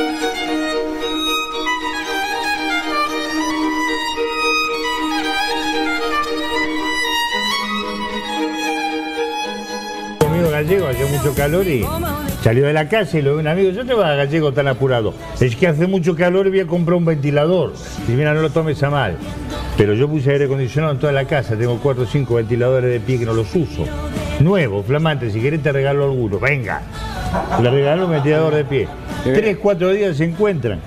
Gallego, 10.71 10.87
hacía 10.87 11.17
mucho 11.17 11.35
calor 11.35 11.67
y 11.67 11.85
salió 12.43 12.65
de 12.65 12.73
la 12.73 12.87
casa 12.87 13.17
y 13.17 13.21
lo 13.21 13.35
ve 13.35 13.41
un 13.41 13.47
amigo, 13.47 13.71
yo 13.71 13.85
te 13.85 13.93
vas 13.93 14.11
a 14.11 14.15
gallego 14.15 14.53
tan 14.53 14.67
apurado. 14.67 15.13
Es 15.39 15.55
que 15.55 15.67
hace 15.67 15.85
mucho 15.85 16.15
calor 16.15 16.47
y 16.47 16.51
voy 16.51 16.59
a 16.61 16.67
comprar 16.67 16.95
un 16.95 17.05
ventilador. 17.05 17.73
Y 18.07 18.11
mira, 18.11 18.33
no 18.33 18.41
lo 18.41 18.49
tomes 18.51 18.81
a 18.83 18.89
mal. 18.89 19.17
Pero 19.77 19.93
yo 19.93 20.07
puse 20.07 20.31
aire 20.31 20.45
acondicionado 20.45 20.93
en 20.93 20.99
toda 20.99 21.11
la 21.11 21.25
casa, 21.25 21.57
tengo 21.57 21.77
cuatro 21.79 22.03
o 22.03 22.05
cinco 22.05 22.35
ventiladores 22.35 22.89
de 22.89 22.99
pie 22.99 23.19
que 23.19 23.25
no 23.25 23.33
los 23.33 23.53
uso. 23.53 23.85
Nuevos, 24.39 24.85
flamantes, 24.85 25.33
si 25.33 25.41
querés 25.41 25.61
te 25.61 25.71
regalo 25.71 26.05
alguno, 26.05 26.39
venga. 26.39 26.81
Le 27.61 27.69
regalo 27.69 28.05
un 28.05 28.11
ventilador 28.11 28.55
de 28.55 28.63
pie. 28.63 28.87
Tres, 29.23 29.57
cuatro 29.57 29.91
días 29.91 30.15
se 30.17 30.23
encuentran. 30.23 30.79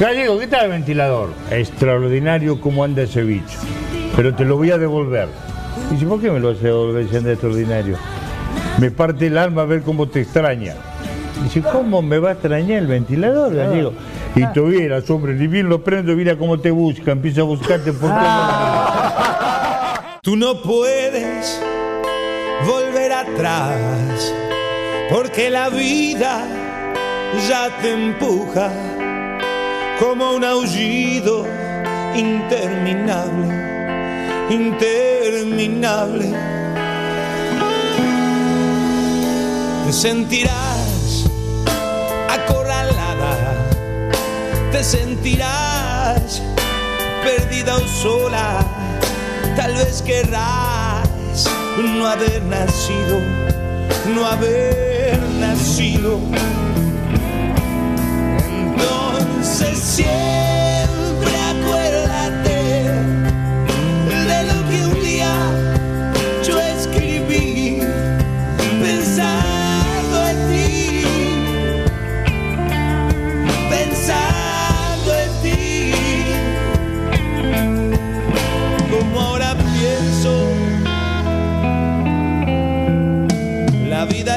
Gallego, 0.00 0.38
¿qué 0.38 0.46
tal 0.46 0.64
el 0.64 0.70
ventilador? 0.70 1.28
Extraordinario 1.50 2.58
como 2.60 2.82
anda 2.82 3.02
ese 3.02 3.22
bicho. 3.22 3.58
Pero 4.16 4.34
te 4.34 4.44
lo 4.44 4.56
voy 4.56 4.70
a 4.70 4.78
devolver. 4.78 5.28
Y 5.90 5.94
dice, 5.94 6.06
¿por 6.06 6.20
qué 6.20 6.30
me 6.30 6.40
lo 6.40 6.50
hace 6.50 6.64
devolver 6.64 7.08
si 7.08 7.16
anda 7.16 7.32
extraordinario? 7.32 7.96
Me 8.84 8.90
parte 8.90 9.28
el 9.28 9.38
alma 9.38 9.64
ver 9.64 9.80
cómo 9.80 10.06
te 10.06 10.20
extraña. 10.20 10.74
Dice, 11.42 11.62
¿cómo 11.62 12.02
me 12.02 12.18
va 12.18 12.28
a 12.28 12.32
extrañar 12.32 12.80
el 12.80 12.86
ventilador, 12.86 13.54
gallego? 13.54 13.94
Y 14.34 14.46
tuvieras, 14.48 15.08
hombre, 15.08 15.32
ni 15.32 15.46
bien 15.46 15.70
lo 15.70 15.82
prendo, 15.82 16.14
mira 16.14 16.36
cómo 16.36 16.60
te 16.60 16.70
busca, 16.70 17.12
empieza 17.12 17.40
a 17.40 17.44
buscarte 17.44 17.94
por 17.94 18.10
Tú 20.20 20.36
no 20.36 20.60
puedes 20.60 21.58
volver 22.66 23.10
atrás, 23.10 24.34
porque 25.10 25.48
la 25.48 25.70
vida 25.70 26.42
ya 27.48 27.70
te 27.80 27.90
empuja 27.90 28.70
como 29.98 30.32
un 30.32 30.44
aullido 30.44 31.46
interminable, 32.14 33.48
interminable. 34.50 36.53
Te 39.84 39.92
sentirás 39.92 41.26
acorralada, 42.30 43.54
te 44.72 44.82
sentirás 44.82 46.40
perdida 47.22 47.76
o 47.76 47.86
sola, 47.86 48.64
tal 49.56 49.74
vez 49.74 50.00
querrás 50.00 51.06
no 51.76 52.06
haber 52.06 52.42
nacido, 52.44 53.20
no 54.14 54.26
haber 54.26 55.20
nacido. 55.38 56.18
Entonces 58.48 59.78
siempre 59.78 60.43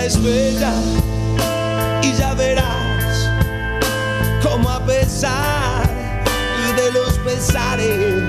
es 0.07 0.23
bella 0.23 0.71
y 2.01 2.13
ya 2.13 2.33
verás 2.33 3.29
como 4.41 4.69
a 4.69 4.79
pesar 4.85 5.85
de 6.77 6.91
los 6.93 7.11
pesares 7.25 8.23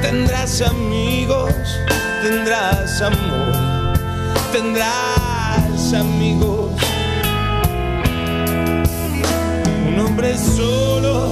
tendrás 0.00 0.60
amigos, 0.62 1.54
tendrás 2.20 3.00
amor, 3.00 3.94
tendrás 4.50 5.94
amigos. 5.94 6.72
Un 9.86 10.00
hombre 10.00 10.36
solo, 10.36 11.30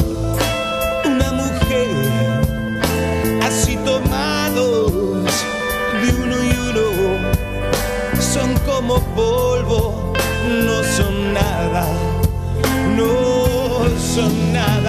como 8.80 8.98
polvo, 9.14 10.12
no 10.48 10.82
son 10.96 11.34
nada, 11.34 11.86
no 12.96 13.86
son 13.98 14.52
nada. 14.54 14.79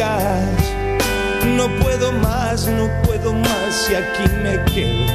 No 0.00 1.68
puedo 1.78 2.10
más, 2.10 2.66
no 2.66 2.88
puedo 3.02 3.34
más 3.34 3.90
y 3.90 3.94
aquí 3.94 4.34
me 4.42 4.64
quedo, 4.72 5.12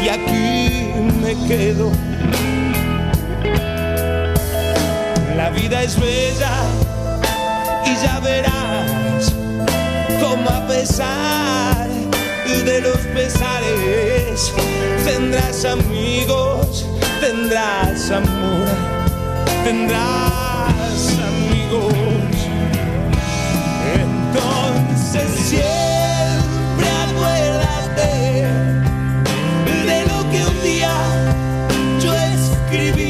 y 0.00 0.08
aquí 0.08 0.92
me 1.20 1.34
quedo. 1.48 1.90
La 5.36 5.50
vida 5.50 5.82
es 5.82 5.98
bella 5.98 6.52
y 7.86 7.96
ya 8.00 8.20
verás 8.20 9.32
cómo 10.20 10.48
a 10.48 10.64
pesar 10.68 11.88
de 12.64 12.80
los 12.80 12.98
pesares 12.98 14.52
tendrás 15.04 15.64
amigos, 15.64 16.86
tendrás 17.20 18.12
amor, 18.12 18.68
tendrás 19.64 21.16
amigos. 21.26 22.37
Entonces 24.30 25.30
siempre 25.48 26.86
acuérdate 27.08 28.46
de 29.86 29.98
lo 30.06 30.18
que 30.30 30.44
un 30.44 30.62
día 30.62 30.94
yo 32.02 32.12
escribí 32.14 33.07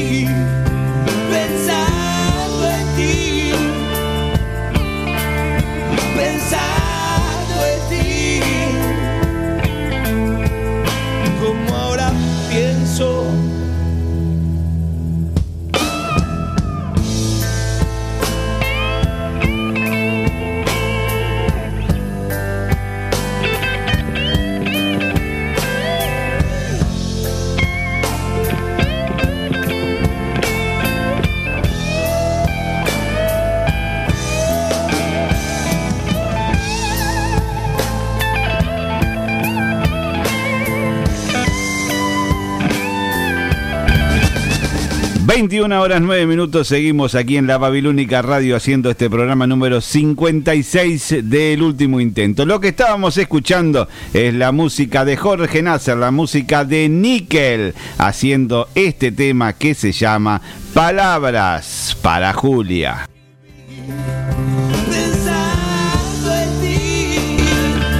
...21 45.29 45.79
horas 45.79 46.01
9 46.01 46.25
minutos... 46.25 46.67
...seguimos 46.67 47.13
aquí 47.13 47.37
en 47.37 47.45
la 47.45 47.59
Babilónica 47.59 48.23
Radio... 48.23 48.55
...haciendo 48.55 48.89
este 48.89 49.11
programa 49.11 49.45
número 49.45 49.79
56... 49.79 51.17
...del 51.29 51.61
último 51.61 51.99
intento... 51.99 52.47
...lo 52.47 52.59
que 52.59 52.69
estábamos 52.69 53.15
escuchando... 53.15 53.87
...es 54.11 54.33
la 54.33 54.51
música 54.51 55.05
de 55.05 55.17
Jorge 55.17 55.61
Nasser... 55.61 55.97
...la 55.97 56.09
música 56.09 56.65
de 56.65 56.89
Nickel... 56.89 57.75
...haciendo 57.99 58.69
este 58.73 59.11
tema 59.11 59.53
que 59.53 59.75
se 59.75 59.91
llama... 59.91 60.41
...Palabras 60.73 61.95
para 62.01 62.33
Julia... 62.33 63.05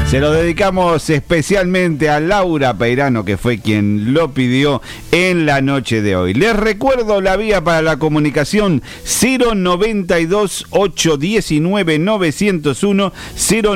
Se 0.09 0.19
lo 0.19 0.31
dedicamos 0.31 1.07
especialmente 1.11 2.09
a 2.09 2.19
Laura 2.19 2.73
Peirano, 2.73 3.23
que 3.23 3.37
fue 3.37 3.59
quien 3.59 4.11
lo 4.11 4.33
pidió 4.33 4.81
en 5.11 5.45
la 5.45 5.61
noche 5.61 6.01
de 6.01 6.15
hoy. 6.15 6.33
Les 6.33 6.55
recuerdo 6.55 7.21
la 7.21 7.37
vía 7.37 7.63
para 7.63 7.83
la 7.83 7.99
comunicación 7.99 8.81
092 9.03 10.65
819 10.71 11.99
901 11.99 13.13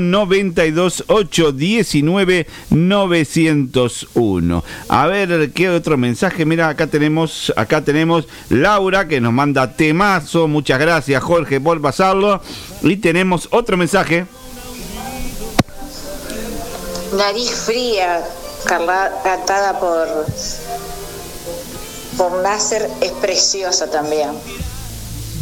092 0.01 1.03
819 1.05 2.47
901. 2.71 4.63
A 4.89 5.05
ver 5.05 5.51
qué 5.51 5.69
otro 5.69 5.97
mensaje. 5.97 6.47
Mira, 6.47 6.69
acá 6.69 6.87
tenemos 6.87 7.53
acá 7.55 7.83
tenemos 7.83 8.27
Laura 8.49 9.07
que 9.07 9.21
nos 9.21 9.33
manda 9.33 9.75
temazo. 9.75 10.47
Muchas 10.47 10.79
gracias, 10.79 11.21
Jorge, 11.21 11.61
por 11.61 11.79
pasarlo. 11.79 12.41
Y 12.81 12.95
tenemos 12.95 13.47
otro 13.51 13.77
mensaje. 13.77 14.25
Nariz 17.13 17.51
fría, 17.51 18.23
cantada 18.65 19.79
por, 19.79 20.07
por 22.17 22.31
Nasser, 22.41 22.89
es 23.01 23.11
preciosa 23.11 23.89
también. 23.89 24.31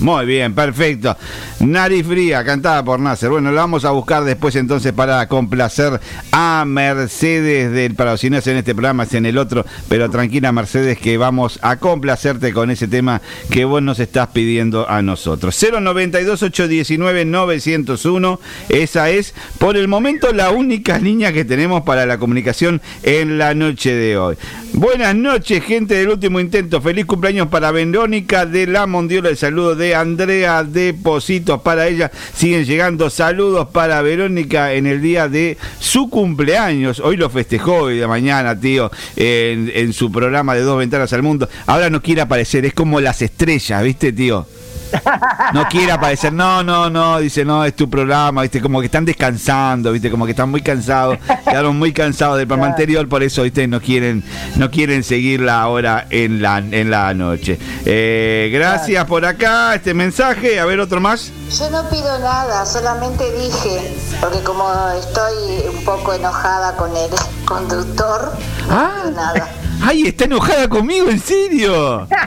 Muy 0.02 0.26
bien, 0.26 0.56
perfecto. 0.56 1.16
Nariz 1.60 2.08
Fría, 2.08 2.44
cantada 2.44 2.84
por 2.84 3.00
Nasser. 3.00 3.30
Bueno, 3.30 3.52
la 3.52 3.62
vamos 3.62 3.86
a 3.86 3.92
buscar 3.92 4.24
después 4.24 4.56
entonces 4.56 4.94
para 4.94 5.28
complacer 5.28 6.02
a 6.32 6.64
Mercedes 6.66 7.72
del 7.72 7.94
para 7.94 8.18
si 8.18 8.32
no 8.32 8.38
es 8.40 8.48
en 8.48 8.58
este 8.58 8.74
programa, 8.74 9.04
es 9.04 9.14
en 9.14 9.28
el 9.28 9.38
otro, 9.38 9.64
pero 9.88 10.10
tranquila 10.10 10.52
Mercedes 10.52 10.98
que 10.98 11.18
vamos 11.18 11.60
a 11.62 11.76
complacerte 11.76 12.52
con 12.52 12.72
ese 12.72 12.88
tema 12.88 13.22
que 13.52 13.64
vos 13.64 13.84
nos 13.84 14.00
estás 14.00 14.30
pidiendo 14.30 14.90
a 14.90 15.04
nosotros. 15.04 15.56
092 15.62 16.42
819 16.42 17.26
901, 17.26 18.40
esa 18.70 19.12
es 19.12 19.36
por 19.60 19.78
el 19.78 19.88
momento 19.88 20.34
la 20.34 20.50
única 20.50 20.98
línea 20.98 21.32
que 21.32 21.46
tenemos 21.46 21.84
para 21.84 22.08
la 22.08 22.18
comunicación 22.18 22.82
en 23.04 23.38
la 23.38 23.54
noche 23.54 23.94
de 23.94 24.18
hoy. 24.18 24.36
Buenas 24.74 25.14
noches, 25.16 25.64
gente 25.64 25.94
del 25.94 26.10
último 26.10 26.40
intento. 26.40 26.82
Feliz 26.82 27.06
cumpleaños 27.06 27.50
para 27.50 27.72
Verónica 27.72 28.48
de 28.48 28.66
la 28.66 28.88
Mondiola. 28.88 29.30
El 29.30 29.38
saludo 29.38 29.76
de 29.76 29.91
Andrea 29.96 30.64
Depositos 30.64 31.62
para 31.62 31.88
ella. 31.88 32.12
Siguen 32.34 32.66
llegando 32.66 33.10
saludos 33.10 33.68
para 33.70 34.02
Verónica 34.02 34.74
en 34.74 34.88
el 34.88 35.02
día 35.02 35.28
de 35.28 35.58
su 35.80 36.10
cumpleaños. 36.10 37.00
Hoy 37.00 37.18
lo 37.18 37.30
festejó 37.30 37.84
hoy 37.84 37.98
de 37.98 38.08
mañana, 38.08 38.60
tío, 38.60 38.92
en, 39.16 39.72
en 39.74 39.94
su 39.94 40.12
programa 40.12 40.56
de 40.56 40.62
Dos 40.62 40.78
Ventanas 40.78 41.12
al 41.14 41.24
Mundo. 41.24 41.50
Ahora 41.66 41.90
no 41.90 42.02
quiere 42.02 42.22
aparecer, 42.22 42.66
es 42.66 42.74
como 42.74 43.00
las 43.00 43.22
estrellas, 43.22 43.84
¿viste, 43.84 44.12
tío? 44.14 44.46
No 45.54 45.68
quiere 45.70 45.92
aparecer, 45.92 46.32
no, 46.34 46.64
no, 46.64 46.90
no, 46.90 47.20
dice, 47.20 47.44
no, 47.46 47.66
es 47.66 47.76
tu 47.76 47.90
programa, 47.90 48.42
viste, 48.44 48.62
como 48.62 48.80
que 48.80 48.86
están 48.86 49.06
descansando, 49.06 49.92
viste, 49.92 50.10
como 50.10 50.26
que 50.26 50.32
están 50.32 50.50
muy 50.50 50.62
cansados, 50.62 51.18
quedaron 51.46 51.78
muy 51.78 51.92
cansados 51.94 52.38
del 52.38 52.48
programa 52.48 52.72
anterior, 52.72 53.08
por 53.10 53.22
eso, 53.24 53.44
viste, 53.44 53.68
no 53.68 53.82
quieren, 53.82 54.24
no 54.56 54.70
quieren 54.72 55.04
seguirla 55.04 55.62
ahora 55.62 56.08
en 56.10 56.42
la, 56.42 56.60
en 56.60 56.90
la 56.90 57.14
noche. 57.14 57.60
Eh, 57.86 58.50
gracias 58.54 59.06
por 59.06 59.26
acá, 59.26 59.76
este 59.76 59.94
mensaje, 59.94 60.60
a 60.60 60.66
ver 60.66 60.80
otro 60.80 61.02
más. 61.02 61.32
Yo 61.58 61.70
no 61.70 61.90
pido 61.90 62.18
nada, 62.20 62.66
solamente 62.66 63.24
dije, 63.34 63.94
porque 64.22 64.40
como 64.44 64.66
estoy 64.98 65.68
un 65.78 65.84
poco 65.84 66.14
enojada 66.14 66.76
con 66.78 66.96
el 66.96 67.10
conductor, 67.46 68.32
no 68.70 68.74
Ah. 68.76 68.92
pido 69.02 69.12
nada. 69.16 69.48
Ay, 69.82 70.08
está 70.08 70.26
enojada 70.26 70.68
conmigo, 70.68 71.10
en 71.10 71.20
serio. 71.20 72.08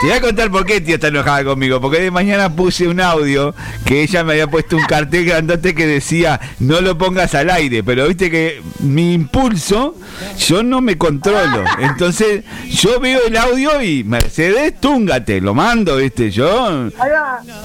Te 0.00 0.08
voy 0.08 0.18
a 0.18 0.20
contar 0.20 0.50
por 0.50 0.66
qué 0.66 0.80
tía 0.80 0.96
está 0.96 1.08
enojada 1.08 1.44
conmigo. 1.44 1.80
Porque 1.80 2.00
de 2.00 2.10
mañana 2.10 2.54
puse 2.54 2.86
un 2.88 3.00
audio 3.00 3.54
que 3.86 4.02
ella 4.02 4.22
me 4.22 4.32
había 4.32 4.46
puesto 4.48 4.76
un 4.76 4.84
cartel 4.84 5.24
grandote 5.24 5.74
que 5.74 5.86
decía 5.86 6.40
no 6.58 6.80
lo 6.80 6.98
pongas 6.98 7.34
al 7.34 7.48
aire. 7.48 7.82
Pero 7.82 8.06
viste 8.08 8.30
que 8.30 8.60
mi 8.80 9.14
impulso, 9.14 9.96
yo 10.38 10.62
no 10.62 10.80
me 10.80 10.98
controlo. 10.98 11.64
Entonces 11.78 12.44
yo 12.70 13.00
veo 13.00 13.20
el 13.26 13.36
audio 13.36 13.80
y 13.80 14.04
Mercedes, 14.04 14.78
túngate, 14.78 15.40
lo 15.40 15.54
mando, 15.54 15.96
viste. 15.96 16.30
Yo 16.30 16.90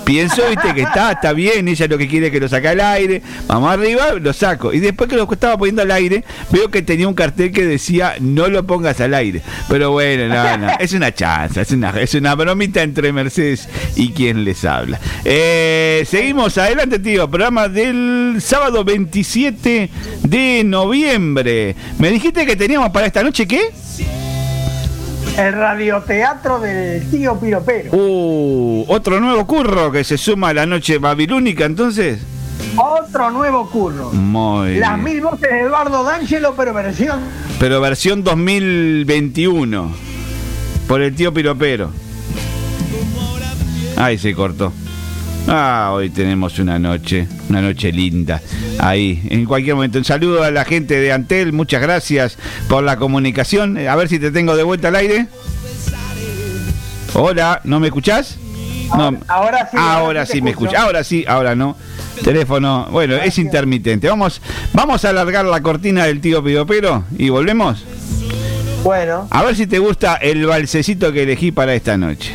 pienso, 0.05 0.43
viste, 0.47 0.73
que 0.73 0.83
está, 0.83 1.11
está 1.11 1.33
bien. 1.33 1.67
Ella 1.67 1.87
lo 1.87 1.97
que 1.97 2.07
quiere 2.07 2.27
es 2.27 2.31
que 2.31 2.39
lo 2.39 2.47
saque 2.47 2.69
al 2.69 2.79
aire. 2.79 3.21
Vamos 3.47 3.71
arriba, 3.71 4.13
lo 4.13 4.31
saco. 4.31 4.71
Y 4.71 4.79
después 4.79 5.09
que 5.09 5.17
lo 5.17 5.29
estaba 5.29 5.57
poniendo 5.57 5.81
al 5.81 5.91
aire, 5.91 6.23
veo 6.51 6.69
que 6.69 6.81
tenía 6.81 7.07
un 7.07 7.15
cartel 7.15 7.51
que 7.51 7.65
decía 7.65 8.08
no 8.19 8.47
lo 8.47 8.65
pongas 8.65 8.99
al 9.01 9.13
aire. 9.13 9.41
Pero 9.67 9.91
bueno, 9.91 10.27
no, 10.27 10.57
no, 10.57 10.69
es 10.79 10.93
una 10.93 11.13
chanza, 11.13 11.61
es 11.61 11.71
una, 11.71 11.89
es 11.99 12.13
una 12.13 12.35
bromita 12.35 12.81
entre 12.81 13.11
Mercedes 13.13 13.67
y 13.95 14.11
quien 14.11 14.43
les 14.43 14.65
habla. 14.65 14.99
Eh, 15.23 16.05
seguimos 16.07 16.57
adelante, 16.57 16.99
tío. 16.99 17.29
Programa 17.29 17.67
del 17.67 18.37
sábado 18.39 18.83
27 18.83 19.89
de 20.23 20.63
noviembre. 20.65 21.75
Me 21.97 22.09
dijiste 22.09 22.45
que 22.45 22.55
teníamos 22.55 22.89
para 22.89 23.07
esta 23.07 23.23
noche, 23.23 23.47
¿qué? 23.47 23.71
El 25.37 25.53
radioteatro 25.53 26.59
del 26.59 27.09
tío 27.09 27.39
Piropero. 27.39 27.91
Uh, 27.93 28.85
otro 28.89 29.19
nuevo 29.19 29.47
curro 29.47 29.91
que 29.91 30.03
se 30.03 30.17
suma 30.17 30.49
a 30.49 30.53
la 30.53 30.65
noche 30.65 30.97
babilónica, 30.97 31.65
entonces. 31.65 32.19
Otro 32.75 33.31
nuevo 33.31 33.69
curro. 33.69 34.11
Muy 34.11 34.77
Las 34.77 34.93
bien. 34.95 35.03
mil 35.03 35.21
voces 35.21 35.49
de 35.49 35.61
Eduardo 35.61 36.03
D'Angelo, 36.03 36.53
pero 36.55 36.73
versión. 36.73 37.19
Pero 37.59 37.81
versión 37.81 38.23
2021. 38.23 39.91
Por 40.87 41.01
el 41.01 41.15
tío 41.15 41.33
Piropero. 41.33 41.91
Ahí 43.97 44.17
se 44.17 44.33
cortó. 44.33 44.71
Ah, 45.47 45.89
hoy 45.93 46.09
tenemos 46.09 46.59
una 46.59 46.77
noche, 46.79 47.27
una 47.49 47.61
noche 47.61 47.91
linda. 47.91 48.41
Ahí, 48.77 49.21
en 49.29 49.45
cualquier 49.45 49.75
momento. 49.75 49.97
Un 49.97 50.05
saludo 50.05 50.43
a 50.43 50.51
la 50.51 50.63
gente 50.63 50.99
de 50.99 51.11
Antel, 51.11 51.53
muchas 51.53 51.81
gracias 51.81 52.37
por 52.67 52.83
la 52.83 52.97
comunicación. 52.97 53.77
A 53.87 53.95
ver 53.95 54.07
si 54.09 54.19
te 54.19 54.31
tengo 54.31 54.55
de 54.55 54.63
vuelta 54.63 54.89
al 54.89 54.95
aire. 54.95 55.27
Hola, 57.13 57.61
¿no 57.63 57.79
me 57.79 57.87
escuchás? 57.87 58.37
No, 58.95 59.17
Ahora 59.27 59.67
sí. 59.69 59.77
ahora 59.79 60.25
sí 60.25 60.41
me 60.41 60.51
escucho. 60.51 60.69
escucha. 60.69 60.83
Ahora 60.85 61.03
sí, 61.03 61.25
ahora 61.27 61.55
no. 61.55 61.75
Teléfono, 62.23 62.87
bueno, 62.91 63.15
es 63.15 63.37
intermitente. 63.37 64.09
Vamos, 64.09 64.41
vamos 64.73 65.05
a 65.05 65.09
alargar 65.09 65.45
la 65.45 65.61
cortina 65.61 66.05
del 66.05 66.21
tío 66.21 66.43
Pidopero 66.43 67.05
y 67.17 67.29
volvemos. 67.29 67.83
Bueno. 68.83 69.27
A 69.29 69.43
ver 69.43 69.55
si 69.55 69.67
te 69.67 69.79
gusta 69.79 70.15
el 70.15 70.45
balsecito 70.45 71.11
que 71.11 71.23
elegí 71.23 71.51
para 71.51 71.73
esta 71.73 71.97
noche. 71.97 72.33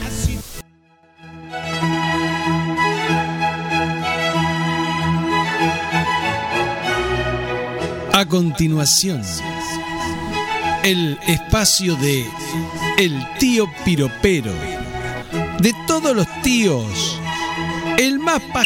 A 8.12 8.26
continuación, 8.26 9.22
el 10.84 11.18
espacio 11.26 11.96
de 11.96 12.24
El 12.96 13.26
tío 13.40 13.68
Piropero. 13.84 14.52
De 15.58 15.74
todos 15.88 16.14
los 16.14 16.26
tíos, 16.42 17.20
el 17.98 18.20
más 18.20 18.40
pa... 18.52 18.62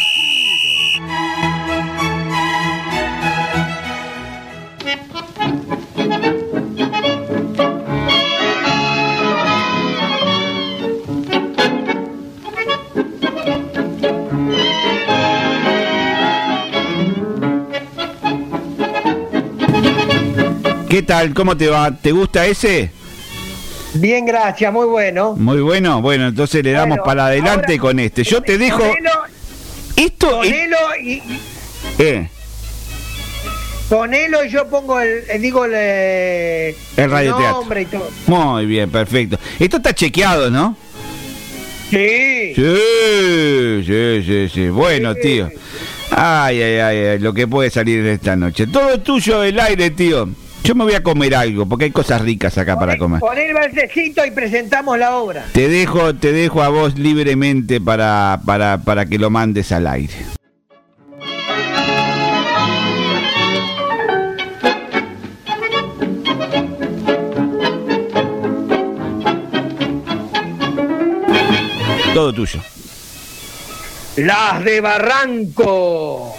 ¿Qué 20.89 21.03
tal? 21.03 21.33
¿Cómo 21.33 21.55
te 21.55 21.67
va? 21.67 21.91
¿Te 21.95 22.11
gusta 22.11 22.45
ese? 22.45 22.91
Bien, 23.93 24.25
gracias, 24.25 24.71
muy 24.73 24.85
bueno. 24.87 25.35
Muy 25.35 25.61
bueno. 25.61 26.01
Bueno, 26.01 26.27
entonces 26.27 26.63
le 26.63 26.71
damos 26.71 26.89
Bueno, 26.97 27.03
para 27.03 27.25
adelante 27.27 27.73
ahora- 27.73 27.81
con 27.81 27.99
este. 27.99 28.23
Yo 28.23 28.41
te 28.41 28.57
dejo. 28.57 28.79
Ponelo, 28.79 29.11
Esto 29.95 30.29
ponelo 30.37 30.77
y, 31.03 31.21
Eh, 31.97 32.29
ponelo 33.89 34.45
y 34.45 34.49
yo 34.49 34.67
pongo 34.69 34.99
el, 34.99 35.23
eh, 35.29 35.39
digo 35.39 35.65
el, 35.65 35.71
eh, 35.75 36.75
El 36.95 37.11
radioteatro. 37.11 37.59
nombre 37.59 37.81
y 37.81 37.85
todo. 37.85 38.09
muy 38.27 38.65
bien, 38.65 38.89
perfecto. 38.89 39.37
Esto 39.59 39.77
está 39.77 39.93
chequeado, 39.93 40.49
¿no? 40.49 40.75
Sí. 41.89 42.53
Sí, 42.55 43.83
sí, 43.85 44.23
sí, 44.25 44.49
sí. 44.53 44.69
Bueno, 44.69 45.13
tío. 45.15 45.49
Ay, 46.11 46.61
ay, 46.61 46.75
ay, 46.79 46.97
ay, 46.97 47.19
lo 47.19 47.33
que 47.33 47.47
puede 47.47 47.69
salir 47.69 48.03
de 48.03 48.13
esta 48.13 48.35
noche. 48.35 48.67
Todo 48.67 48.99
tuyo 49.01 49.43
el 49.43 49.59
aire, 49.59 49.89
tío. 49.91 50.29
Yo 50.63 50.75
me 50.75 50.83
voy 50.83 50.93
a 50.93 51.01
comer 51.01 51.33
algo, 51.35 51.65
porque 51.67 51.85
hay 51.85 51.91
cosas 51.91 52.21
ricas 52.21 52.57
acá 52.57 52.77
para 52.77 52.97
comer. 52.97 53.19
Pon 53.19 53.37
el 53.37 53.53
balsecito 53.53 54.25
y 54.25 54.31
presentamos 54.31 54.99
la 54.99 55.15
obra. 55.15 55.45
Te 55.51 55.67
dejo, 55.67 56.13
te 56.15 56.31
dejo 56.31 56.61
a 56.61 56.69
vos 56.69 56.97
libremente 56.97 57.81
para, 57.81 58.39
para, 58.45 58.77
para 58.79 59.05
que 59.05 59.17
lo 59.17 59.29
mandes 59.29 59.71
al 59.71 59.87
aire. 59.87 60.13
Todo 72.13 72.33
tuyo. 72.33 72.59
Las 74.17 74.63
de 74.63 74.81
Barranco. 74.81 76.35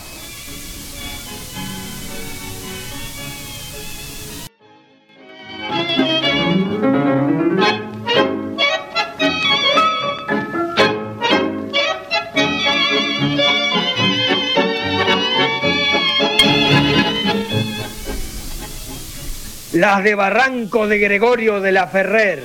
Las 19.73 20.03
de 20.03 20.17
Barranco 20.17 20.89
de 20.89 20.99
Gregorio 20.99 21.61
de 21.61 21.71
la 21.71 21.87
Ferrer. 21.87 22.43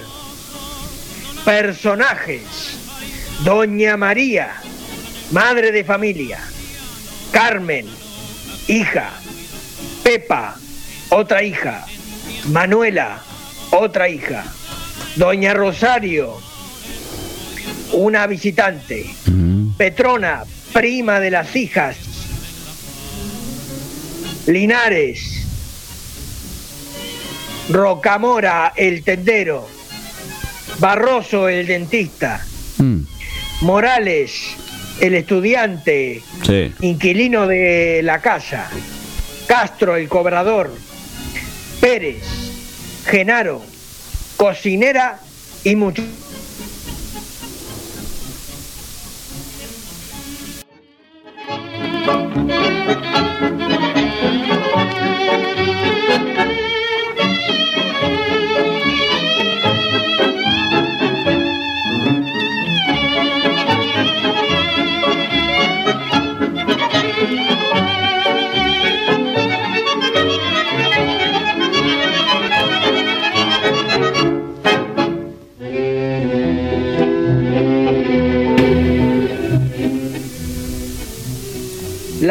Personajes. 1.43 2.78
Doña 3.43 3.97
María, 3.97 4.51
madre 5.32 5.71
de 5.71 5.84
familia. 5.84 6.39
Carmen, 7.32 7.88
hija. 8.67 9.09
Pepa, 10.03 10.55
otra 11.09 11.41
hija. 11.41 11.86
Manuela, 12.51 13.19
otra 13.71 14.07
hija. 14.07 14.45
Doña 15.15 15.55
Rosario, 15.55 16.38
una 17.93 18.28
visitante. 18.28 19.15
Petrona, 19.78 20.43
prima 20.73 21.19
de 21.19 21.32
las 21.32 21.55
hijas. 21.55 21.97
Linares, 24.45 25.44
Rocamora, 27.70 28.74
el 28.76 29.03
tendero. 29.03 29.68
Barroso, 30.80 31.47
el 31.49 31.66
dentista. 31.68 32.45
Morales, 33.61 34.32
el 34.99 35.16
estudiante, 35.16 36.22
Sí. 36.45 36.74
inquilino 36.82 37.47
de 37.47 38.01
la 38.03 38.22
casa. 38.22 38.70
Castro, 39.47 39.95
el 39.95 40.07
cobrador. 40.09 40.74
Pérez, 41.80 42.24
Genaro, 43.05 43.61
cocinera 44.38 45.20
y 45.63 45.76
mucho. 45.76 46.03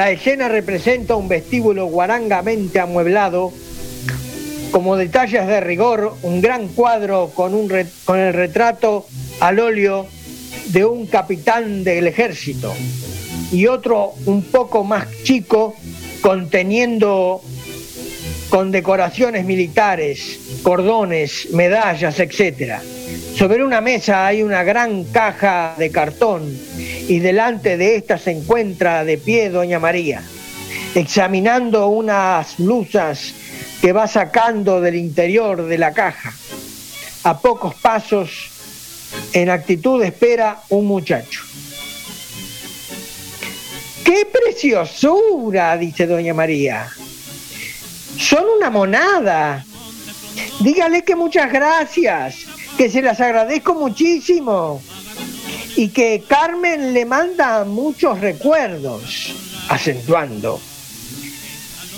La 0.05 0.11
escena 0.11 0.48
representa 0.48 1.16
un 1.16 1.28
vestíbulo 1.28 1.86
guarangamente 1.86 2.78
amueblado, 2.78 3.55
como 4.70 4.98
detalles 4.98 5.46
de 5.46 5.61
rigor, 5.62 6.14
un 6.20 6.42
gran 6.42 6.68
cuadro 6.68 7.30
con, 7.34 7.55
el 7.70 8.32
retrato 8.34 9.07
al 9.40 9.61
óleo 9.61 10.07
de 10.66 10.84
un 10.84 11.07
capitán 11.07 11.84
del 11.84 12.07
ejército 12.07 12.74
y 13.50 13.66
otro 13.66 14.12
un 14.26 14.42
poco 14.42 14.84
más 14.84 15.09
chico 15.22 15.74
conteniendo 16.20 17.40
con 18.50 18.70
decoraciones 18.70 19.46
militares, 19.46 20.38
cordones, 20.62 21.48
medallas, 21.55 22.20
etc. 22.20 22.74
Sobre 23.34 23.64
una 23.64 23.80
mesa 23.80 24.26
hay 24.26 24.42
una 24.42 24.64
gran 24.64 25.05
caja 25.05 25.74
de 25.78 25.90
cartón 25.90 26.55
y 27.09 27.18
delante 27.18 27.76
de 27.76 27.96
esta 27.96 28.18
se 28.18 28.30
encuentra 28.30 29.05
de 29.05 29.18
pie 29.18 29.50
doña 29.50 29.78
María, 29.78 30.22
examinando 30.94 31.88
unas 31.88 32.57
blusas 32.57 33.34
que 33.80 33.92
va 33.92 34.09
sacando 34.09 34.80
del 34.80 34.94
interior 34.94 35.66
de 35.66 35.78
la 35.78 35.92
caja. 35.92 36.32
A 37.24 37.38
pocos 37.38 37.74
pasos, 37.74 38.50
en 39.32 39.50
actitud 39.50 40.00
de 40.00 40.09
espera, 40.09 40.62
un 40.70 40.86
muchacho. 40.86 41.42
¡Qué 44.05 44.26
preciosura! 44.30 45.76
dice 45.76 46.07
doña 46.07 46.34
María. 46.34 46.88
Son 48.18 48.44
una 48.57 48.70
monada. 48.70 49.64
Dígale 50.61 51.02
que 51.02 51.16
muchas 51.16 51.52
gracias, 51.52 52.36
que 52.76 52.88
se 52.88 53.02
las 53.02 53.20
agradezco 53.20 53.74
muchísimo 53.74 54.82
y 55.76 55.88
que 55.88 56.24
Carmen 56.26 56.92
le 56.92 57.04
manda 57.04 57.64
muchos 57.64 58.20
recuerdos, 58.20 59.34
acentuando. 59.68 60.60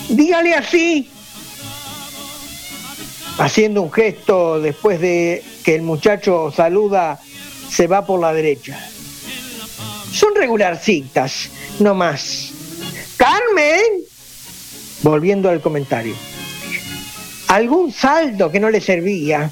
Dígale 0.08 0.54
así, 0.54 1.10
haciendo 3.38 3.82
un 3.82 3.92
gesto 3.92 4.60
después 4.60 5.00
de 5.00 5.44
que 5.64 5.74
el 5.74 5.82
muchacho 5.82 6.52
saluda, 6.54 7.20
se 7.68 7.86
va 7.86 8.06
por 8.06 8.20
la 8.20 8.32
derecha. 8.32 8.78
Son 10.12 10.34
regularcitas, 10.34 11.50
no 11.80 11.94
más. 11.94 12.52
Carmen, 13.16 13.82
volviendo 15.02 15.50
al 15.50 15.60
comentario, 15.60 16.14
algún 17.48 17.92
saldo 17.92 18.50
que 18.50 18.60
no 18.60 18.70
le 18.70 18.80
servía. 18.80 19.50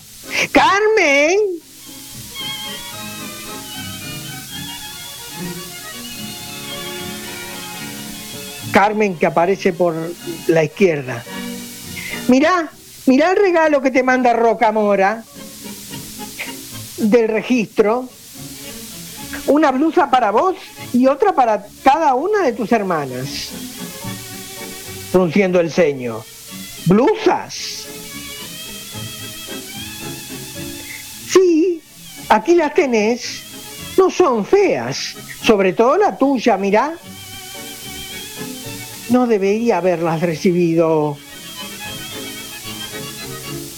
Carmen, 0.52 1.38
Carmen 8.74 9.14
que 9.14 9.26
aparece 9.26 9.72
por 9.72 9.94
la 10.48 10.64
izquierda. 10.64 11.22
Mirá, 12.26 12.68
mirá 13.06 13.30
el 13.30 13.36
regalo 13.36 13.80
que 13.80 13.92
te 13.92 14.02
manda 14.02 14.32
Rocamora 14.32 15.22
del 16.96 17.28
registro. 17.28 18.08
Una 19.46 19.70
blusa 19.70 20.10
para 20.10 20.32
vos 20.32 20.56
y 20.92 21.06
otra 21.06 21.32
para 21.36 21.64
cada 21.84 22.16
una 22.16 22.42
de 22.42 22.52
tus 22.52 22.72
hermanas. 22.72 23.50
Frunciendo 25.12 25.60
el 25.60 25.70
ceño. 25.70 26.24
¿Blusas? 26.86 27.86
Sí, 31.32 31.80
aquí 32.28 32.56
las 32.56 32.74
tenés. 32.74 33.40
No 33.96 34.10
son 34.10 34.44
feas. 34.44 35.14
Sobre 35.44 35.74
todo 35.74 35.96
la 35.96 36.18
tuya, 36.18 36.56
mirá. 36.56 36.94
No 39.14 39.28
debería 39.28 39.78
haberlas 39.78 40.20
recibido. 40.22 41.16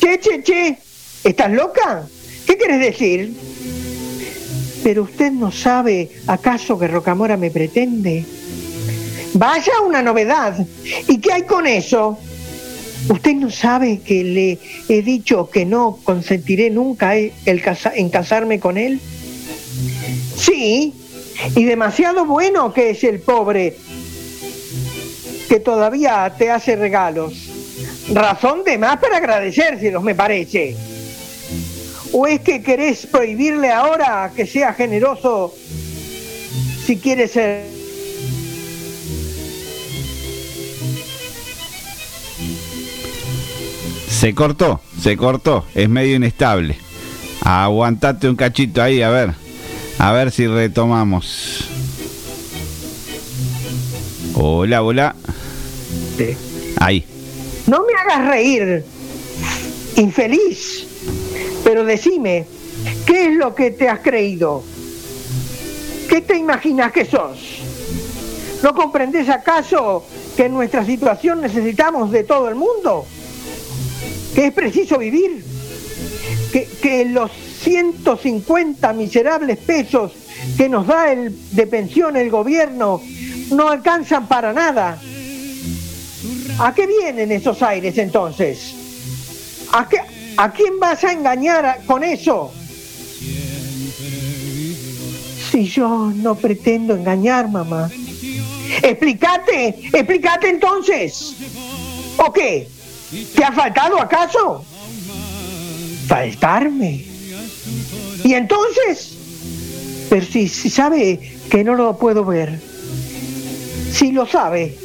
Che, 0.01 0.19
che, 0.19 0.43
che. 0.43 0.79
¿Estás 1.25 1.53
loca? 1.53 2.09
¿Qué 2.47 2.57
quieres 2.57 2.81
decir? 2.81 3.35
Pero 4.83 5.03
usted 5.03 5.33
no 5.33 5.53
sabe, 5.53 6.09
¿acaso 6.27 6.79
que 6.79 6.89
Rocamora 6.89 7.37
me 7.37 7.51
pretende? 7.51 8.25
Vaya 9.35 9.73
una 9.87 10.01
novedad. 10.01 10.67
¿Y 11.07 11.19
qué 11.19 11.33
hay 11.35 11.43
con 11.43 11.67
eso? 11.67 12.17
¿Usted 13.11 13.35
no 13.35 13.51
sabe 13.51 14.01
que 14.01 14.25
le 14.25 14.59
he 14.89 15.03
dicho 15.03 15.51
que 15.51 15.67
no 15.67 15.99
consentiré 16.03 16.71
nunca 16.71 17.13
casa- 17.63 17.93
en 17.95 18.09
casarme 18.09 18.59
con 18.59 18.79
él? 18.79 18.99
Sí, 20.39 20.95
y 21.55 21.65
demasiado 21.65 22.25
bueno 22.25 22.73
que 22.73 22.89
es 22.91 23.05
el 23.05 23.21
pobre 23.21 23.77
que 25.47 25.61
todavía 25.61 26.33
te 26.37 26.51
hace 26.51 26.77
regalos. 26.77 27.35
Razón 28.13 28.65
de 28.65 28.79
más 28.79 28.99
para 28.99 29.19
agradecérselos, 29.19 30.03
me 30.03 30.15
parece. 30.15 30.77
¿O 32.13 32.27
es 32.27 32.41
que 32.41 32.63
querés 32.63 33.07
prohibirle 33.07 33.71
ahora 33.71 34.31
que 34.35 34.47
sea 34.47 34.73
generoso 34.75 35.55
si 36.85 36.97
quiere 36.99 37.29
ser? 37.29 37.65
Se 44.09 44.35
cortó, 44.35 44.81
se 45.01 45.17
cortó, 45.17 45.67
es 45.75 45.89
medio 45.89 46.17
inestable. 46.17 46.79
Aguantate 47.43 48.29
un 48.29 48.37
cachito 48.37 48.83
ahí, 48.83 49.03
a 49.03 49.11
ver. 49.11 49.35
A 49.99 50.13
ver 50.13 50.31
si 50.31 50.47
retomamos. 50.47 51.76
Hola, 54.39 54.83
hola. 54.83 55.17
Ahí. 56.79 57.03
No 57.67 57.83
me 57.87 57.95
hagas 57.95 58.29
reír, 58.29 58.85
infeliz. 59.97 60.87
Pero 61.65 61.87
decime, 61.87 62.45
¿qué 63.07 63.29
es 63.29 63.37
lo 63.37 63.55
que 63.55 63.71
te 63.71 63.89
has 63.89 64.01
creído? 64.01 64.63
¿Qué 66.11 66.21
te 66.21 66.37
imaginas 66.37 66.93
que 66.93 67.07
sos? 67.07 67.39
¿No 68.63 68.75
comprendes 68.75 69.27
acaso 69.31 70.05
que 70.37 70.45
en 70.45 70.53
nuestra 70.53 70.85
situación 70.85 71.41
necesitamos 71.41 72.13
de 72.13 72.25
todo 72.25 72.51
el 72.51 72.57
mundo? 72.57 73.07
¿Que 74.35 74.49
es 74.49 74.53
preciso 74.53 74.99
vivir? 74.99 75.43
¿Que, 76.53 76.69
que 76.83 77.07
los 77.07 77.31
150 77.63 78.93
miserables 78.93 79.57
pesos 79.57 80.13
que 80.59 80.69
nos 80.69 80.87
da 80.87 81.11
el, 81.11 81.35
de 81.53 81.67
pensión 81.67 82.19
el 82.19 82.29
gobierno 82.29 83.01
no 83.51 83.69
alcanzan 83.69 84.27
para 84.27 84.53
nada? 84.53 84.99
¿A 86.59 86.75
qué 86.75 86.87
vienen 86.87 87.33
esos 87.33 87.63
aires 87.63 87.99
entonces? 87.99 88.75
¿A, 89.73 89.89
qué, 89.89 89.99
¿A 90.37 90.53
quién 90.53 90.79
vas 90.81 91.05
a 91.05 91.13
engañar 91.13 91.83
con 91.87 92.03
eso? 92.03 92.53
Si 95.51 95.67
yo 95.67 96.13
no 96.15 96.35
pretendo 96.35 96.95
engañar, 96.95 97.49
mamá. 97.49 97.91
Explícate, 98.83 99.69
explícate 99.93 100.49
entonces. 100.51 101.35
¿O 102.17 102.33
qué? 102.33 102.69
¿Te 103.35 103.45
ha 103.45 103.53
faltado 103.53 104.01
acaso? 104.01 104.65
Faltarme. 106.09 107.05
¿Y 108.25 108.35
entonces? 108.35 109.13
Pero 110.09 110.25
si, 110.27 110.49
si 110.49 110.71
sabe 110.71 111.39
que 111.51 111.63
no 111.65 111.75
lo 111.75 111.97
puedo 111.97 112.25
ver. 112.25 112.61
Si 113.97 114.13
lo 114.13 114.27
sabe. 114.27 114.77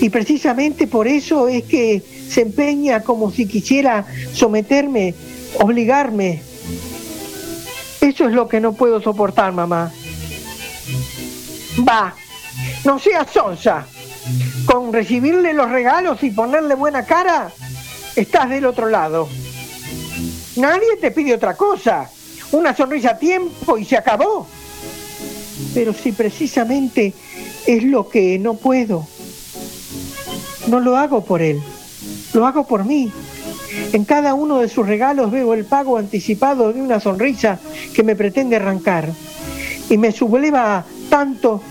Y 0.00 0.08
precisamente 0.08 0.86
por 0.86 1.06
eso 1.06 1.48
es 1.48 1.64
que 1.64 2.02
se 2.30 2.40
empeña 2.40 3.02
como 3.02 3.30
si 3.30 3.46
quisiera 3.46 4.06
someterme, 4.32 5.14
obligarme. 5.60 6.42
Eso 8.00 8.26
es 8.26 8.32
lo 8.32 8.48
que 8.48 8.58
no 8.58 8.72
puedo 8.72 9.02
soportar, 9.02 9.52
mamá. 9.52 9.92
Va, 11.86 12.14
no 12.86 12.98
seas 12.98 13.30
sonsa. 13.30 13.86
Con 14.64 14.94
recibirle 14.94 15.52
los 15.52 15.70
regalos 15.70 16.22
y 16.22 16.30
ponerle 16.30 16.74
buena 16.74 17.04
cara, 17.04 17.52
estás 18.16 18.48
del 18.48 18.64
otro 18.64 18.88
lado. 18.88 19.28
Nadie 20.56 20.96
te 20.98 21.10
pide 21.10 21.34
otra 21.34 21.54
cosa. 21.54 22.10
Una 22.52 22.74
sonrisa 22.74 23.10
a 23.10 23.18
tiempo 23.18 23.76
y 23.76 23.84
se 23.84 23.98
acabó. 23.98 24.46
Pero 25.74 25.92
si 25.92 26.12
precisamente 26.12 27.12
es 27.66 27.84
lo 27.84 28.08
que 28.08 28.38
no 28.38 28.54
puedo, 28.54 29.06
no 30.68 30.80
lo 30.80 30.96
hago 30.96 31.24
por 31.24 31.42
él, 31.42 31.60
lo 32.32 32.46
hago 32.46 32.66
por 32.66 32.84
mí. 32.84 33.10
En 33.92 34.04
cada 34.04 34.34
uno 34.34 34.58
de 34.58 34.68
sus 34.68 34.86
regalos 34.86 35.30
veo 35.30 35.54
el 35.54 35.64
pago 35.64 35.96
anticipado 35.96 36.72
de 36.72 36.80
una 36.80 37.00
sonrisa 37.00 37.58
que 37.94 38.02
me 38.02 38.16
pretende 38.16 38.56
arrancar. 38.56 39.10
Y 39.88 39.96
me 39.96 40.12
subleva 40.12 40.84
tanto, 41.08 41.62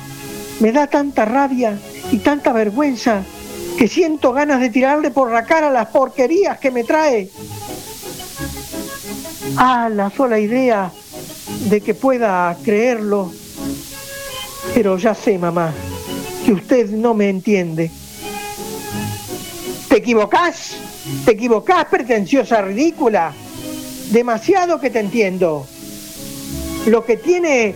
me 0.60 0.72
da 0.72 0.88
tanta 0.88 1.26
rabia 1.26 1.78
y 2.12 2.18
tanta 2.18 2.54
vergüenza 2.54 3.24
que 3.78 3.88
siento 3.88 4.34
ganas 4.34 4.62
de 4.62 4.70
tirarle 4.70 5.12
por 5.12 5.32
la 5.32 5.46
cara 5.46 5.70
las 5.70 5.88
porquerías 5.88 6.60
que 6.60 6.72
me 6.72 6.84
trae. 6.84 7.30
Ah, 9.58 9.90
la 9.90 10.10
sola 10.10 10.40
idea 10.40 10.92
de 11.70 11.82
que 11.82 11.94
pueda 11.94 12.56
creerlo. 12.64 13.32
Pero 14.74 14.98
ya 14.98 15.14
sé, 15.14 15.38
mamá, 15.38 15.74
que 16.46 16.54
usted 16.54 16.90
no 16.92 17.14
me 17.14 17.30
entiende. 17.30 17.92
¿Te 19.90 19.98
equivocás? 19.98 20.78
¿Te 21.26 21.32
equivocás, 21.32 21.86
pretenciosa, 21.86 22.62
ridícula? 22.62 23.34
Demasiado 24.12 24.80
que 24.80 24.90
te 24.90 25.00
entiendo. 25.00 25.66
Lo 26.88 27.04
que 27.06 27.18
tiene 27.18 27.76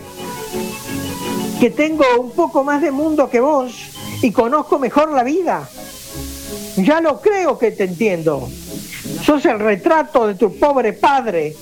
que 1.60 1.70
tengo 1.70 2.04
un 2.18 2.32
poco 2.32 2.64
más 2.64 2.82
de 2.82 2.90
mundo 2.90 3.30
que 3.30 3.40
vos 3.40 3.72
y 4.22 4.30
conozco 4.30 4.78
mejor 4.78 5.12
la 5.12 5.24
vida. 5.24 5.68
Ya 6.76 7.00
lo 7.00 7.20
creo 7.20 7.58
que 7.58 7.70
te 7.70 7.84
entiendo. 7.84 8.48
Sos 9.24 9.44
el 9.46 9.58
retrato 9.58 10.26
de 10.26 10.34
tu 10.34 10.58
pobre 10.58 10.92
padre. 10.92 11.56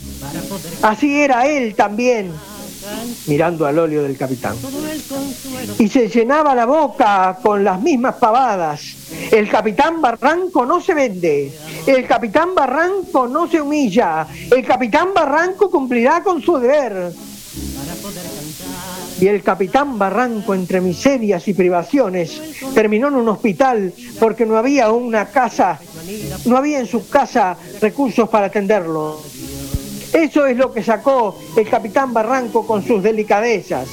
Así 0.83 1.21
era 1.21 1.47
él 1.47 1.75
también, 1.75 2.33
mirando 3.27 3.67
al 3.67 3.79
óleo 3.79 4.03
del 4.03 4.17
capitán. 4.17 4.57
Y 5.79 5.89
se 5.89 6.09
llenaba 6.09 6.55
la 6.55 6.67
boca 6.67 7.39
con 7.43 7.65
las 7.65 7.81
mismas 7.81 8.17
pavadas. 8.17 8.81
El 9.31 9.49
capitán 9.49 10.01
Barranco 10.01 10.67
no 10.67 10.81
se 10.81 10.95
vende. 10.95 11.53
El 11.87 12.07
capitán 12.07 12.55
Barranco 12.55 13.27
no 13.27 13.49
se 13.49 13.61
humilla. 13.61 14.27
El 14.51 14.65
capitán 14.65 15.15
Barranco 15.15 15.71
cumplirá 15.71 16.23
con 16.23 16.43
su 16.43 16.59
deber. 16.59 17.13
Y 19.21 19.29
el 19.29 19.43
capitán 19.43 19.99
Barranco, 19.99 20.55
entre 20.55 20.81
miserias 20.81 21.47
y 21.47 21.55
privaciones, 21.55 22.41
terminó 22.75 23.09
en 23.09 23.15
un 23.15 23.29
hospital 23.29 23.93
porque 24.19 24.45
no 24.45 24.57
había 24.57 24.91
una 24.91 25.27
casa, 25.27 25.79
no 26.47 26.57
había 26.57 26.81
en 26.81 26.87
su 26.87 27.09
casa 27.09 27.57
recursos 27.81 28.29
para 28.29 28.47
atenderlo. 28.47 29.23
Eso 30.15 30.47
es 30.47 30.57
lo 30.57 30.73
que 30.73 30.83
sacó 30.83 31.37
el 31.57 31.69
capitán 31.69 32.15
Barranco 32.15 32.67
con 32.67 32.83
sus 32.87 33.03
delicadezas. 33.03 33.89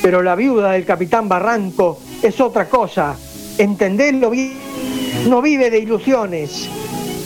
Pero 0.00 0.22
la 0.22 0.36
viuda 0.36 0.70
del 0.72 0.86
capitán 0.86 1.28
Barranco 1.28 1.98
es 2.22 2.40
otra 2.40 2.68
cosa. 2.68 3.16
Entendedlo 3.58 4.30
bien. 4.30 4.56
No 5.28 5.42
vive 5.42 5.70
de 5.70 5.80
ilusiones. 5.80 6.68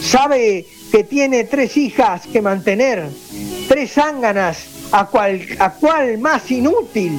Sabe 0.00 0.66
que 0.90 1.04
tiene 1.04 1.44
tres 1.44 1.76
hijas 1.76 2.26
que 2.26 2.40
mantener, 2.40 3.06
tres 3.68 3.92
zánganas, 3.92 4.66
a 4.92 5.06
cual, 5.06 6.18
más 6.18 6.50
inútil, 6.50 7.18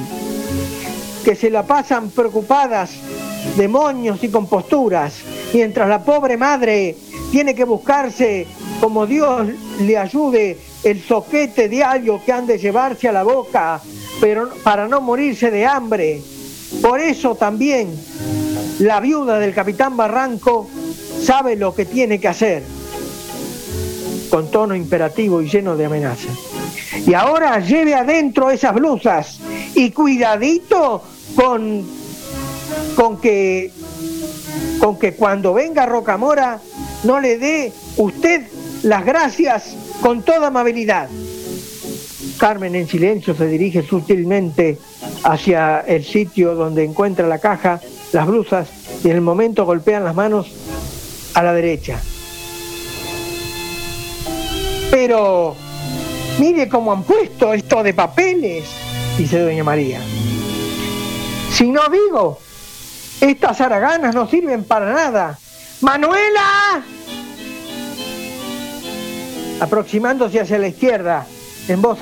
que 1.24 1.36
se 1.36 1.50
la 1.50 1.64
pasan 1.64 2.10
preocupadas 2.10 2.90
de 3.56 3.68
moños 3.68 4.22
y 4.24 4.28
composturas, 4.28 5.14
mientras 5.52 5.88
la 5.88 6.02
pobre 6.02 6.36
madre 6.36 6.96
tiene 7.30 7.54
que 7.54 7.64
buscarse, 7.64 8.46
como 8.80 9.06
Dios 9.06 9.46
le 9.80 9.98
ayude, 9.98 10.58
el 10.82 11.02
soquete 11.02 11.68
diario 11.68 12.20
que 12.24 12.32
han 12.32 12.46
de 12.46 12.58
llevarse 12.58 13.08
a 13.08 13.12
la 13.12 13.22
boca, 13.22 13.80
pero 14.20 14.48
para 14.62 14.88
no 14.88 15.00
morirse 15.00 15.50
de 15.50 15.66
hambre. 15.66 16.22
Por 16.80 17.00
eso 17.00 17.34
también, 17.34 17.88
la 18.78 19.00
viuda 19.00 19.38
del 19.38 19.54
capitán 19.54 19.96
Barranco 19.96 20.68
sabe 21.22 21.56
lo 21.56 21.74
que 21.74 21.84
tiene 21.84 22.18
que 22.18 22.28
hacer, 22.28 22.62
con 24.30 24.50
tono 24.50 24.74
imperativo 24.74 25.42
y 25.42 25.48
lleno 25.48 25.76
de 25.76 25.84
amenaza. 25.84 26.30
Y 27.06 27.12
ahora 27.12 27.60
lleve 27.60 27.94
adentro 27.94 28.50
esas 28.50 28.74
blusas 28.74 29.40
y 29.74 29.90
cuidadito 29.90 31.02
con, 31.36 31.86
con 32.96 33.20
que 33.20 33.72
con 34.78 34.98
que 34.98 35.12
cuando 35.12 35.52
venga 35.52 35.84
Rocamora 35.84 36.58
no 37.04 37.20
le 37.20 37.36
dé 37.36 37.72
usted 37.98 38.46
las 38.82 39.04
gracias 39.04 39.76
con 40.00 40.22
toda 40.22 40.48
amabilidad. 40.48 41.08
Carmen 42.38 42.74
en 42.74 42.88
silencio 42.88 43.34
se 43.34 43.46
dirige 43.46 43.82
sutilmente 43.82 44.78
hacia 45.24 45.80
el 45.80 46.04
sitio 46.04 46.54
donde 46.54 46.84
encuentra 46.84 47.26
la 47.26 47.38
caja, 47.38 47.80
las 48.12 48.26
blusas, 48.26 48.68
y 49.04 49.08
en 49.08 49.16
el 49.16 49.20
momento 49.20 49.66
golpean 49.66 50.04
las 50.04 50.14
manos 50.14 50.50
a 51.34 51.42
la 51.42 51.52
derecha. 51.52 52.00
Pero 54.90 55.54
mire 56.38 56.68
cómo 56.68 56.92
han 56.92 57.02
puesto 57.02 57.52
esto 57.52 57.82
de 57.82 57.94
papeles, 57.94 58.64
dice 59.18 59.38
doña 59.38 59.62
María. 59.62 60.00
Si 61.52 61.68
no 61.68 61.82
digo, 61.88 62.38
estas 63.20 63.60
haraganas 63.60 64.14
no 64.14 64.26
sirven 64.26 64.64
para 64.64 64.92
nada. 64.92 65.38
Manuela, 65.82 66.82
aproximándose 69.60 70.40
hacia 70.40 70.58
la 70.58 70.68
izquierda, 70.68 71.26
en 71.68 71.82
voz, 71.82 71.98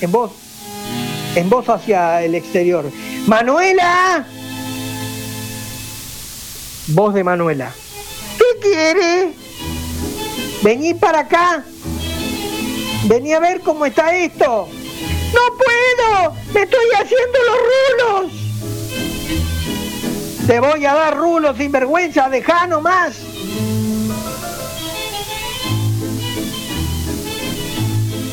en 0.00 0.10
voz, 0.10 0.32
en 1.34 1.48
voz 1.50 1.68
hacia 1.68 2.22
el 2.22 2.34
exterior. 2.34 2.90
Manuela, 3.26 4.26
voz 6.88 7.14
de 7.14 7.22
Manuela. 7.22 7.72
¿Qué 8.38 8.58
quiere? 8.60 9.32
Vení 10.62 10.94
para 10.94 11.20
acá. 11.20 11.62
Vení 13.06 13.34
a 13.34 13.40
ver 13.40 13.60
cómo 13.60 13.84
está 13.84 14.16
esto. 14.16 14.68
No 15.34 15.40
puedo. 15.56 16.34
Me 16.54 16.62
estoy 16.62 16.86
haciendo 16.94 17.38
los 17.46 17.58
rulos. 18.22 18.32
Te 20.46 20.60
voy 20.60 20.86
a 20.86 20.94
dar 20.94 21.16
rulos 21.16 21.56
sin 21.58 21.70
vergüenza. 21.70 22.28
Deja 22.30 22.66
nomás. 22.66 23.33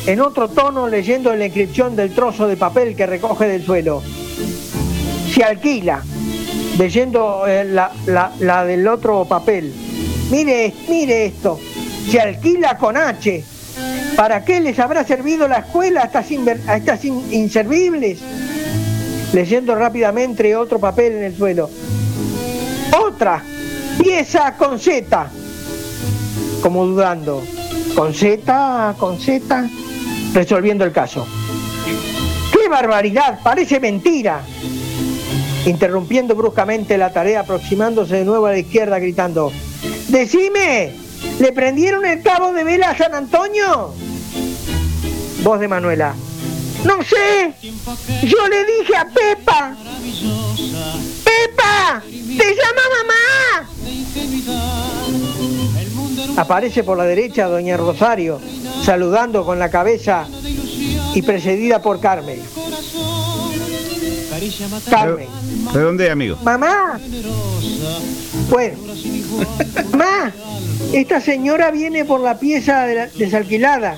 En 0.04 0.20
otro 0.20 0.48
tono 0.48 0.88
leyendo 0.88 1.34
la 1.34 1.46
inscripción 1.46 1.94
del 1.94 2.12
trozo 2.12 2.48
de 2.48 2.56
papel 2.56 2.96
que 2.96 3.06
recoge 3.06 3.46
del 3.46 3.64
suelo. 3.64 4.02
Se 5.32 5.44
alquila. 5.44 6.02
Leyendo 6.76 7.44
eh, 7.46 7.64
la, 7.64 8.64
del 8.64 8.88
otro 8.88 9.24
papel. 9.26 9.72
Mire, 10.28 10.74
mire 10.88 11.26
esto. 11.26 11.60
Se 12.10 12.20
alquila 12.20 12.76
con 12.78 12.96
H. 12.96 13.44
¿Para 14.16 14.44
qué 14.44 14.60
les 14.60 14.78
habrá 14.80 15.04
servido 15.04 15.46
la 15.46 15.58
escuela 15.58 16.02
a 16.02 16.76
estas, 16.76 17.04
inservibles? 17.04 18.18
Leyendo 19.32 19.76
rápidamente 19.76 20.56
otro 20.56 20.80
papel 20.80 21.12
en 21.12 21.22
el 21.22 21.36
suelo. 21.36 21.70
Otra. 23.06 23.40
Pieza 23.98 24.56
con 24.56 24.80
Z. 24.80 25.30
Como 26.60 26.86
dudando. 26.86 27.42
¿Con 27.94 28.12
Z? 28.12 28.96
¿Con 28.98 29.20
Z? 29.20 29.68
Resolviendo 30.32 30.84
el 30.84 30.92
caso. 30.92 31.26
¡Qué 32.52 32.68
barbaridad! 32.68 33.40
Parece 33.42 33.80
mentira. 33.80 34.42
Interrumpiendo 35.66 36.34
bruscamente 36.34 36.98
la 36.98 37.12
tarea, 37.12 37.40
aproximándose 37.40 38.16
de 38.16 38.24
nuevo 38.24 38.46
a 38.46 38.52
la 38.52 38.58
izquierda, 38.58 38.98
gritando. 38.98 39.52
¡Decime! 40.08 40.94
¿Le 41.38 41.52
prendieron 41.52 42.04
el 42.04 42.22
cabo 42.22 42.52
de 42.52 42.64
vela 42.64 42.90
a 42.90 42.96
San 42.96 43.14
Antonio? 43.14 43.94
Voz 45.42 45.60
de 45.60 45.68
Manuela. 45.68 46.14
No 46.84 47.02
sé. 47.02 47.54
Yo 48.22 48.48
le 48.48 48.64
dije 48.64 48.96
a 48.96 49.04
Pepa. 49.04 49.76
¡Pepa! 51.24 52.02
¡Te 52.04 52.56
llama 52.56 52.82
mamá! 52.98 53.68
Aparece 56.36 56.82
por 56.82 56.96
la 56.96 57.04
derecha 57.04 57.46
doña 57.46 57.76
Rosario, 57.76 58.40
saludando 58.84 59.44
con 59.44 59.58
la 59.58 59.70
cabeza 59.70 60.26
y 61.14 61.22
precedida 61.22 61.80
por 61.82 62.00
Carmen. 62.00 62.40
Carmen. 64.88 65.28
¿De 65.72 65.80
dónde, 65.80 66.10
amigo? 66.10 66.36
Mamá. 66.42 66.98
Bueno. 68.50 68.76
Mamá. 69.92 70.32
Esta 70.92 71.20
señora 71.20 71.70
viene 71.70 72.04
por 72.04 72.20
la 72.20 72.38
pieza 72.38 72.84
de 72.86 72.94
la- 72.94 73.06
desalquilada. 73.08 73.96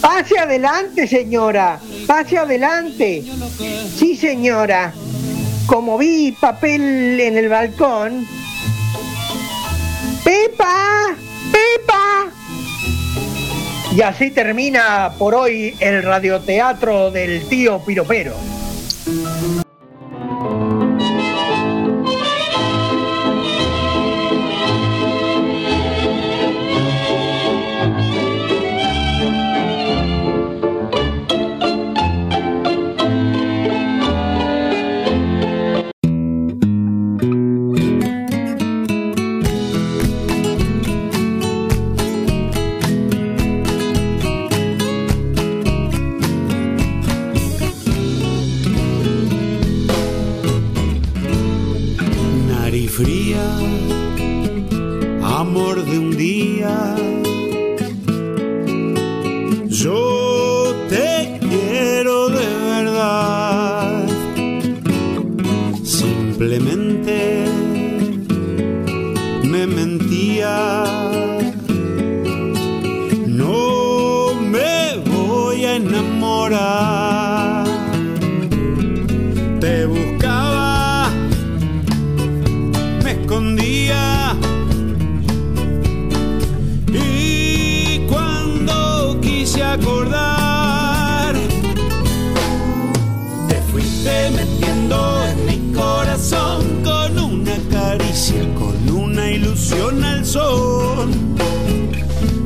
Pase 0.00 0.38
adelante, 0.38 1.06
señora. 1.06 1.78
Pase 2.06 2.38
adelante. 2.38 3.22
Sí, 3.96 4.16
señora. 4.16 4.92
Como 5.66 5.96
vi 5.96 6.32
papel 6.32 7.20
en 7.20 7.36
el 7.36 7.48
balcón. 7.48 8.26
Pepa. 10.32 11.14
Pepa. 11.52 12.32
Y 13.94 14.00
así 14.00 14.30
termina 14.30 15.12
por 15.18 15.34
hoy 15.34 15.76
el 15.78 16.02
radioteatro 16.02 17.10
del 17.10 17.46
tío 17.50 17.80
Piropero. 17.84 18.61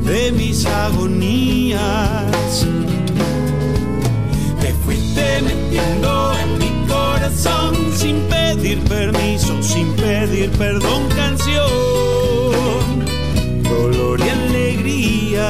De 0.07 0.31
mis 0.33 0.65
agonías 0.67 2.65
te 4.61 4.73
fuiste 4.85 5.43
metiendo 5.43 6.33
en 6.39 6.59
mi 6.59 6.87
corazón 6.87 7.75
sin 7.93 8.21
pedir 8.29 8.79
permiso, 8.85 9.61
sin 9.63 9.93
pedir 9.95 10.51
perdón, 10.53 11.09
canción, 11.17 11.65
dolor 13.65 14.21
y 14.21 14.29
alegría. 14.29 15.49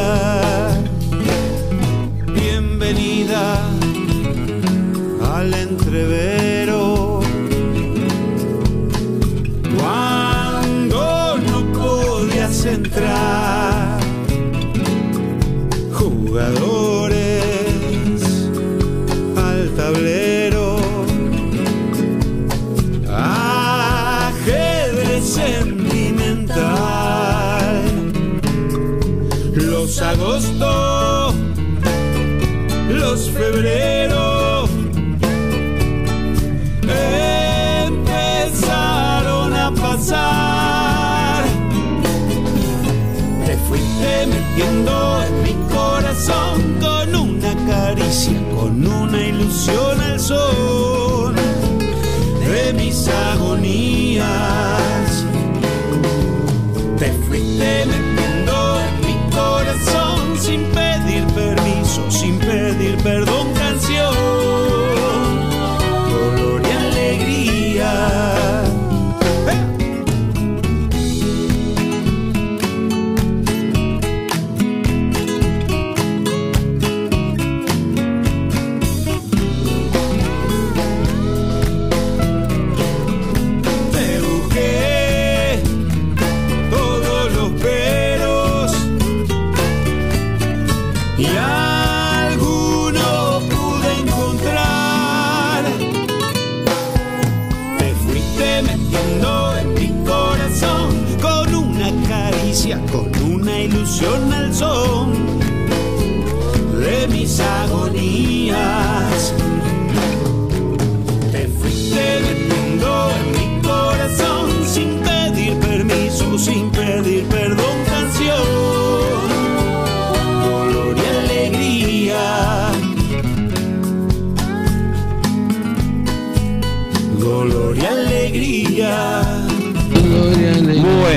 Bienvenida 2.35 3.61
al 5.35 5.53
entrevero. 5.53 6.36
Agostos, 30.37 31.35
los 32.91 33.31
febreros 33.31 34.69
empezaron 37.87 39.55
a 39.55 39.73
pasar. 39.75 41.45
Te 43.47 43.57
fuiste 43.69 44.27
metiendo 44.27 45.25
en 45.25 45.43
mi 45.43 45.55
corazón 45.75 46.77
con 46.81 47.15
una 47.15 47.55
caricia, 47.67 48.39
con 48.55 48.87
una 48.87 49.19
ilusión 49.19 50.01
al 50.01 50.21
sol 50.21 51.35
de 52.47 52.73
mis 52.75 53.09
agonías. 53.09 54.27
Te 56.99 57.11
fuiste 57.27 57.87
metiendo 57.87 57.96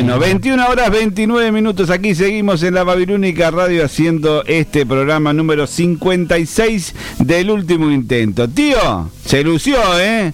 Bueno, 0.01 0.17
21 0.17 0.65
horas 0.65 0.89
29 0.91 1.51
minutos. 1.51 1.89
Aquí 1.89 2.15
seguimos 2.15 2.63
en 2.63 2.73
la 2.73 2.85
Babilónica 2.85 3.51
Radio 3.51 3.83
haciendo 3.83 4.45
este 4.45 4.85
programa 4.85 5.33
número 5.33 5.67
56 5.67 6.95
del 7.19 7.49
último 7.49 7.91
intento. 7.91 8.47
Tío, 8.47 9.11
se 9.25 9.43
lució, 9.43 9.77
¿eh? 9.99 10.31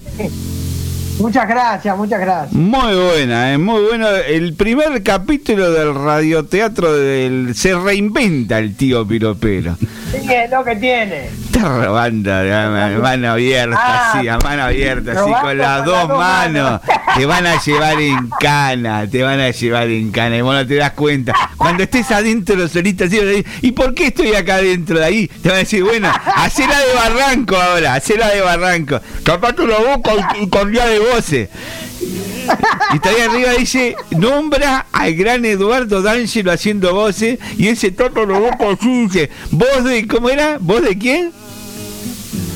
Muchas 1.18 1.50
gracias, 1.50 1.98
muchas 1.98 2.20
gracias. 2.20 2.54
Muy 2.54 2.94
buena, 2.94 3.54
¿eh? 3.54 3.58
muy 3.58 3.82
bueno. 3.82 4.08
El 4.08 4.54
primer 4.54 5.02
capítulo 5.02 5.72
del 5.72 5.96
radioteatro 5.96 6.94
del 6.94 7.56
Se 7.56 7.74
reinventa 7.74 8.60
el 8.60 8.76
tío 8.76 9.08
Piropero. 9.08 9.78
Sí, 10.12 10.32
es 10.32 10.52
lo 10.52 10.64
que 10.64 10.76
tiene. 10.76 11.30
Está 11.56 11.86
robando 11.86 12.34
a 12.34 13.00
mano 13.02 13.32
abierta, 13.32 13.78
Ah, 13.80 14.12
así, 14.12 14.28
a 14.28 14.38
mano 14.40 14.64
abierta, 14.64 15.12
así 15.14 15.32
con 15.42 15.58
las 15.58 15.78
con 15.78 15.86
dos 15.86 16.10
manos. 16.10 16.82
Te 17.16 17.26
van 17.26 17.48
a 17.48 17.62
llevar 17.62 18.02
en 18.02 18.30
cana, 18.42 19.10
te 19.10 19.24
van 19.24 19.40
a 19.40 19.50
llevar 19.50 19.88
en 19.88 20.12
cana. 20.12 20.36
Y 20.36 20.42
vos 20.42 20.54
no 20.54 20.68
te 20.68 20.76
das 20.76 20.92
cuenta. 20.92 21.34
Cuando 21.56 21.84
estés 21.84 22.12
adentro 22.12 22.68
solita, 22.68 23.06
así, 23.06 23.18
¿y 23.62 23.72
por 23.72 23.94
qué 23.94 24.08
estoy 24.08 24.36
acá 24.36 24.56
adentro 24.56 25.00
de 25.00 25.06
ahí? 25.06 25.28
Te 25.28 25.48
van 25.48 25.56
a 25.56 25.60
decir, 25.60 25.82
bueno, 25.82 26.12
hacela 26.36 26.78
de 26.78 26.94
barranco 26.94 27.56
ahora, 27.56 27.94
hacela 27.94 28.28
de 28.32 28.42
barranco. 28.42 29.00
Capate 29.24 29.66
la 29.66 29.78
boca 29.78 30.12
y, 30.38 30.44
y 30.44 30.50
cambiá 30.50 30.88
de 30.88 31.00
voces. 31.00 31.50
Y 32.94 33.00
todavía 33.00 33.26
arriba 33.26 33.52
dice, 33.54 33.96
nombra 34.12 34.86
al 34.92 35.16
gran 35.16 35.46
Eduardo 35.46 36.02
D'Angelo 36.02 36.52
haciendo 36.52 36.94
voces 36.94 37.40
y 37.58 37.70
ese 37.70 37.92
toto 37.92 38.26
lo 38.26 38.42
boca 38.42 38.70
así 38.72 39.08
dice, 39.08 39.30
voz 39.52 39.86
de, 39.86 40.06
¿cómo 40.06 40.30
era? 40.30 40.58
¿Voz 40.60 40.82
de 40.82 40.98
quién? 40.98 41.32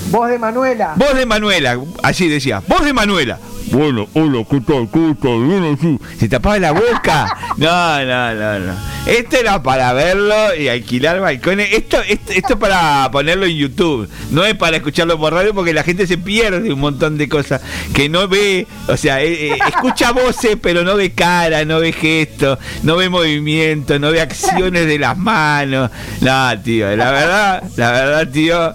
Voz 0.10 0.28
de 0.30 0.40
Manuela. 0.40 0.94
Voz 0.96 1.16
de 1.16 1.26
Manuela, 1.26 1.80
así 2.02 2.28
decía, 2.28 2.64
voz 2.68 2.84
de 2.84 2.94
Manuela. 2.94 3.38
Bueno, 3.72 4.08
hola, 4.14 4.44
¿qué 4.50 4.60
tal? 4.62 4.90
¿Cómo 4.90 5.12
estás? 5.12 5.48
Bien 5.48 5.78
así. 5.78 6.00
Se 6.20 6.28
tapaba 6.28 6.58
la 6.58 6.72
boca. 6.72 7.38
No, 7.60 8.06
no, 8.06 8.34
no, 8.36 8.60
no. 8.60 8.74
Esto 9.06 9.36
era 9.36 9.62
para 9.62 9.92
verlo 9.92 10.56
y 10.56 10.70
alquilar 10.70 11.20
balcones. 11.20 11.74
Esto, 11.74 11.98
esto, 12.08 12.32
esto 12.32 12.54
es 12.54 12.60
para 12.60 13.12
ponerlo 13.12 13.46
en 13.46 13.58
YouTube. 13.58 14.10
No 14.32 14.46
es 14.46 14.56
para 14.56 14.78
escucharlo 14.78 15.20
por 15.20 15.34
radio 15.34 15.54
porque 15.54 15.74
la 15.74 15.84
gente 15.84 16.08
se 16.08 16.18
pierde 16.18 16.72
un 16.72 16.80
montón 16.80 17.18
de 17.18 17.28
cosas 17.28 17.62
que 17.94 18.08
no 18.08 18.30
ve. 18.30 18.66
O 18.88 18.96
sea, 18.96 19.22
eh, 19.22 19.52
eh, 19.52 19.58
escucha 19.68 20.12
voces, 20.14 20.58
pero 20.62 20.86
no 20.86 20.96
ve 20.96 21.12
cara, 21.12 21.66
no 21.66 21.82
ve 21.82 21.92
gestos, 21.92 22.58
no 22.82 22.96
ve 22.96 23.10
movimiento, 23.10 24.00
no 24.00 24.12
ve 24.12 24.22
acciones 24.22 24.88
de 24.88 25.00
las 25.00 25.18
manos. 25.18 25.92
No, 26.22 26.62
tío, 26.62 26.96
la 26.96 27.12
verdad, 27.12 27.64
la 27.76 27.92
verdad, 27.92 28.30
tío 28.30 28.74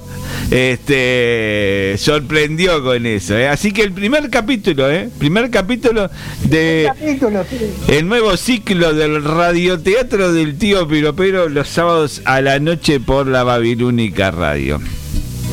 este 0.51 1.95
sorprendió 1.99 2.83
con 2.83 3.07
eso 3.07 3.37
¿eh? 3.37 3.49
así 3.49 3.73
que 3.73 3.83
el 3.83 3.93
primer 3.93 4.31
capítulo 4.31 4.91
eh 4.91 5.09
primer 5.19 5.51
capítulo 5.51 6.11
de 6.45 6.85
Capítulo, 6.87 7.45
sí. 7.49 7.59
el 7.89 8.09
nuevo 8.09 8.37
ciclo 8.37 8.95
del 8.95 9.25
radioteatro 9.25 10.33
del 10.33 10.59
tío 10.59 10.87
Piropero 10.87 11.49
los 11.49 11.69
sábados 11.69 12.23
a 12.25 12.41
la 12.41 12.59
noche 12.59 13.01
por 13.01 13.27
la 13.27 13.45
Babilónica 13.45 14.31
Radio 14.31 14.81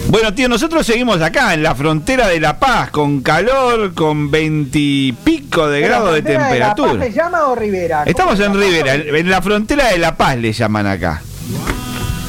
bueno, 0.07 0.33
tío, 0.33 0.49
nosotros 0.49 0.85
seguimos 0.85 1.21
acá 1.21 1.53
en 1.53 1.63
la 1.63 1.73
frontera 1.73 2.27
de 2.27 2.41
La 2.41 2.59
Paz, 2.59 2.91
con 2.91 3.21
calor, 3.21 3.93
con 3.93 4.29
veintipico 4.29 5.69
de 5.69 5.79
grados 5.79 6.15
de 6.15 6.21
¿Frontera 6.21 6.39
La 6.39 6.39
Paz 6.39 6.75
temperatura. 6.75 7.05
¿Le 7.05 7.11
llama 7.13 7.47
o 7.47 7.55
Rivera? 7.55 8.03
Estamos 8.03 8.39
en 8.41 8.59
Rivera, 8.59 8.95
en 8.95 9.29
la 9.29 9.41
frontera 9.41 9.87
de 9.87 9.97
La 9.99 10.17
Paz 10.17 10.37
le 10.37 10.51
llaman 10.51 10.87
acá. 10.87 11.21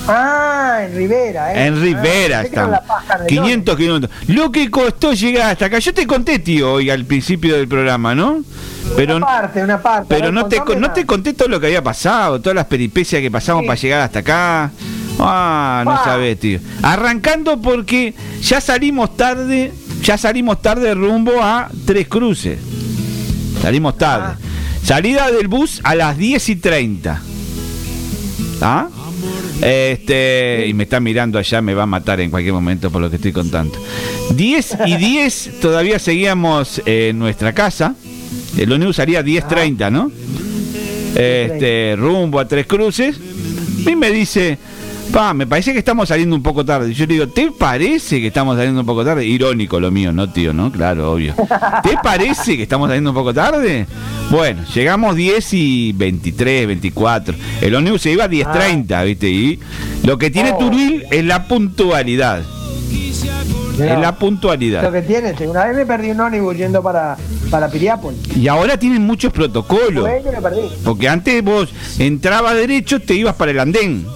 Ah, 0.09 0.81
en 0.85 0.97
Rivera, 0.97 1.55
¿eh? 1.55 1.67
En 1.67 1.81
Rivera 1.81 2.41
Ah, 2.41 2.43
estamos. 2.43 2.71
La 2.73 2.81
Paz, 2.83 3.05
Canelones. 3.07 3.29
500 3.29 3.77
kilómetros. 3.77 4.13
Lo 4.29 4.51
que 4.51 4.71
costó 4.71 5.13
llegar 5.13 5.53
hasta 5.53 5.67
acá. 5.67 5.79
Yo 5.79 5.95
te 5.95 6.07
conté, 6.07 6.39
tío, 6.41 6.73
hoy 6.73 6.91
al 6.91 7.05
principio 7.05 7.55
del 7.57 7.69
programa, 7.69 8.15
¿no? 8.15 8.43
Pero, 8.97 9.17
Una 9.17 9.27
parte, 9.27 9.63
una 9.63 9.81
parte. 9.81 10.07
Pero 10.09 10.25
ver, 10.25 10.33
no, 10.35 10.47
te, 10.47 10.61
no 10.77 10.91
te 10.91 11.07
conté 11.07 11.33
todo 11.35 11.49
lo 11.49 11.61
que 11.61 11.67
había 11.67 11.83
pasado, 11.83 12.41
todas 12.41 12.57
las 12.57 12.67
peripecias 12.67 13.23
que 13.23 13.31
pasamos 13.31 13.65
para 13.65 13.79
llegar 13.79 14.01
hasta 14.01 14.19
acá. 14.19 14.71
Ah, 15.21 15.83
no 15.85 15.93
Ah. 15.93 16.03
sabés, 16.05 16.39
tío. 16.41 16.59
Arrancando 16.83 17.61
porque 17.61 18.13
ya 18.43 18.61
salimos 18.61 19.17
tarde, 19.17 19.73
ya 20.03 20.19
salimos 20.19 20.61
tarde 20.61 20.95
rumbo 20.95 21.41
a 21.41 21.69
Tres 21.87 22.09
Cruces. 22.09 22.59
Salimos 23.63 23.97
tarde. 23.97 24.35
Salida 24.83 25.31
del 25.31 25.47
bus 25.47 25.81
a 25.85 25.95
las 25.95 26.17
10 26.19 26.49
y 26.49 26.57
30. 26.57 27.23
¿Ah? 28.61 28.89
Este, 29.63 30.67
y 30.67 30.75
me 30.75 30.83
está 30.83 30.99
mirando 30.99 31.39
allá, 31.39 31.63
me 31.63 31.73
va 31.73 31.85
a 31.85 31.87
matar 31.87 32.21
en 32.21 32.31
cualquier 32.31 32.53
momento 32.53 32.91
por 32.91 33.01
lo 33.01 33.09
que 33.09 33.17
estoy 33.17 33.33
contando. 33.33 33.79
10 34.35 34.79
y 34.87 34.97
10 34.97 35.61
todavía 35.61 35.99
seguíamos 35.99 36.83
en 36.85 37.19
nuestra 37.19 37.53
casa. 37.53 37.95
El 38.59 38.73
ONU 38.73 38.93
salía 38.93 39.23
10.30, 39.25 39.91
¿no? 39.91 40.11
Este, 41.15 41.95
rumbo 41.97 42.41
a 42.41 42.49
Tres 42.49 42.67
Cruces. 42.67 43.19
Y 43.87 43.97
me 43.97 44.11
dice, 44.11 44.59
pa, 45.13 45.35
me 45.35 45.47
parece 45.47 45.73
que 45.73 45.79
estamos 45.79 46.09
saliendo 46.09 46.35
un 46.35 46.43
poco 46.43 46.65
tarde. 46.65 46.93
Yo 46.95 47.07
le 47.07 47.15
digo, 47.15 47.29
¿te 47.29 47.53
parece 47.53 48.21
que 48.21 48.29
estamos 48.29 48.57
saliendo 48.57 48.81
un 48.81 48.87
poco 48.87 49.05
tarde? 49.05 49.25
Irónico 49.25 49.79
lo 49.79 49.91
mío, 49.91 50.13
¿no, 50.13 50.31
tío? 50.33 50.53
¿No? 50.53 50.73
Claro, 50.73 51.13
obvio. 51.13 51.35
¿Te 51.83 51.97
parece 52.03 52.57
que 52.57 52.63
estamos 52.63 52.89
saliendo 52.89 53.11
un 53.11 53.17
poco 53.17 53.35
tarde? 53.35 53.87
Bueno, 54.31 54.65
llegamos 54.75 55.15
10 55.15 55.55
y 55.55 55.93
23, 55.93 56.67
24. 56.67 57.35
El 57.61 57.75
ómnibus 57.75 58.03
se 58.03 58.11
iba 58.11 58.25
a 58.25 58.29
10.30, 58.29 59.05
¿viste? 59.05 59.29
Y 59.29 59.61
lo 60.05 60.17
que 60.17 60.31
tiene 60.31 60.55
Turuil 60.59 61.05
es 61.11 61.25
la 61.25 61.47
puntualidad. 61.47 62.43
Es 63.75 63.99
la 63.99 64.17
puntualidad. 64.17 64.83
Lo 64.83 64.93
que 64.93 65.03
tiene, 65.03 65.35
una 65.47 65.67
vez 65.67 65.77
me 65.77 65.87
perdí 65.87 66.11
un 66.11 66.21
ónibus 66.21 66.57
yendo 66.57 66.83
para, 66.83 67.17
para 67.51 67.69
Piriápolis. 67.69 68.37
Y 68.37 68.49
ahora 68.49 68.79
tienen 68.79 69.03
muchos 69.03 69.33
protocolos. 69.33 70.09
Porque 70.85 71.09
antes 71.09 71.43
vos 71.43 71.69
entrabas 71.99 72.55
derecho, 72.55 73.01
te 73.01 73.15
ibas 73.15 73.35
para 73.35 73.51
el 73.51 73.61
andén. 73.61 74.07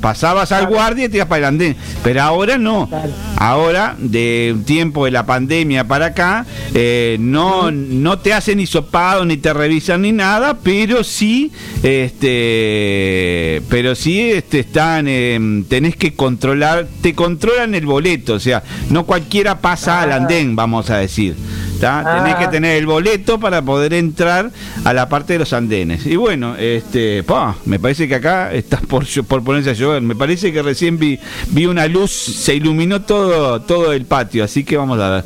Pasabas 0.00 0.52
al 0.52 0.68
guardia 0.68 1.06
y 1.06 1.08
te 1.08 1.16
ibas 1.16 1.28
para 1.28 1.40
el 1.40 1.44
andén. 1.46 1.76
Pero 2.04 2.22
ahora 2.22 2.58
no. 2.58 2.88
Ahora, 3.36 3.96
de 3.98 4.56
tiempo 4.64 5.04
de 5.04 5.10
la 5.10 5.26
pandemia 5.26 5.86
para 5.86 6.06
acá, 6.06 6.46
eh, 6.74 7.16
no, 7.20 7.70
no 7.70 8.18
te 8.18 8.32
hacen 8.32 8.60
hisopado, 8.60 9.24
ni 9.24 9.36
te 9.36 9.52
revisan 9.52 10.02
ni 10.02 10.12
nada, 10.12 10.58
pero 10.62 11.02
sí, 11.02 11.50
este, 11.82 13.62
pero 13.68 13.94
sí 13.94 14.30
este, 14.30 14.60
están, 14.60 15.06
eh, 15.08 15.64
tenés 15.68 15.96
que 15.96 16.14
controlar, 16.14 16.86
te 17.00 17.14
controlan 17.14 17.74
el 17.74 17.86
boleto, 17.86 18.34
o 18.34 18.40
sea, 18.40 18.62
no 18.90 19.06
cualquiera 19.06 19.60
pasa 19.60 20.02
al 20.02 20.12
andén, 20.12 20.54
vamos 20.56 20.90
a 20.90 20.98
decir. 20.98 21.36
Tenés 21.78 22.34
que 22.36 22.48
tener 22.48 22.76
el 22.76 22.86
boleto 22.86 23.38
para 23.38 23.62
poder 23.62 23.94
entrar 23.94 24.50
a 24.84 24.92
la 24.92 25.08
parte 25.08 25.34
de 25.34 25.38
los 25.38 25.52
andenes. 25.52 26.06
Y 26.06 26.16
bueno, 26.16 26.56
este, 26.56 27.22
pa, 27.22 27.56
me 27.64 27.78
parece 27.78 28.08
que 28.08 28.16
acá 28.16 28.52
estás 28.52 28.80
por, 28.82 29.06
por 29.26 29.44
ponerse 29.44 29.70
a 29.70 29.72
llover. 29.74 30.02
Me 30.02 30.16
parece 30.16 30.52
que 30.52 30.62
recién 30.62 30.98
vi, 30.98 31.18
vi 31.48 31.66
una 31.66 31.86
luz, 31.86 32.10
se 32.10 32.54
iluminó 32.54 33.02
todo, 33.02 33.60
todo 33.62 33.92
el 33.92 34.04
patio, 34.06 34.44
así 34.44 34.64
que 34.64 34.76
vamos 34.76 34.98
a 34.98 35.10
ver. 35.10 35.24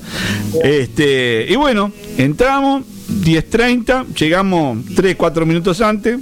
Este, 0.62 1.46
y 1.48 1.56
bueno, 1.56 1.90
entramos, 2.18 2.82
10.30, 3.08 4.14
llegamos 4.14 4.78
3, 4.94 5.16
4 5.16 5.46
minutos 5.46 5.80
antes. 5.80 6.18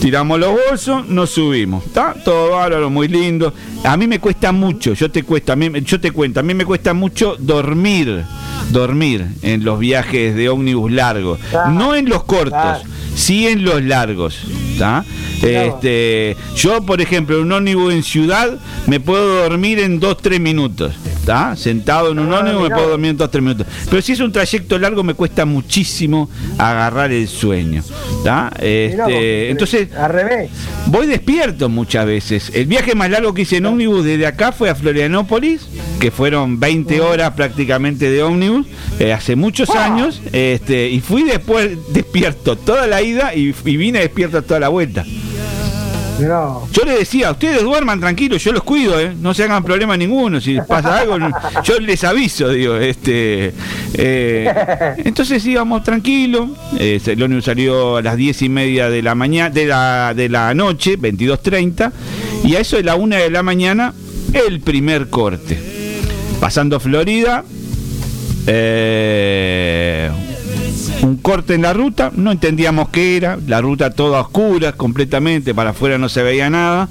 Tiramos 0.00 0.38
los 0.38 0.52
bolsos, 0.52 1.08
nos 1.08 1.30
subimos. 1.30 1.84
¿Está? 1.84 2.14
Todo 2.24 2.52
bárbaro, 2.52 2.88
muy 2.88 3.08
lindo. 3.08 3.52
A 3.84 3.96
mí 3.96 4.06
me 4.06 4.18
cuesta 4.18 4.52
mucho, 4.52 4.92
yo 4.94 5.10
te 5.10 5.22
cuesta, 5.22 5.52
a 5.54 5.56
mí, 5.56 5.70
yo 5.82 6.00
te 6.00 6.10
cuento, 6.10 6.40
a 6.40 6.42
mí 6.42 6.52
me 6.52 6.64
cuesta 6.64 6.94
mucho 6.94 7.36
dormir, 7.38 8.24
dormir 8.70 9.26
en 9.42 9.64
los 9.64 9.78
viajes 9.78 10.34
de 10.34 10.48
ómnibus 10.48 10.90
largos. 10.92 11.38
No 11.70 11.94
en 11.94 12.08
los 12.08 12.24
cortos, 12.24 12.82
sí 13.14 13.46
en 13.46 13.64
los 13.64 13.82
largos. 13.82 14.40
Este, 15.42 16.36
yo, 16.56 16.82
por 16.82 17.00
ejemplo, 17.00 17.36
en 17.36 17.44
un 17.44 17.52
ómnibus 17.52 17.94
en 17.94 18.02
ciudad 18.02 18.58
me 18.86 19.00
puedo 19.00 19.42
dormir 19.42 19.78
en 19.78 20.00
2-3 20.00 20.40
minutos. 20.40 20.94
¿está? 21.28 21.56
Sentado 21.56 22.12
en 22.12 22.18
un 22.18 22.32
ómnibus 22.32 22.62
me 22.62 22.70
puedo 22.70 22.88
dormir 22.90 23.10
en 23.10 23.18
2-3 23.18 23.40
minutos. 23.40 23.66
Pero 23.88 24.02
si 24.02 24.12
es 24.12 24.20
un 24.20 24.32
trayecto 24.32 24.78
largo 24.78 25.02
me 25.02 25.14
cuesta 25.14 25.44
muchísimo 25.44 26.28
agarrar 26.56 27.12
el 27.12 27.28
sueño. 27.28 27.82
Este, 28.58 29.50
entonces, 29.50 29.92
al 29.94 30.12
revés. 30.12 30.50
Voy 30.86 31.06
despierto 31.06 31.68
muchas 31.68 32.06
veces. 32.06 32.50
El 32.54 32.66
viaje 32.66 32.94
más 32.94 33.10
largo 33.10 33.34
que 33.34 33.42
hice 33.42 33.58
en 33.58 33.66
ómnibus 33.68 34.04
desde 34.04 34.26
acá 34.26 34.52
fue 34.52 34.70
a 34.70 34.74
Florianópolis, 34.74 35.68
que 36.00 36.10
fueron 36.10 36.58
20 36.58 37.00
horas 37.00 37.32
prácticamente 37.32 38.10
de 38.10 38.22
ómnibus, 38.22 38.66
eh, 38.98 39.12
hace 39.12 39.36
muchos 39.36 39.70
años, 39.70 40.20
este, 40.32 40.88
y 40.88 41.00
fui 41.00 41.22
después 41.24 41.76
despierto 41.92 42.56
toda 42.56 42.86
la 42.86 43.02
ida 43.02 43.34
y, 43.34 43.54
y 43.64 43.76
vine 43.76 44.00
despierto 44.00 44.42
toda 44.42 44.60
la 44.60 44.68
vuelta. 44.68 45.04
Yo 46.72 46.84
le 46.84 46.98
decía, 46.98 47.30
ustedes 47.30 47.62
duerman 47.62 48.00
tranquilos, 48.00 48.42
yo 48.42 48.52
los 48.52 48.64
cuido, 48.64 48.98
¿eh? 48.98 49.14
no 49.20 49.34
se 49.34 49.44
hagan 49.44 49.62
problema 49.62 49.96
ninguno, 49.96 50.40
si 50.40 50.58
pasa 50.66 50.98
algo, 50.98 51.16
yo 51.62 51.78
les 51.78 52.02
aviso, 52.02 52.48
digo, 52.48 52.76
este 52.76 53.54
eh, 53.94 54.94
entonces 55.04 55.44
íbamos 55.46 55.84
tranquilos, 55.84 56.50
eh, 56.76 57.00
el 57.06 57.22
ómnibus 57.22 57.44
salió 57.44 57.98
a 57.98 58.02
las 58.02 58.16
10 58.16 58.42
y 58.42 58.48
media 58.48 58.90
de 58.90 59.00
la 59.00 59.14
mañana, 59.14 59.50
de 59.50 59.66
la, 59.66 60.12
de 60.12 60.28
la 60.28 60.54
noche, 60.54 60.98
22.30, 60.98 61.92
y 62.48 62.56
a 62.56 62.60
eso 62.60 62.78
de 62.78 62.82
la 62.82 62.94
una 62.94 63.18
de 63.18 63.28
la 63.28 63.42
mañana, 63.42 63.92
el 64.32 64.60
primer 64.60 65.10
corte. 65.10 65.60
Pasando 66.40 66.80
Florida, 66.80 67.44
eh, 68.46 70.10
un 71.02 71.18
corte 71.18 71.52
en 71.52 71.60
la 71.60 71.74
ruta, 71.74 72.10
no 72.16 72.32
entendíamos 72.32 72.88
qué 72.88 73.18
era, 73.18 73.38
la 73.46 73.60
ruta 73.60 73.90
toda 73.90 74.22
oscura, 74.22 74.72
completamente, 74.72 75.54
para 75.54 75.70
afuera 75.70 75.98
no 75.98 76.08
se 76.08 76.22
veía 76.22 76.48
nada. 76.48 76.88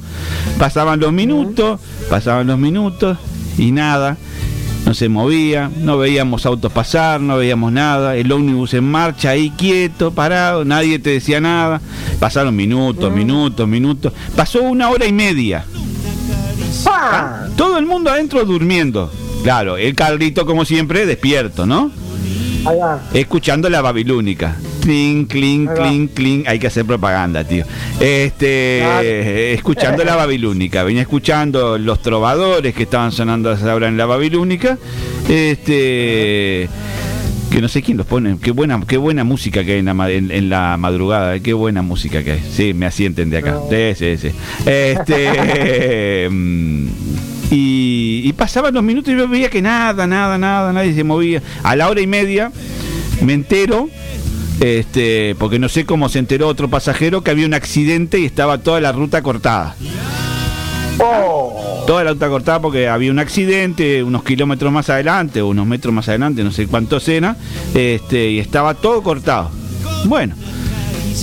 Pasaban 0.60 1.00
los 1.00 1.12
minutos, 1.12 1.80
pasaban 2.08 2.46
los 2.46 2.60
minutos 2.60 3.18
y 3.58 3.72
nada, 3.72 4.16
no 4.88 4.94
se 4.94 5.10
movía, 5.10 5.70
no 5.82 5.98
veíamos 5.98 6.46
autos 6.46 6.72
pasar, 6.72 7.20
no 7.20 7.36
veíamos 7.36 7.74
nada, 7.74 8.16
el 8.16 8.32
ómnibus 8.32 8.74
en 8.74 8.86
marcha 8.86 9.32
ahí 9.32 9.50
quieto, 9.50 10.12
parado, 10.12 10.64
nadie 10.64 10.98
te 10.98 11.10
decía 11.10 11.42
nada. 11.42 11.82
Pasaron 12.22 12.56
minutos, 12.56 13.12
minutos, 13.12 13.68
minutos. 13.68 14.14
Pasó 14.34 14.64
una 14.64 14.90
hora 14.90 15.06
y 15.06 15.12
media. 15.12 15.66
Todo 17.58 17.78
el 17.78 17.86
mundo 17.86 18.12
adentro 18.12 18.46
durmiendo. 18.46 19.12
Claro, 19.44 19.76
el 19.76 19.94
carrito 19.94 20.46
como 20.46 20.64
siempre 20.64 21.06
despierto, 21.06 21.66
¿no? 21.66 21.92
Escuchando 23.14 23.70
la 23.70 23.82
babilónica. 23.82 24.56
Cling, 24.88 25.26
cling, 25.26 25.68
cling, 25.68 26.08
cling. 26.08 26.44
Hay 26.48 26.60
que 26.60 26.68
hacer 26.68 26.86
propaganda, 26.86 27.44
tío. 27.44 27.66
Este, 28.00 29.54
escuchando 29.54 30.06
la 30.06 30.16
babilónica. 30.16 30.84
Venía 30.86 31.02
escuchando 31.02 31.78
los 31.78 32.02
trovadores 32.02 32.74
que 32.74 32.84
estaban 32.84 33.12
sonando 33.12 33.50
a 33.50 33.56
esa 33.56 33.76
hora 33.76 33.90
en 33.90 33.98
la 33.98 34.06
babilónica. 34.06 34.78
Este 35.28 36.70
que 37.52 37.62
no 37.62 37.68
sé 37.68 37.82
quién 37.82 37.98
los 37.98 38.06
pone, 38.06 38.38
qué 38.42 38.52
buena, 38.52 38.80
qué 38.88 38.96
buena 38.96 39.26
música 39.26 39.66
que 39.66 39.74
hay 39.74 39.80
en 39.80 39.86
la, 39.88 40.10
en- 40.12 40.32
en 40.32 40.50
la 40.50 40.78
madrugada, 40.78 41.38
qué 41.42 41.52
buena 41.52 41.82
música 41.82 42.24
que 42.24 42.32
hay. 42.34 42.42
Sí, 42.50 42.74
me 42.74 42.86
asienten 42.86 43.30
de 43.30 43.40
acá. 43.40 43.58
Sí, 43.70 43.94
sí, 43.96 44.18
sí. 44.18 44.32
Este 44.66 46.30
mm, 46.32 46.88
y, 47.52 48.22
y 48.24 48.34
pasaban 48.34 48.74
los 48.74 48.84
minutos 48.84 49.14
y 49.14 49.18
yo 49.18 49.28
veía 49.28 49.50
que 49.50 49.62
nada, 49.62 50.08
nada, 50.08 50.38
nada, 50.38 50.72
nadie 50.72 50.94
se 50.94 51.04
movía. 51.04 51.42
A 51.64 51.76
la 51.76 51.90
hora 51.90 52.00
y 52.00 52.08
media 52.08 52.54
me 53.22 53.34
entero, 53.34 53.90
este, 54.60 55.36
porque 55.38 55.60
no 55.60 55.70
sé 55.70 55.86
cómo 55.86 56.10
se 56.10 56.20
enteró 56.20 56.48
otro 56.48 56.70
pasajero 56.70 57.22
que 57.22 57.32
había 57.32 57.46
un 57.46 57.54
accidente 57.54 58.20
y 58.20 58.26
estaba 58.26 58.60
toda 58.60 58.82
la 58.82 58.92
ruta 58.92 59.22
cortada. 59.22 59.76
Toda 61.86 62.04
la 62.04 62.12
ruta 62.12 62.28
cortada 62.28 62.62
porque 62.62 62.88
había 62.88 63.12
un 63.12 63.20
accidente 63.20 64.04
unos 64.04 64.24
kilómetros 64.24 64.72
más 64.72 64.90
adelante, 64.90 65.42
o 65.42 65.48
unos 65.48 65.66
metros 65.66 65.94
más 65.94 66.10
adelante, 66.10 66.44
no 66.44 66.52
sé 66.52 66.68
cuántos 66.68 67.08
era, 67.08 67.38
este, 67.74 68.32
y 68.32 68.40
estaba 68.40 68.74
todo 68.74 69.02
cortado. 69.04 69.52
Bueno, 70.06 70.36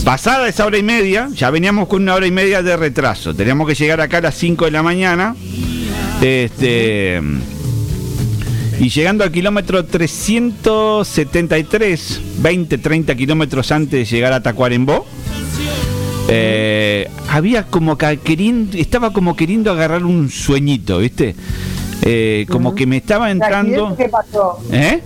pasada 0.05 0.49
esa 0.49 0.65
hora 0.65 0.79
y 0.79 0.83
media, 0.83 1.29
ya 1.35 1.51
veníamos 1.51 1.89
con 1.89 2.03
una 2.03 2.15
hora 2.15 2.27
y 2.27 2.31
media 2.31 2.63
de 2.63 2.77
retraso. 2.77 3.35
Teníamos 3.35 3.67
que 3.69 3.75
llegar 3.75 4.01
acá 4.01 4.19
a 4.19 4.23
las 4.23 4.37
5 4.37 4.65
de 4.65 4.71
la 4.71 4.83
mañana. 4.83 5.35
Este. 6.23 7.21
Y 8.81 8.89
llegando 8.89 9.25
al 9.25 9.31
kilómetro 9.31 9.85
373, 9.85 12.21
20, 12.39 12.79
30 12.79 13.15
kilómetros 13.15 13.71
antes 13.73 13.93
de 13.93 14.05
llegar 14.05 14.33
a 14.33 14.43
Tacuarembó, 14.43 15.07
eh, 16.29 17.11
había 17.29 17.65
como 17.65 17.99
que 17.99 18.19
queriendo, 18.19 18.77
estaba 18.77 19.13
como 19.13 19.37
queriendo 19.37 19.71
agarrar 19.71 20.05
un 20.05 20.29
sueñito, 20.31 20.99
¿viste? 20.99 21.37
Eh, 22.03 22.47
como 22.51 22.75
que 22.75 22.87
me 22.87 22.97
estaba 22.97 23.31
entrando. 23.31 23.95
¿Qué 23.97 24.09
pasó? 24.09 24.59
¿Eh? 24.73 25.01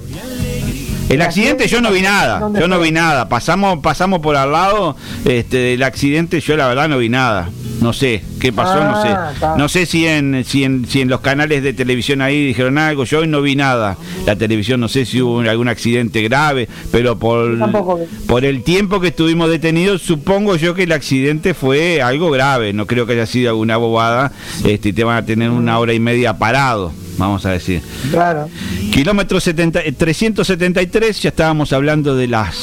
El 1.08 1.22
accidente 1.22 1.66
yo 1.68 1.80
no 1.80 1.90
vi 1.90 2.02
nada, 2.02 2.38
¿Dónde 2.38 2.60
yo 2.60 2.68
no 2.68 2.78
vi 2.80 2.92
nada. 2.92 3.28
Pasamos, 3.28 3.78
pasamos 3.78 4.20
por 4.20 4.36
al 4.36 4.52
lado 4.52 4.94
este, 5.24 5.56
del 5.56 5.82
accidente, 5.82 6.40
yo 6.40 6.56
la 6.56 6.68
verdad 6.68 6.88
no 6.88 6.98
vi 6.98 7.08
nada. 7.08 7.48
No 7.80 7.92
sé 7.92 8.22
qué 8.40 8.52
pasó, 8.52 8.74
no 8.82 8.96
Ah, 8.96 9.02
sé. 9.30 9.34
está. 9.34 9.56
No 9.56 9.68
sé 9.68 9.86
si 9.86 10.04
en, 10.06 10.44
si 10.44 10.64
en 10.64 10.84
si 10.88 11.00
en 11.00 11.08
los 11.08 11.20
canales 11.20 11.62
de 11.62 11.72
televisión 11.72 12.20
ahí 12.22 12.44
dijeron 12.46 12.76
algo. 12.76 13.04
Yo 13.04 13.20
hoy 13.20 13.28
no 13.28 13.40
vi 13.40 13.54
nada. 13.54 13.96
La 14.26 14.34
televisión 14.36 14.80
no 14.80 14.88
sé 14.88 15.04
si 15.06 15.22
hubo 15.22 15.40
algún 15.40 15.68
accidente 15.68 16.22
grave, 16.22 16.68
pero 16.90 17.18
por 17.18 17.56
tampoco 17.58 18.00
por 18.26 18.44
el 18.44 18.64
tiempo 18.64 19.00
que 19.00 19.08
estuvimos 19.08 19.48
detenidos, 19.48 20.02
supongo 20.02 20.56
yo 20.56 20.74
que 20.74 20.82
el 20.84 20.92
accidente 20.92 21.54
fue 21.54 22.02
algo 22.02 22.30
grave. 22.30 22.72
No 22.72 22.86
creo 22.86 23.06
que 23.06 23.12
haya 23.12 23.26
sido 23.26 23.50
alguna 23.50 23.76
bobada. 23.76 24.32
Este, 24.64 24.88
y 24.88 24.92
te 24.92 25.04
van 25.04 25.16
a 25.18 25.24
tener 25.24 25.50
una 25.50 25.78
hora 25.78 25.92
y 25.92 26.00
media 26.00 26.36
parado, 26.36 26.92
vamos 27.16 27.46
a 27.46 27.50
decir. 27.50 27.80
Claro. 28.10 28.48
Kilómetro 28.92 29.38
70, 29.38 29.80
eh, 29.82 29.92
373, 29.92 31.22
ya 31.22 31.28
estábamos 31.28 31.72
hablando 31.72 32.16
de 32.16 32.26
las 32.26 32.56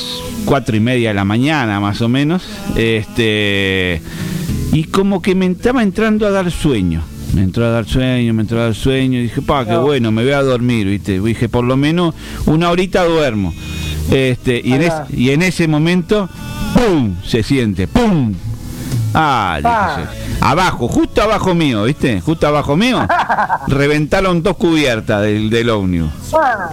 cuatro 0.44 0.76
y 0.76 0.80
media 0.82 1.10
de 1.10 1.16
la 1.16 1.24
mañana, 1.24 1.80
más 1.80 2.02
o 2.02 2.10
menos. 2.10 2.44
Este 2.76 4.02
y 4.76 4.84
como 4.86 5.22
que 5.22 5.36
me 5.36 5.46
estaba 5.48 5.82
entrando 5.84 6.28
a 6.28 6.32
dar 6.32 6.52
sueño. 6.52 7.02
Me 7.34 7.42
entró 7.44 7.66
a 7.66 7.70
dar 7.70 7.86
sueño, 7.86 8.34
me 8.34 8.42
entró 8.44 8.60
a 8.60 8.66
dar 8.66 8.76
sueño. 8.76 9.20
Y 9.20 9.24
dije, 9.24 9.42
pa, 9.42 9.66
qué 9.66 9.72
bueno, 9.78 10.12
me 10.12 10.24
voy 10.24 10.32
a 10.34 10.42
dormir, 10.42 10.88
¿viste? 10.88 11.20
Dije, 11.20 11.50
por 11.50 11.64
lo 11.66 11.76
menos 11.76 12.14
una 12.46 12.70
horita 12.70 13.04
duermo. 13.04 13.54
Este, 14.12 14.62
y, 14.64 14.74
en 14.74 14.82
es- 14.84 14.94
y 15.18 15.30
en 15.32 15.42
ese 15.42 15.68
momento, 15.68 16.30
¡pum! 16.74 17.16
Se 17.26 17.44
siente, 17.44 17.88
¡pum! 17.88 18.34
Ah, 19.18 19.60
dije 19.60 20.10
yo. 20.40 20.46
abajo, 20.46 20.88
justo 20.88 21.22
abajo 21.22 21.56
mío, 21.56 21.84
¿viste? 21.86 22.20
Justo 22.22 22.48
abajo 22.48 22.76
mío, 22.76 23.08
reventaron 23.68 24.44
dos 24.44 24.58
cubiertas 24.58 25.22
del, 25.22 25.50
del 25.50 25.70
ómnibus. 25.70 26.12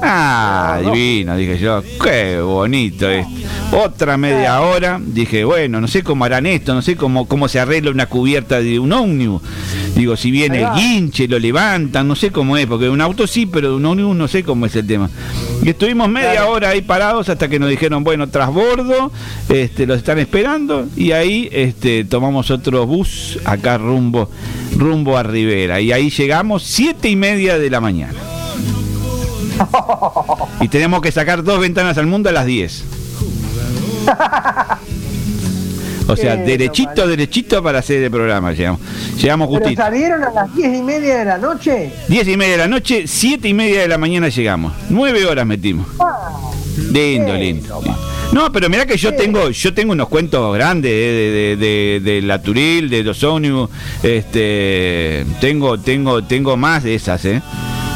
Ah, 0.02 0.80
divino, 0.82 1.36
dije 1.36 1.58
yo, 1.58 1.82
qué 2.02 2.40
bonito 2.40 3.08
esto. 3.08 3.30
Otra 3.72 4.16
media 4.16 4.60
hora, 4.60 5.00
dije, 5.00 5.44
bueno, 5.44 5.80
no 5.80 5.86
sé 5.88 6.02
cómo 6.02 6.24
harán 6.24 6.46
esto, 6.46 6.74
no 6.74 6.82
sé 6.82 6.96
cómo, 6.96 7.26
cómo 7.26 7.48
se 7.48 7.60
arregla 7.60 7.90
una 7.90 8.06
cubierta 8.06 8.60
de 8.60 8.78
un 8.78 8.92
ómnibus. 8.92 9.40
Digo, 9.94 10.16
si 10.16 10.30
viene 10.30 10.62
el 10.62 10.72
guinche, 10.74 11.28
lo 11.28 11.38
levantan, 11.38 12.08
no 12.08 12.16
sé 12.16 12.32
cómo 12.32 12.56
es, 12.56 12.66
porque 12.66 12.88
un 12.88 13.00
auto 13.00 13.26
sí, 13.26 13.46
pero 13.46 13.76
un 13.76 13.84
ómnibus 13.86 14.16
no 14.16 14.26
sé 14.28 14.42
cómo 14.42 14.66
es 14.66 14.74
el 14.76 14.86
tema. 14.86 15.08
Y 15.62 15.70
estuvimos 15.70 16.08
media 16.08 16.46
hora 16.46 16.70
ahí 16.70 16.82
parados 16.82 17.28
hasta 17.28 17.48
que 17.48 17.60
nos 17.60 17.70
dijeron, 17.70 18.02
bueno, 18.02 18.28
trasbordo, 18.28 19.12
este, 19.48 19.86
los 19.86 19.98
están 19.98 20.18
esperando 20.18 20.88
y 20.96 21.12
ahí 21.12 21.48
este, 21.52 22.04
tomamos 22.04 22.50
otro 22.50 22.84
bus 22.84 23.38
acá 23.44 23.78
rumbo, 23.78 24.28
rumbo 24.76 25.16
a 25.16 25.22
Rivera. 25.22 25.80
Y 25.80 25.92
ahí 25.92 26.10
llegamos 26.10 26.64
siete 26.64 27.08
y 27.08 27.16
media 27.16 27.58
de 27.58 27.70
la 27.70 27.80
mañana. 27.80 28.18
Y 30.60 30.68
tenemos 30.68 31.02
que 31.02 31.10
sacar 31.10 31.42
dos 31.42 31.60
ventanas 31.60 31.98
al 31.98 32.06
mundo 32.06 32.28
a 32.28 32.32
las 32.32 32.46
10. 32.46 32.84
O 36.12 36.16
sea, 36.16 36.36
derechito, 36.36 37.06
derechito 37.06 37.62
para 37.62 37.78
hacer 37.80 38.02
el 38.02 38.10
programa. 38.10 38.52
Llegamos, 38.52 38.80
llegamos 39.20 39.48
¿Pero 39.48 39.60
justito. 39.60 39.82
salieron 39.82 40.22
a 40.24 40.30
las 40.30 40.54
diez 40.54 40.76
y 40.78 40.82
media 40.82 41.18
de 41.18 41.24
la 41.24 41.38
noche? 41.38 41.92
10 42.08 42.28
y 42.28 42.36
media 42.36 42.52
de 42.52 42.58
la 42.58 42.68
noche, 42.68 43.04
7 43.06 43.48
y 43.48 43.54
media 43.54 43.80
de 43.82 43.88
la 43.88 43.98
mañana 43.98 44.28
llegamos. 44.28 44.72
9 44.90 45.26
horas 45.26 45.46
metimos. 45.46 45.86
Ah, 46.00 46.30
Lindo, 46.90 47.34
lindo. 47.34 47.80
lindo. 47.82 47.96
No, 48.32 48.50
pero 48.50 48.70
mirá 48.70 48.86
que 48.86 48.96
yo 48.96 49.14
tengo, 49.14 49.50
yo 49.50 49.74
tengo 49.74 49.92
unos 49.92 50.08
cuentos 50.08 50.54
grandes 50.54 50.90
eh, 50.90 50.94
de, 50.94 51.56
de, 51.56 52.00
de- 52.00 52.12
de 52.12 52.22
la 52.22 52.40
Turil, 52.40 52.88
de 52.88 53.02
los 53.02 53.22
ómnibus, 53.24 53.68
este, 54.02 55.24
tengo, 55.40 55.78
tengo, 55.78 56.22
tengo 56.24 56.56
más 56.56 56.82
de 56.84 56.94
esas, 56.94 57.24
eh. 57.26 57.42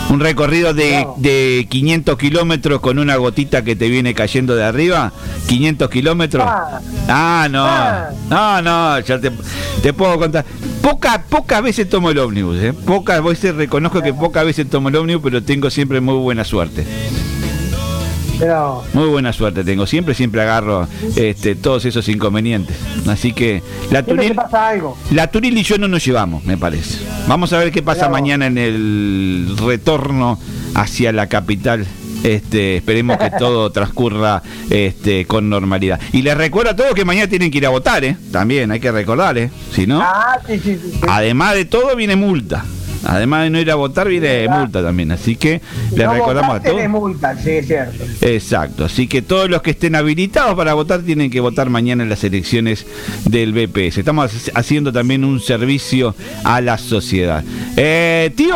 Un 0.09 0.21
recorrido 0.21 0.73
de, 0.73 1.07
de 1.17 1.67
500 1.69 2.17
kilómetros 2.17 2.81
con 2.81 2.99
una 2.99 3.17
gotita 3.17 3.63
que 3.65 3.75
te 3.75 3.89
viene 3.89 4.15
cayendo 4.15 4.55
de 4.55 4.65
arriba, 4.65 5.13
500 5.49 5.91
kilómetros. 5.91 6.45
Ah, 7.09 7.49
no, 7.51 7.67
no, 8.31 8.63
no, 8.63 9.01
ya 9.01 9.21
te, 9.21 9.33
te 9.83 9.93
puedo 9.93 10.17
contar. 10.19 10.45
Poca, 10.81 11.23
pocas 11.29 11.63
veces 11.63 11.89
tomo 11.89 12.11
el 12.11 12.19
ómnibus, 12.19 12.57
eh. 12.59 12.73
Pocas 12.73 13.23
veces 13.23 13.57
reconozco 13.57 14.01
que 14.01 14.15
pocas 14.15 14.45
veces 14.45 14.71
tomo 14.71 14.89
el 14.89 14.97
ómnibus, 14.97 15.23
pero 15.25 15.43
tengo 15.43 15.71
siempre 15.71 16.01
muy 16.01 16.15
buena 16.15 16.45
suerte. 16.45 16.87
Pero 18.39 18.85
Muy 18.93 19.09
buena 19.09 19.33
suerte 19.33 19.65
tengo, 19.65 19.87
siempre, 19.87 20.15
siempre 20.15 20.43
agarro 20.43 20.87
este, 21.17 21.55
todos 21.55 21.85
esos 21.85 22.09
inconvenientes. 22.09 22.77
Así 23.09 23.33
que 23.33 23.63
la 23.91 24.03
Turil, 24.03 24.35
pasa 24.35 24.69
algo. 24.69 24.97
la 25.11 25.27
Turil 25.29 25.57
y 25.57 25.63
yo 25.63 25.79
no 25.79 25.89
nos 25.89 26.05
llevamos, 26.05 26.45
me 26.45 26.57
parece. 26.59 26.99
Vamos 27.29 27.53
a 27.53 27.59
ver 27.59 27.73
qué 27.73 27.83
pasa 27.83 28.09
mañana 28.09 28.47
en 28.47 28.59
el 28.59 29.57
retorno 29.59 30.39
hacia 30.75 31.13
la 31.13 31.29
capital. 31.29 31.87
Este, 32.25 32.77
esperemos 32.79 33.19
que 33.19 33.31
todo 33.39 33.71
transcurra 33.71 34.43
este, 34.71 35.27
con 35.27 35.49
normalidad. 35.49 36.01
Y 36.13 36.23
les 36.23 36.37
recuerdo 36.37 36.71
a 36.73 36.77
todos 36.77 36.93
que 36.95 37.05
mañana 37.05 37.29
tienen 37.29 37.51
que 37.51 37.59
ir 37.59 37.67
a 37.67 37.71
votar, 37.71 38.05
¿eh? 38.05 38.17
También 38.33 38.71
hay 38.71 38.81
que 38.81 38.91
recordar, 38.91 39.39
¿eh? 39.39 39.51
Si 39.73 39.87
no, 39.87 40.01
Ah, 40.03 40.39
sí, 40.47 40.59
sí. 40.59 40.77
sí. 40.83 41.01
además 41.09 41.55
de 41.55 41.65
todo 41.67 41.95
viene 41.95 42.17
multa. 42.17 42.65
Además 43.09 43.45
de 43.45 43.51
no 43.51 43.61
ir 43.61 43.71
a 43.71 43.75
votar 43.77 44.09
viene 44.09 44.49
multa 44.49 44.83
también. 44.83 45.11
Así 45.13 45.37
que 45.37 45.61
Si 45.91 45.97
no 45.97 46.13
recordamos 46.13 46.57
a 46.57 46.63
todos. 46.63 46.77
de 46.77 46.89
multa, 46.89 47.37
sí, 47.37 47.51
es 47.51 47.67
cierto. 47.67 48.05
Exacto, 48.23 48.85
así 48.85 49.07
que 49.07 49.23
todos 49.23 49.49
los 49.49 49.63
que 49.63 49.71
estén 49.71 49.95
habilitados 49.95 50.55
para 50.55 50.75
votar 50.75 51.01
tienen 51.03 51.31
que 51.31 51.41
votar 51.41 51.71
mañana 51.71 52.03
en 52.03 52.09
las 52.09 52.25
elecciones 52.25 52.87
del 53.25 53.53
BPS. 53.53 53.99
Estamos 53.99 54.33
hac- 54.33 54.53
haciendo 54.55 54.93
también 54.93 55.25
un 55.25 55.41
servicio 55.41 56.15
a 56.45 56.61
la 56.61 56.79
sociedad. 56.79 57.45
Eh, 57.77 58.33
tío, 58.37 58.55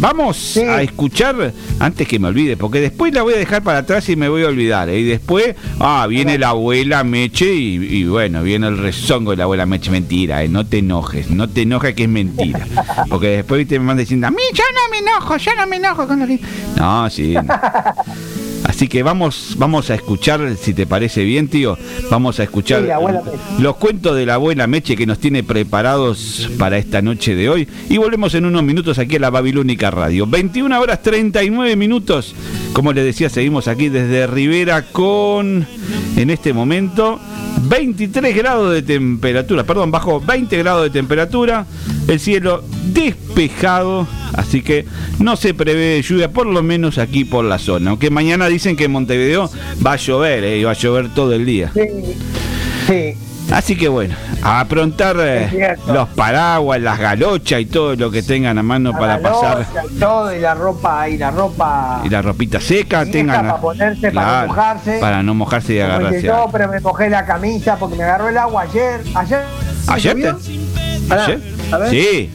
vamos 0.00 0.56
a 0.56 0.82
escuchar, 0.82 1.52
antes 1.78 2.08
que 2.08 2.18
me 2.18 2.28
olvide, 2.28 2.56
porque 2.56 2.80
después 2.80 3.12
la 3.12 3.22
voy 3.22 3.34
a 3.34 3.38
dejar 3.38 3.62
para 3.62 3.78
atrás 3.78 4.08
y 4.08 4.16
me 4.16 4.28
voy 4.28 4.42
a 4.42 4.48
olvidar. 4.48 4.88
¿eh? 4.88 4.98
Y 5.00 5.04
después, 5.04 5.54
ah, 5.80 6.06
viene 6.08 6.38
la 6.38 6.50
abuela 6.50 7.04
Meche 7.04 7.52
y, 7.52 7.76
y 7.76 8.04
bueno, 8.04 8.42
viene 8.42 8.68
el 8.68 8.78
rezongo 8.78 9.32
de 9.32 9.38
la 9.38 9.44
abuela 9.44 9.66
Meche. 9.66 9.90
Mentira, 9.90 10.42
eh, 10.42 10.48
no 10.48 10.66
te 10.66 10.78
enojes, 10.78 11.30
no 11.30 11.48
te 11.48 11.62
enojes 11.62 11.94
que 11.94 12.04
es 12.04 12.08
mentira. 12.08 12.66
Porque 13.08 13.28
después 13.28 13.58
viste, 13.58 13.78
me 13.78 13.86
mandan 13.86 14.04
diciendo, 14.04 14.26
a 14.26 14.30
mí 14.30 14.42
yo 14.52 14.64
no 14.74 14.90
me 14.90 14.98
enojo, 14.98 15.36
yo 15.36 15.54
no 15.56 15.66
me 15.66 15.76
enojo 15.76 16.06
con 16.06 16.20
lo 16.20 16.26
que... 16.26 16.40
No, 16.76 17.08
sí. 17.10 17.34
no. 17.34 17.42
Así 18.78 18.86
que 18.86 19.02
vamos, 19.02 19.56
vamos 19.58 19.90
a 19.90 19.96
escuchar, 19.96 20.54
si 20.56 20.72
te 20.72 20.86
parece 20.86 21.24
bien, 21.24 21.48
tío, 21.48 21.76
vamos 22.12 22.38
a 22.38 22.44
escuchar 22.44 22.84
Sí, 22.84 23.60
los 23.60 23.74
cuentos 23.74 24.14
de 24.14 24.24
la 24.24 24.34
abuela 24.34 24.68
Meche 24.68 24.94
que 24.94 25.04
nos 25.04 25.18
tiene 25.18 25.42
preparados 25.42 26.48
para 26.60 26.78
esta 26.78 27.02
noche 27.02 27.34
de 27.34 27.48
hoy. 27.48 27.66
Y 27.88 27.96
volvemos 27.96 28.36
en 28.36 28.44
unos 28.44 28.62
minutos 28.62 29.00
aquí 29.00 29.16
a 29.16 29.18
la 29.18 29.30
Babilónica 29.30 29.90
Radio. 29.90 30.28
21 30.28 30.80
horas 30.80 31.02
39 31.02 31.74
minutos. 31.74 32.36
Como 32.72 32.92
les 32.92 33.04
decía, 33.04 33.28
seguimos 33.28 33.66
aquí 33.66 33.88
desde 33.88 34.28
Rivera 34.28 34.82
con, 34.92 35.66
en 36.16 36.30
este 36.30 36.52
momento, 36.52 37.18
23 37.62 38.36
grados 38.36 38.72
de 38.72 38.82
temperatura. 38.82 39.64
Perdón, 39.64 39.90
bajo 39.90 40.20
20 40.20 40.56
grados 40.56 40.84
de 40.84 40.90
temperatura. 40.90 41.66
El 42.08 42.20
cielo 42.20 42.64
despejado. 42.86 44.06
Así 44.34 44.62
que 44.62 44.86
no 45.18 45.36
se 45.36 45.54
prevé 45.54 46.00
lluvia, 46.02 46.30
por 46.30 46.46
lo 46.46 46.62
menos 46.62 46.98
aquí 46.98 47.24
por 47.24 47.44
la 47.44 47.58
zona. 47.58 47.90
Aunque 47.90 48.10
mañana 48.10 48.46
dicen 48.46 48.76
que 48.76 48.84
en 48.84 48.92
Montevideo 48.92 49.50
va 49.84 49.92
a 49.92 49.96
llover, 49.96 50.44
eh, 50.44 50.58
y 50.58 50.64
va 50.64 50.72
a 50.72 50.74
llover 50.74 51.08
todo 51.14 51.32
el 51.32 51.46
día. 51.46 51.70
Sí, 51.74 51.82
sí. 52.86 53.14
Así 53.50 53.76
que 53.76 53.88
bueno, 53.88 54.14
a 54.42 54.60
aprontar 54.60 55.16
eh, 55.20 55.76
los 55.86 56.08
paraguas, 56.10 56.80
las 56.82 56.98
galochas 56.98 57.60
y 57.60 57.66
todo 57.66 57.96
lo 57.96 58.10
que 58.10 58.22
tengan 58.22 58.58
a 58.58 58.62
mano 58.62 58.92
La 58.92 58.98
para 58.98 59.20
pasar. 59.20 59.66
y 59.90 59.98
todo, 59.98 60.34
y 60.34 60.40
la 60.40 60.54
ropa, 60.54 61.08
y 61.08 61.16
la 61.16 61.30
ropa. 61.30 62.02
Y 62.04 62.10
la 62.10 62.20
ropita 62.20 62.60
seca, 62.60 63.06
tengan. 63.06 63.46
para 63.46 63.60
ponerse, 63.60 64.12
para 64.12 64.42
no 64.42 64.46
mojarse. 64.48 64.98
para 64.98 65.22
no 65.22 65.34
mojarse 65.34 65.74
y 65.74 65.80
agarrarse. 65.80 66.22
no, 66.24 66.50
pero 66.52 66.68
me 66.68 66.80
mojé 66.80 67.08
la 67.08 67.24
camisa 67.24 67.76
porque 67.76 67.96
me 67.96 68.04
agarró 68.04 68.28
el 68.28 68.36
agua 68.36 68.62
ayer. 68.62 69.00
¿Ayer? 69.14 69.42
¿Ayer? 69.86 71.57
A 71.72 71.78
ver. 71.78 71.90
Sí. 71.90 72.30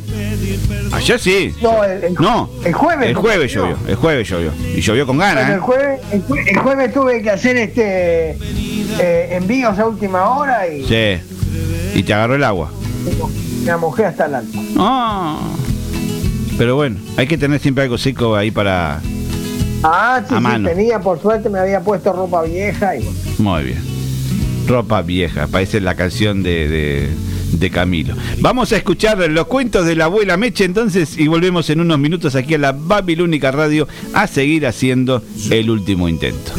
Ayer 0.92 1.20
sí. 1.20 1.54
No, 1.62 1.84
el, 1.84 2.04
el- 2.04 2.14
No. 2.16 2.50
el 2.64 2.74
jueves. 2.74 3.10
El 3.10 3.16
jueves 3.16 3.52
llovió. 3.54 3.78
El 3.88 3.96
jueves 3.96 4.28
llovió. 4.30 4.52
Y 4.76 4.82
llovió 4.82 5.06
con 5.08 5.18
Bueno, 5.18 5.34
ganas, 5.36 5.50
el, 5.52 5.56
¿eh? 5.58 5.60
jueves, 5.60 6.02
el, 6.12 6.24
jue- 6.26 6.48
el 6.50 6.58
jueves 6.58 6.94
tuve 6.94 7.22
que 7.22 7.30
hacer 7.32 7.58
este 7.58 8.38
eh, 9.00 9.30
envíos 9.32 9.78
a 9.80 9.88
última 9.88 10.30
hora 10.38 10.68
y 10.68 10.86
Sí. 10.86 11.20
Y 11.96 12.04
te 12.04 12.14
agarró 12.14 12.36
el 12.36 12.44
agua. 12.44 12.72
me 13.66 13.76
mojé 13.78 14.06
hasta 14.06 14.26
el 14.28 14.36
alma. 14.36 14.62
Ah. 14.78 15.40
Pero 16.58 16.76
bueno, 16.76 16.98
hay 17.18 17.26
que 17.28 17.38
tener 17.38 17.60
siempre 17.60 17.84
algo 17.86 17.98
seco 17.98 18.36
ahí 18.36 18.52
para. 18.52 19.02
Ah, 19.82 20.22
sí, 20.28 20.34
A 20.36 20.38
sí, 20.38 20.44
mano. 20.44 20.70
tenía, 20.70 21.00
por 21.00 21.20
suerte 21.22 21.50
me 21.50 21.60
había 21.60 21.80
puesto 21.82 22.14
ropa 22.14 22.44
vieja 22.44 22.96
y 22.96 23.04
bueno. 23.04 23.20
Muy 23.40 23.64
bien. 23.64 23.82
Ropa 24.68 25.02
vieja, 25.02 25.48
parece 25.48 25.82
la 25.82 25.96
canción 25.96 26.42
de, 26.44 26.70
de, 26.70 27.10
de 27.60 27.70
Camilo. 27.70 28.16
Vamos 28.40 28.72
a 28.72 28.78
escuchar 28.78 29.18
los 29.30 29.48
cuentos 29.48 29.86
de 29.86 29.96
la 29.96 30.06
abuela 30.06 30.38
Meche 30.38 30.66
entonces 30.66 31.18
y 31.18 31.28
volvemos 31.28 31.70
en 31.70 31.80
unos 31.80 32.00
minutos 32.00 32.36
aquí 32.36 32.56
a 32.56 32.58
la 32.58 32.72
Babilónica 32.72 33.52
Radio 33.52 33.88
a 34.14 34.28
seguir 34.28 34.66
haciendo 34.68 35.22
el 35.50 35.70
último 35.70 36.10
intento. 36.10 36.52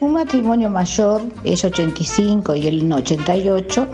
Un 0.00 0.12
matrimonio 0.14 0.70
mayor, 0.70 1.22
es 1.44 1.64
85 1.64 2.56
y 2.56 2.66
él 2.66 2.90
88, 2.90 3.88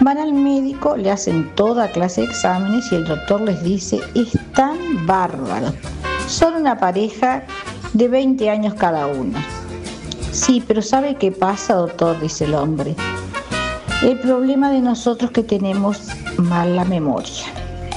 van 0.00 0.18
al 0.18 0.32
médico, 0.32 0.96
le 0.96 1.10
hacen 1.10 1.50
toda 1.54 1.90
clase 1.90 2.22
de 2.22 2.26
exámenes 2.26 2.90
y 2.90 2.96
el 2.96 3.04
doctor 3.04 3.40
les 3.40 3.62
dice, 3.62 4.00
están 4.14 5.06
bárbaros. 5.06 5.74
Son 6.26 6.54
una 6.54 6.78
pareja 6.78 7.44
de 7.94 8.08
20 8.08 8.50
años 8.50 8.74
cada 8.74 9.06
uno. 9.06 9.38
Sí, 10.32 10.62
pero 10.66 10.82
¿sabe 10.82 11.14
qué 11.14 11.30
pasa, 11.30 11.74
doctor? 11.74 12.20
dice 12.20 12.44
el 12.44 12.54
hombre. 12.54 12.96
El 14.02 14.18
problema 14.18 14.70
de 14.70 14.80
nosotros 14.80 15.30
que 15.30 15.44
tenemos 15.44 16.08
mala 16.36 16.84
memoria. 16.84 17.44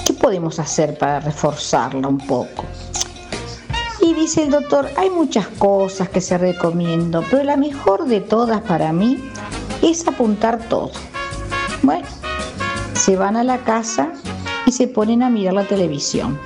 ¿Qué 0.06 0.14
podemos 0.14 0.60
hacer 0.60 0.98
para 1.00 1.20
reforzarla 1.20 2.08
un 2.08 2.20
poco? 2.20 2.64
Y 4.00 4.14
dice 4.14 4.44
el 4.44 4.52
doctor, 4.52 4.88
hay 4.96 5.10
muchas 5.10 5.48
cosas 5.48 6.10
que 6.10 6.22
se 6.22 6.38
recomiendo, 6.38 7.24
pero 7.32 7.44
la 7.44 7.58
mejor 7.58 8.06
de 8.06 8.22
todas 8.22 8.62
para 8.62 8.94
mí 8.94 9.18
es 9.82 10.08
apuntar 10.08 10.60
todo. 10.70 10.92
Bueno, 11.82 12.06
se 12.94 13.16
van 13.16 13.36
a 13.36 13.44
la 13.44 13.58
casa 13.58 14.12
y 14.68 14.72
se 14.72 14.88
ponen 14.88 15.24
a 15.24 15.30
mirar 15.32 15.56
la 15.56 15.64
televisión. 15.64 16.40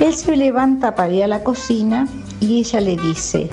Él 0.00 0.12
se 0.14 0.36
levanta 0.36 0.96
para 0.96 1.12
ir 1.12 1.24
a 1.24 1.28
la 1.28 1.44
cocina 1.44 2.08
y 2.40 2.58
ella 2.58 2.80
le 2.80 2.96
dice, 2.96 3.48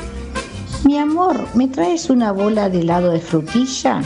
mi 0.83 0.97
amor, 0.97 1.47
¿me 1.55 1.67
traes 1.67 2.09
una 2.09 2.31
bola 2.31 2.69
de 2.69 2.81
helado 2.81 3.11
de 3.11 3.19
frutilla? 3.19 4.01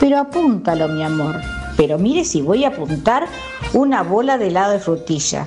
Pero 0.00 0.18
apúntalo, 0.18 0.88
mi 0.88 1.02
amor. 1.02 1.36
Pero 1.76 1.98
mire 1.98 2.24
si 2.24 2.40
voy 2.40 2.64
a 2.64 2.68
apuntar 2.68 3.26
una 3.74 4.02
bola 4.02 4.38
de 4.38 4.48
helado 4.48 4.72
de 4.72 4.78
frutilla. 4.78 5.46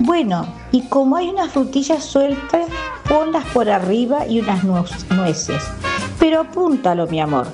Bueno, 0.00 0.46
y 0.70 0.82
como 0.82 1.16
hay 1.16 1.30
unas 1.30 1.52
frutillas 1.52 2.04
sueltas, 2.04 2.66
ponlas 3.08 3.44
por 3.46 3.68
arriba 3.70 4.26
y 4.26 4.40
unas 4.40 4.62
nueces. 4.64 5.64
Pero 6.18 6.40
apúntalo, 6.40 7.06
mi 7.06 7.20
amor. 7.20 7.46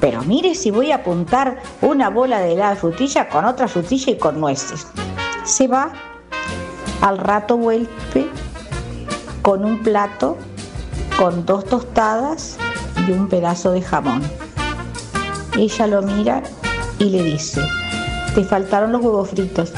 Pero 0.00 0.22
mire 0.22 0.54
si 0.54 0.70
voy 0.70 0.90
a 0.90 0.96
apuntar 0.96 1.62
una 1.80 2.08
bola 2.08 2.40
de 2.40 2.54
helado 2.54 2.74
de 2.74 2.80
frutilla 2.80 3.28
con 3.28 3.44
otra 3.44 3.68
frutilla 3.68 4.12
y 4.12 4.18
con 4.18 4.40
nueces. 4.40 4.86
Se 5.44 5.68
va, 5.68 5.92
al 7.02 7.18
rato 7.18 7.56
vuelve 7.56 7.88
con 9.42 9.64
un 9.64 9.82
plato, 9.82 10.36
con 11.18 11.44
dos 11.44 11.64
tostadas 11.64 12.56
y 13.06 13.12
un 13.12 13.28
pedazo 13.28 13.72
de 13.72 13.82
jamón. 13.82 14.22
Ella 15.58 15.86
lo 15.88 16.02
mira 16.02 16.42
y 16.98 17.10
le 17.10 17.22
dice, 17.24 17.60
Te 18.34 18.44
faltaron 18.44 18.92
los 18.92 19.02
huevos 19.02 19.30
fritos. 19.30 19.72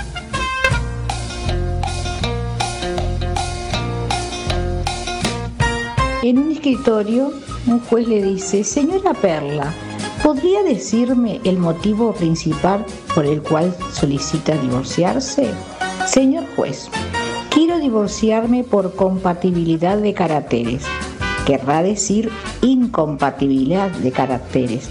En 6.23 6.39
un 6.39 6.53
escritorio, 6.53 7.33
un 7.67 7.81
juez 7.81 8.09
le 8.09 8.23
dice, 8.23 8.65
señora 8.65 9.13
Perla, 9.13 9.75
¿podría 10.23 10.63
decirme 10.63 11.41
el 11.45 11.59
motivo 11.59 12.15
principal 12.15 12.87
por 13.15 13.27
el 13.27 13.43
cual 13.43 13.77
solicita 13.93 14.57
divorciarse? 14.57 15.51
Señor 16.07 16.45
juez, 16.57 16.89
quiero 17.55 17.79
divorciarme 17.79 18.65
por 18.65 18.97
compatibilidad 18.97 19.97
de 19.97 20.13
caracteres. 20.13 20.83
Querrá 21.47 21.85
decir 21.85 22.31
incompatibilidad 22.63 23.91
de 23.91 24.11
caracteres. 24.11 24.91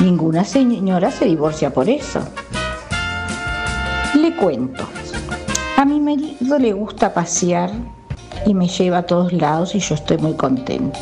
Ninguna 0.00 0.44
señora 0.44 1.10
se 1.10 1.24
divorcia 1.24 1.74
por 1.74 1.88
eso. 1.88 2.20
Le 4.14 4.36
cuento. 4.36 4.84
A 5.76 5.84
mi 5.84 5.98
marido 5.98 6.58
le 6.60 6.72
gusta 6.72 7.12
pasear 7.12 7.72
y 8.46 8.54
me 8.54 8.68
lleva 8.68 8.98
a 8.98 9.06
todos 9.06 9.32
lados 9.32 9.74
y 9.74 9.80
yo 9.80 9.96
estoy 9.96 10.18
muy 10.18 10.34
contenta. 10.34 11.00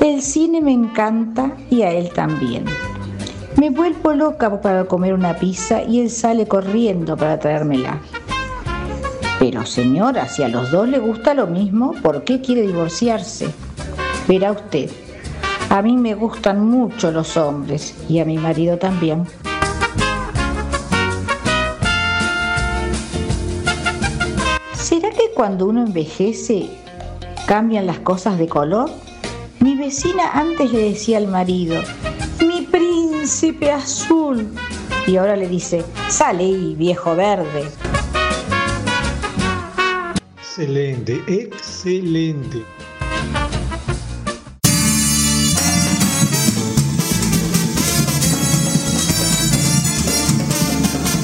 El 0.00 0.22
cine 0.22 0.62
me 0.62 0.72
encanta 0.72 1.52
y 1.68 1.82
a 1.82 1.90
él 1.90 2.10
también. 2.14 2.64
Me 3.60 3.68
vuelvo 3.68 4.14
loca 4.14 4.62
para 4.62 4.86
comer 4.86 5.12
una 5.12 5.36
pizza 5.36 5.82
y 5.82 6.00
él 6.00 6.10
sale 6.10 6.48
corriendo 6.48 7.18
para 7.18 7.38
traérmela. 7.38 8.00
Pero 9.42 9.66
señora, 9.66 10.28
si 10.28 10.44
a 10.44 10.48
los 10.48 10.70
dos 10.70 10.88
le 10.88 11.00
gusta 11.00 11.34
lo 11.34 11.48
mismo, 11.48 11.94
¿por 12.00 12.22
qué 12.22 12.40
quiere 12.40 12.62
divorciarse? 12.62 13.48
Verá 14.28 14.52
usted, 14.52 14.88
a 15.68 15.82
mí 15.82 15.96
me 15.96 16.14
gustan 16.14 16.64
mucho 16.64 17.10
los 17.10 17.36
hombres 17.36 17.92
y 18.08 18.20
a 18.20 18.24
mi 18.24 18.38
marido 18.38 18.78
también. 18.78 19.24
¿Será 24.74 25.10
que 25.10 25.32
cuando 25.34 25.66
uno 25.66 25.86
envejece 25.86 26.70
cambian 27.44 27.88
las 27.88 27.98
cosas 27.98 28.38
de 28.38 28.46
color? 28.46 28.90
Mi 29.58 29.74
vecina 29.74 30.34
antes 30.34 30.70
le 30.70 30.90
decía 30.90 31.18
al 31.18 31.26
marido, 31.26 31.82
mi 32.46 32.62
príncipe 32.62 33.72
azul. 33.72 34.54
Y 35.08 35.16
ahora 35.16 35.34
le 35.34 35.48
dice, 35.48 35.84
sale 36.08 36.44
ahí, 36.44 36.76
viejo 36.76 37.16
verde. 37.16 37.64
Excelente, 40.54 41.18
excelente. 41.28 42.62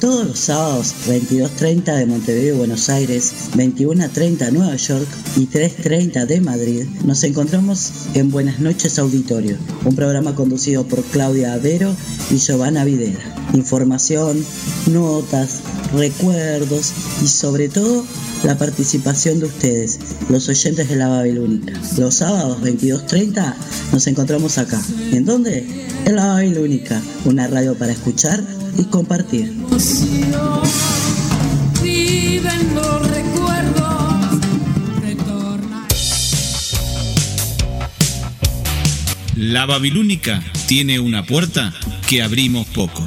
Todos 0.01 0.29
los 0.29 0.39
sábados, 0.39 0.95
22.30 1.07 1.95
de 1.95 2.07
Montevideo, 2.07 2.57
Buenos 2.57 2.89
Aires, 2.89 3.51
21.30 3.55 4.51
Nueva 4.51 4.77
York 4.77 5.07
y 5.37 5.47
3.30 5.47 6.25
de 6.25 6.41
Madrid, 6.41 6.87
nos 7.05 7.23
encontramos 7.23 8.07
en 8.15 8.31
Buenas 8.31 8.61
noches 8.61 8.99
Auditorio, 8.99 9.59
un 9.85 9.95
programa 9.95 10.35
conducido 10.35 10.85
por 10.87 11.03
Claudia 11.05 11.53
Avero 11.53 11.95
y 12.31 12.39
Giovanna 12.39 12.85
Videra. 12.85 13.21
Información, 13.53 14.43
notas, 14.87 15.61
recuerdos 15.93 16.93
y 17.23 17.29
sobre 17.29 17.69
todo 17.69 18.05
la 18.45 18.57
participación 18.57 19.41
de 19.41 19.47
ustedes, 19.47 19.99
los 20.29 20.49
oyentes 20.49 20.89
de 20.89 20.97
la 20.97 21.09
Babilónica. 21.09 21.73
Los 21.97 22.17
sábados 22.17 22.61
22.30 22.63 23.55
nos 23.93 24.07
encontramos 24.07 24.59
acá. 24.59 24.81
¿En 25.13 25.25
dónde? 25.25 25.67
En 26.05 26.17
la 26.17 26.27
Babilónica, 26.27 27.01
una 27.25 27.47
radio 27.47 27.77
para 27.77 27.93
escuchar 27.93 28.43
y 28.77 28.85
compartir. 28.85 29.55
La 39.37 39.67
Babilónica 39.67 40.43
tiene 40.67 41.01
una 41.01 41.25
puerta 41.25 41.73
que 42.09 42.23
abrimos 42.23 42.67
poco. 42.67 43.07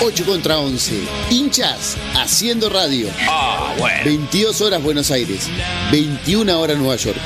8 0.00 0.24
contra 0.26 0.58
11. 0.58 1.02
Hinchas 1.30 1.96
haciendo 2.14 2.68
radio. 2.68 3.08
Ah, 3.28 3.74
bueno. 3.78 4.04
22 4.04 4.60
horas 4.60 4.82
Buenos 4.82 5.10
Aires. 5.10 5.48
21 5.90 6.60
horas 6.60 6.76
Nueva 6.76 6.96
York. 6.96 7.18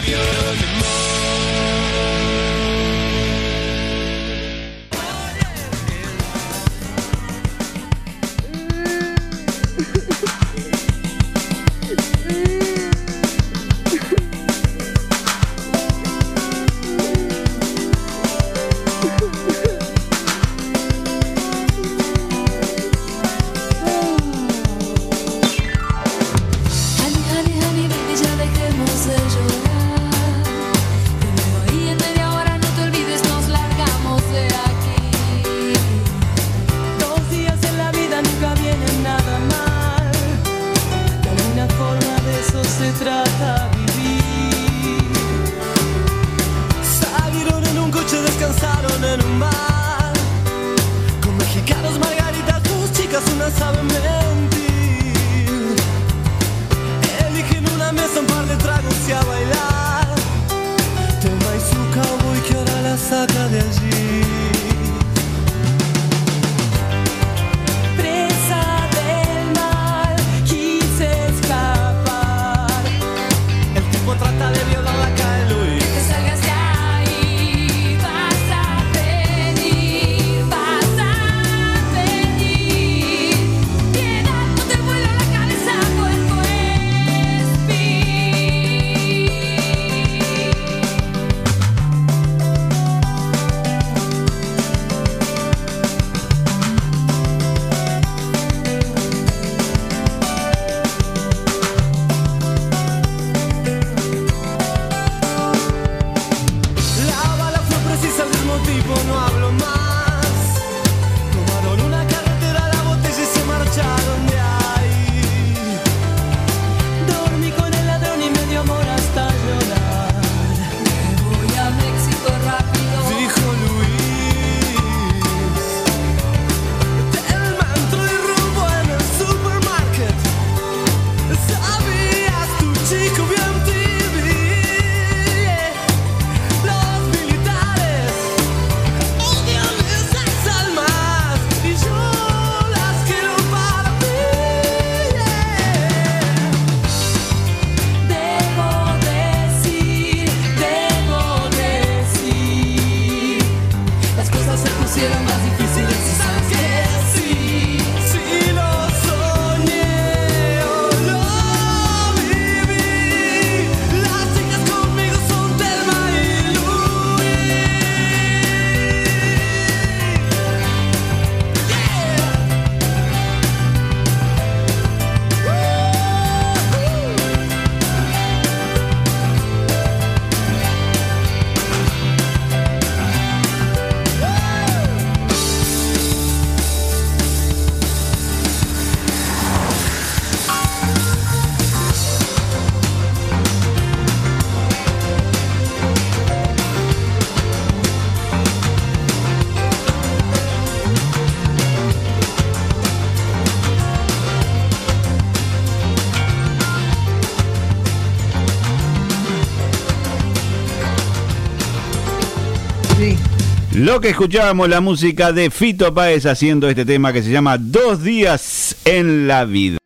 Lo 213.90 214.00
que 214.00 214.10
escuchábamos, 214.10 214.68
la 214.68 214.80
música 214.80 215.32
de 215.32 215.50
Fito 215.50 215.92
Páez 215.92 216.24
haciendo 216.24 216.68
este 216.68 216.84
tema 216.84 217.12
que 217.12 217.24
se 217.24 217.30
llama 217.32 217.58
Dos 217.58 218.04
días 218.04 218.76
en 218.84 219.26
la 219.26 219.44
vida. 219.44 219.79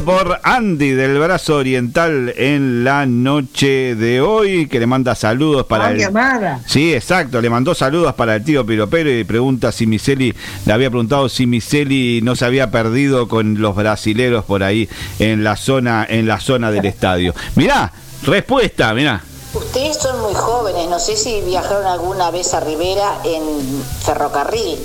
Por 0.00 0.40
Andy 0.42 0.92
del 0.92 1.18
brazo 1.18 1.56
oriental 1.56 2.32
en 2.38 2.82
la 2.82 3.04
noche 3.04 3.94
de 3.94 4.22
hoy, 4.22 4.66
que 4.66 4.80
le 4.80 4.86
manda 4.86 5.14
saludos 5.14 5.66
para 5.66 5.88
Ay, 5.88 6.00
el... 6.00 6.10
Sí, 6.66 6.94
exacto, 6.94 7.42
le 7.42 7.50
mandó 7.50 7.74
saludos 7.74 8.14
para 8.14 8.36
el 8.36 8.42
tío 8.42 8.64
Piropero 8.64 9.10
y 9.10 9.22
pregunta 9.24 9.70
si 9.70 9.86
Miseli, 9.86 10.34
le 10.64 10.72
había 10.72 10.88
preguntado 10.88 11.28
si 11.28 11.46
Miseli 11.46 12.20
no 12.22 12.36
se 12.36 12.46
había 12.46 12.70
perdido 12.70 13.28
con 13.28 13.60
los 13.60 13.76
brasileros 13.76 14.46
por 14.46 14.62
ahí 14.62 14.88
en 15.18 15.44
la 15.44 15.56
zona, 15.56 16.06
en 16.08 16.26
la 16.26 16.40
zona 16.40 16.70
del 16.70 16.86
estadio. 16.86 17.34
Mirá, 17.54 17.92
respuesta, 18.22 18.94
mirá. 18.94 19.22
Ustedes 19.52 19.98
son 19.98 20.22
muy 20.22 20.34
jóvenes, 20.34 20.88
no 20.88 20.98
sé 20.98 21.16
si 21.16 21.42
viajaron 21.42 21.84
alguna 21.84 22.30
vez 22.30 22.54
a 22.54 22.60
Rivera 22.60 23.18
en 23.24 23.42
ferrocarril. 24.02 24.78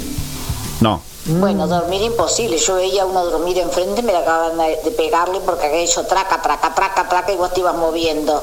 No. 0.81 1.01
Bueno, 1.25 1.67
dormir 1.67 2.01
imposible. 2.03 2.57
Yo 2.57 2.75
veía 2.75 3.05
uno 3.05 3.25
dormir 3.25 3.57
enfrente, 3.57 4.01
me 4.01 4.15
acababan 4.15 4.57
de 4.57 4.91
pegarle 4.91 5.39
porque 5.41 5.83
hecho 5.83 6.05
traca, 6.05 6.41
traca, 6.41 6.73
traca, 6.73 7.09
traca 7.09 7.31
y 7.31 7.35
vos 7.35 7.53
te 7.53 7.59
ibas 7.59 7.75
moviendo. 7.75 8.41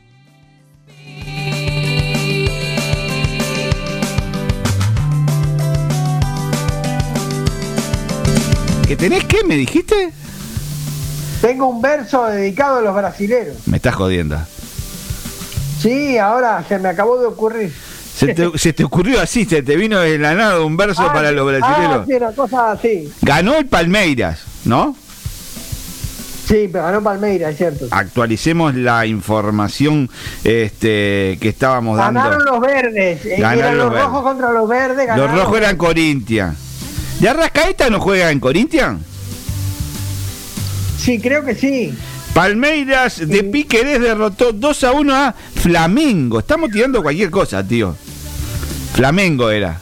¿Que 8.88 8.96
tenés 8.96 9.24
qué? 9.24 9.44
¿Me 9.44 9.56
dijiste? 9.56 10.10
Tengo 11.42 11.66
un 11.68 11.80
verso 11.82 12.24
dedicado 12.26 12.78
a 12.78 12.80
los 12.80 12.94
brasileros. 12.94 13.56
Me 13.66 13.76
estás 13.76 13.94
jodiendo. 13.94 14.38
Sí, 15.80 16.18
ahora 16.18 16.64
se 16.66 16.78
me 16.78 16.88
acabó 16.88 17.18
de 17.20 17.26
ocurrir. 17.26 17.72
Se 18.16 18.34
te, 18.34 18.50
se 18.58 18.72
te 18.72 18.82
ocurrió 18.84 19.20
así, 19.20 19.44
se 19.44 19.62
te 19.62 19.76
vino 19.76 20.00
de 20.00 20.18
la 20.18 20.34
nada 20.34 20.64
un 20.64 20.76
verso 20.76 21.02
Ah, 21.02 21.12
para 21.12 21.30
los 21.30 21.42
Ah, 21.46 21.58
brasileños. 21.58 22.06
sí, 22.06 22.14
una 22.14 22.32
cosa 22.32 22.72
así. 22.72 23.12
Ganó 23.22 23.56
el 23.56 23.66
Palmeiras, 23.66 24.40
¿no? 24.64 24.96
Sí, 26.48 26.68
pero 26.72 26.84
ganó 26.84 27.02
Palmeiras, 27.02 27.50
es 27.52 27.58
cierto. 27.58 27.86
Actualicemos 27.90 28.74
la 28.74 29.04
información 29.04 30.08
este, 30.42 31.36
que 31.40 31.48
estábamos 31.50 31.98
dando. 31.98 32.20
Ganaron 32.20 32.44
los 32.46 32.60
verdes. 32.60 33.24
eh, 33.26 33.36
Ganaron 33.38 33.58
eran 33.58 33.76
los 33.76 33.84
los, 33.84 33.92
verdes. 33.94 34.06
rojos 34.08 34.22
contra 34.22 34.52
los 34.52 34.68
verdes. 34.68 34.96
Los 34.96 35.06
ganaron 35.06 35.36
rojos 35.36 35.58
eran 35.58 35.76
Corinthians. 35.76 36.56
¿Ya 37.20 37.32
Rascaeta 37.32 37.90
no 37.90 38.00
juega 38.00 38.30
en 38.30 38.40
Corinthians? 38.40 39.02
Sí, 40.98 41.18
creo 41.18 41.44
que 41.44 41.54
sí. 41.54 41.94
Palmeiras 42.34 43.26
de 43.26 43.42
Piquerés 43.44 44.00
derrotó 44.00 44.52
2 44.52 44.84
a 44.84 44.92
1 44.92 45.14
a 45.14 45.34
Flamengo. 45.54 46.38
Estamos 46.38 46.70
tirando 46.70 47.02
cualquier 47.02 47.30
cosa, 47.30 47.66
tío. 47.66 47.96
Flamengo 48.94 49.50
era. 49.50 49.78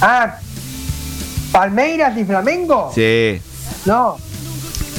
Ah, 0.00 0.38
Palmeiras 1.52 2.18
y 2.18 2.24
Flamengo. 2.24 2.90
Sí. 2.94 3.40
No, 3.86 4.18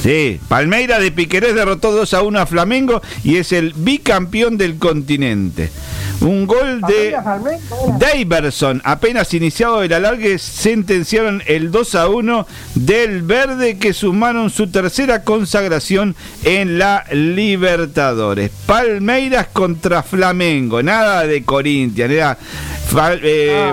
Sí, 0.02 0.40
Palmeiras 0.46 1.00
de 1.00 1.10
Piquerés 1.10 1.54
derrotó 1.54 1.90
2 1.90 2.14
a 2.14 2.22
1 2.22 2.38
a 2.38 2.46
Flamengo 2.46 3.02
y 3.24 3.38
es 3.38 3.50
el 3.52 3.72
bicampeón 3.74 4.56
del 4.56 4.78
continente. 4.78 5.70
Un 6.20 6.46
gol 6.46 6.80
de. 6.82 7.16
Daverson, 7.98 8.80
apenas 8.84 9.32
iniciado 9.34 9.82
el 9.82 9.92
alargue, 9.92 10.38
sentenciaron 10.38 11.42
el 11.46 11.70
2 11.70 11.94
a 11.94 12.08
1 12.08 12.46
del 12.74 13.22
verde 13.22 13.78
que 13.78 13.92
sumaron 13.92 14.50
su 14.50 14.68
tercera 14.68 15.22
consagración 15.22 16.16
en 16.44 16.78
la 16.78 17.04
Libertadores. 17.12 18.50
Palmeiras 18.66 19.48
contra 19.52 20.02
Flamengo, 20.02 20.82
nada 20.82 21.26
de 21.26 21.44
Corinthians, 21.44 22.12
era 22.12 22.38
eh, 23.22 23.72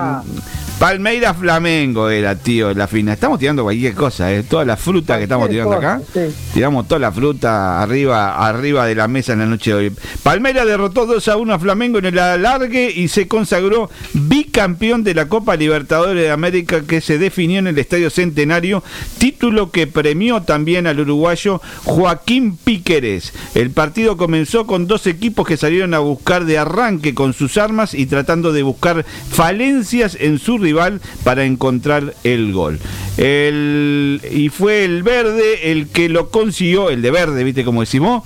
Palmeiras 0.78 1.36
Flamengo 1.36 2.10
era, 2.10 2.36
tío, 2.36 2.74
la 2.74 2.86
final. 2.86 3.14
Estamos 3.14 3.38
tirando 3.38 3.62
cualquier 3.62 3.94
cosa, 3.94 4.32
eh, 4.32 4.42
toda 4.42 4.64
la 4.64 4.76
fruta 4.76 5.16
que 5.16 5.22
estamos 5.22 5.48
tirando 5.48 5.74
acá. 5.74 6.00
sí. 6.12 6.20
Tiramos 6.52 6.86
toda 6.88 6.98
la 6.98 7.12
fruta 7.12 7.82
arriba, 7.82 8.46
arriba 8.46 8.86
de 8.86 8.94
la 8.94 9.08
mesa 9.08 9.32
en 9.32 9.38
la 9.40 9.46
noche 9.46 9.70
de 9.70 9.76
hoy. 9.76 9.92
Palmeiras 10.22 10.66
derrotó 10.66 11.06
2 11.06 11.28
a 11.28 11.36
1 11.36 11.54
a 11.54 11.58
Flamengo 11.58 11.98
en 11.98 12.06
el 12.06 12.18
alargue 12.18 12.90
y 12.90 13.08
se 13.08 13.28
consagró 13.28 13.88
bicampeón 14.12 15.04
de 15.04 15.14
la 15.14 15.28
Copa 15.28 15.56
Libertadores 15.56 16.22
de 16.22 16.30
América 16.30 16.82
que 16.82 17.00
se 17.00 17.18
definió 17.18 17.60
en 17.60 17.68
el 17.68 17.78
Estadio 17.78 18.10
Centenario, 18.10 18.82
título 19.18 19.70
que 19.70 19.86
premió 19.86 20.42
también 20.42 20.86
al 20.86 21.00
uruguayo 21.00 21.62
Joaquín 21.84 22.56
Píqueres. 22.56 23.32
El 23.54 23.70
partido 23.70 24.16
comenzó 24.16 24.66
con 24.66 24.86
dos 24.86 25.06
equipos 25.06 25.46
que 25.46 25.56
salieron 25.56 25.94
a 25.94 26.00
buscar 26.00 26.44
de 26.44 26.58
arranque 26.58 27.14
con 27.14 27.32
sus 27.32 27.58
armas 27.58 27.94
y 27.94 28.06
tratando 28.06 28.52
de 28.52 28.62
buscar 28.62 29.04
falencias 29.30 30.16
en 30.20 30.38
su 30.38 30.58
rival 30.64 31.00
para 31.22 31.44
encontrar 31.44 32.14
el 32.24 32.52
gol. 32.52 32.80
El, 33.16 34.20
y 34.30 34.48
fue 34.48 34.84
el 34.84 35.02
verde 35.04 35.70
el 35.70 35.88
que 35.88 36.08
lo 36.08 36.30
consiguió, 36.30 36.90
el 36.90 37.02
de 37.02 37.10
verde, 37.12 37.44
¿viste 37.44 37.64
cómo 37.64 37.80
decimos? 37.80 38.24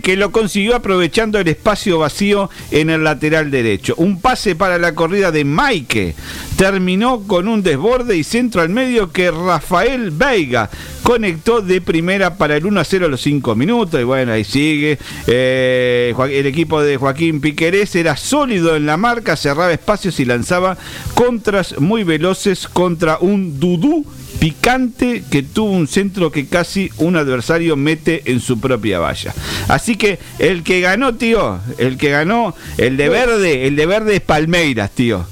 Que 0.00 0.16
lo 0.16 0.30
consiguió 0.30 0.76
aprovechando 0.76 1.38
el 1.38 1.48
espacio 1.48 1.98
vacío 1.98 2.48
en 2.70 2.90
el 2.90 3.02
lateral 3.02 3.50
derecho. 3.50 3.94
Un 3.96 4.20
pase 4.20 4.54
para 4.54 4.78
la 4.78 4.94
corrida 4.94 5.32
de 5.32 5.44
Maike. 5.44 6.14
Terminó 6.56 7.24
con 7.26 7.48
un 7.48 7.62
desborde 7.62 8.16
y 8.16 8.24
centro 8.24 8.62
al 8.62 8.68
medio 8.68 9.10
que 9.10 9.30
Rafael 9.30 10.12
Veiga 10.12 10.70
conectó 11.02 11.60
de 11.60 11.80
primera 11.80 12.36
para 12.36 12.56
el 12.56 12.66
1 12.66 12.80
a 12.80 12.84
0 12.84 13.06
a 13.06 13.08
los 13.08 13.20
5 13.22 13.54
minutos. 13.56 14.00
Y 14.00 14.04
bueno, 14.04 14.32
ahí 14.32 14.44
sigue. 14.44 14.98
Eh, 15.26 16.14
el 16.30 16.46
equipo 16.46 16.80
de 16.80 16.96
Joaquín 16.96 17.40
Piquerés 17.40 17.96
era 17.96 18.16
sólido 18.16 18.76
en 18.76 18.86
la 18.86 18.96
marca, 18.96 19.36
cerraba 19.36 19.72
espacios 19.72 20.20
y 20.20 20.24
lanzaba 20.24 20.76
contras 21.14 21.80
muy 21.80 22.04
veloces 22.04 22.68
contra 22.68 23.18
un 23.18 23.58
Dudú 23.58 24.06
picante 24.42 25.22
que 25.30 25.44
tuvo 25.44 25.70
un 25.70 25.86
centro 25.86 26.32
que 26.32 26.48
casi 26.48 26.90
un 26.96 27.14
adversario 27.14 27.76
mete 27.76 28.22
en 28.24 28.40
su 28.40 28.58
propia 28.58 28.98
valla. 28.98 29.32
Así 29.68 29.94
que 29.94 30.18
el 30.40 30.64
que 30.64 30.80
ganó, 30.80 31.14
tío, 31.14 31.60
el 31.78 31.96
que 31.96 32.10
ganó, 32.10 32.52
el 32.76 32.96
de 32.96 33.08
verde, 33.08 33.68
el 33.68 33.76
de 33.76 33.86
verde 33.86 34.16
es 34.16 34.20
Palmeiras, 34.20 34.90
tío. 34.90 35.24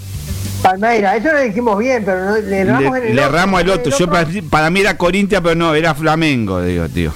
Palmeiras, 0.63 1.17
eso 1.19 1.33
lo 1.33 1.41
dijimos 1.41 1.77
bien, 1.81 2.05
pero 2.05 2.25
no, 2.25 2.37
le 2.37 2.59
erramos 2.61 2.97
en 2.99 3.03
Le, 3.03 3.11
el 3.11 3.17
le 3.17 3.25
otro. 3.25 3.35
erramos 3.35 3.61
al 3.61 3.67
En 3.67 3.75
otro. 3.81 3.93
el 3.93 3.99
Yo 3.99 4.09
para, 4.09 4.29
para 4.49 4.71
mí 4.71 4.79
era 4.79 4.97
Corintia, 4.97 5.41
pero 5.41 5.57
no, 5.57 5.75
era 5.75 5.93
Flamengo, 5.93 6.63
digo, 6.63 6.89
tío. 6.89 7.13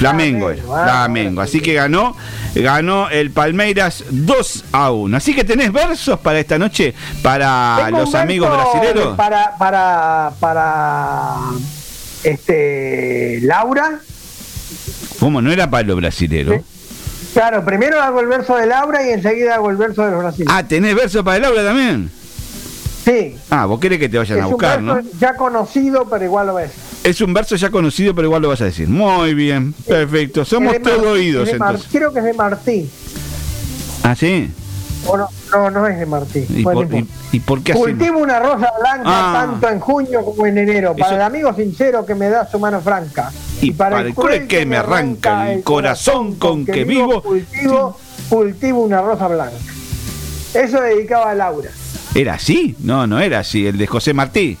Flamengo 0.00 0.50
era, 0.50 0.62
Flamengo. 0.62 1.42
Así 1.42 1.60
que 1.60 1.74
ganó, 1.74 2.16
ganó 2.54 3.10
el 3.10 3.30
Palmeiras 3.30 4.02
2 4.10 4.64
a 4.72 4.90
1. 4.92 5.16
Así 5.16 5.34
que 5.34 5.44
tenés 5.44 5.72
versos 5.72 6.18
para 6.20 6.38
esta 6.40 6.58
noche 6.58 6.94
para 7.22 7.90
los 7.90 8.14
amigos 8.14 8.50
verso 8.50 8.72
brasileños. 8.72 9.16
Para, 9.16 9.56
para, 9.58 10.32
para 10.40 11.34
este 12.24 13.40
Laura. 13.42 14.00
¿Cómo 15.18 15.42
no 15.42 15.52
era 15.52 15.68
para 15.68 15.86
los 15.86 15.96
brasileros? 15.96 16.62
Claro, 17.34 17.64
primero 17.64 18.00
hago 18.02 18.20
el 18.20 18.26
verso 18.26 18.56
de 18.56 18.66
Laura 18.66 19.06
y 19.06 19.10
enseguida 19.10 19.56
hago 19.56 19.70
el 19.70 19.76
verso 19.76 20.04
de 20.04 20.12
los 20.12 20.20
brasileños. 20.20 20.54
Ah, 20.56 20.66
¿tenés 20.66 20.94
versos 20.94 21.22
para 21.22 21.36
el 21.36 21.44
aula 21.44 21.62
también? 21.62 22.10
Sí. 23.04 23.36
Ah, 23.50 23.66
vos 23.66 23.78
querés 23.78 23.98
que 23.98 24.08
te 24.08 24.16
vayan 24.18 24.38
es 24.38 24.44
a 24.44 24.46
un 24.46 24.52
buscar, 24.52 24.82
verso 24.82 25.02
¿no? 25.02 25.18
ya 25.18 25.34
conocido, 25.36 26.06
pero 26.08 26.24
igual 26.24 26.46
lo 26.48 26.54
ves. 26.54 26.70
Es 27.02 27.20
un 27.22 27.32
verso 27.32 27.56
ya 27.56 27.70
conocido, 27.70 28.14
pero 28.14 28.26
igual 28.28 28.42
lo 28.42 28.48
vas 28.48 28.60
a 28.60 28.66
decir. 28.66 28.88
Muy 28.88 29.32
bien, 29.34 29.72
perfecto. 29.86 30.44
Somos 30.44 30.74
Es 30.74 30.82
de 30.82 30.90
Mar- 30.90 30.98
todo 31.00 31.12
oídos, 31.12 31.48
entonces. 31.48 31.88
Creo 31.90 32.12
que 32.12 32.18
es 32.18 32.24
de 32.26 32.34
Martí. 32.34 32.90
¿Ah, 34.02 34.14
sí? 34.14 34.50
O 35.06 35.16
no, 35.16 35.28
no, 35.50 35.70
no 35.70 35.86
es 35.86 35.98
de 35.98 36.04
Martí. 36.04 36.44
¿Y 36.50 36.62
Bueno, 36.62 36.80
por, 36.82 36.90
no 36.90 36.96
y- 36.96 36.98
importa. 37.00 37.26
y 37.32 37.40
por 37.40 37.62
qué 37.62 37.72
hacemos? 37.72 37.88
Cultivo 37.88 38.18
una 38.18 38.38
rosa 38.38 38.70
blanca 38.80 39.02
Ah. 39.06 39.32
tanto 39.50 39.68
en 39.70 39.80
junio 39.80 40.22
como 40.24 40.44
en 40.46 40.58
enero, 40.58 40.92
para 40.94 41.06
Eso- 41.06 41.14
el 41.16 41.22
amigo 41.22 41.54
sincero 41.54 42.04
que 42.04 42.14
me 42.14 42.28
da 42.28 42.46
su 42.50 42.58
mano 42.58 42.82
franca. 42.82 43.32
Y 43.62 43.70
para 43.72 44.00
el 44.02 44.14
cruel 44.14 44.46
que 44.46 44.66
me 44.66 44.76
arranca 44.76 45.52
el 45.52 45.62
corazón 45.62 46.34
con 46.34 46.66
que 46.66 46.84
vivo, 46.84 47.22
cultivo, 47.22 47.96
cultivo 48.28 48.80
una 48.84 49.00
rosa 49.00 49.26
blanca. 49.26 49.56
Eso 50.52 50.80
dedicaba 50.82 51.30
a 51.30 51.34
Laura. 51.34 51.70
¿Era 52.14 52.34
así? 52.34 52.76
No, 52.80 53.06
no 53.06 53.20
era 53.20 53.38
así. 53.38 53.66
El 53.66 53.78
de 53.78 53.86
José 53.86 54.12
Martí. 54.12 54.58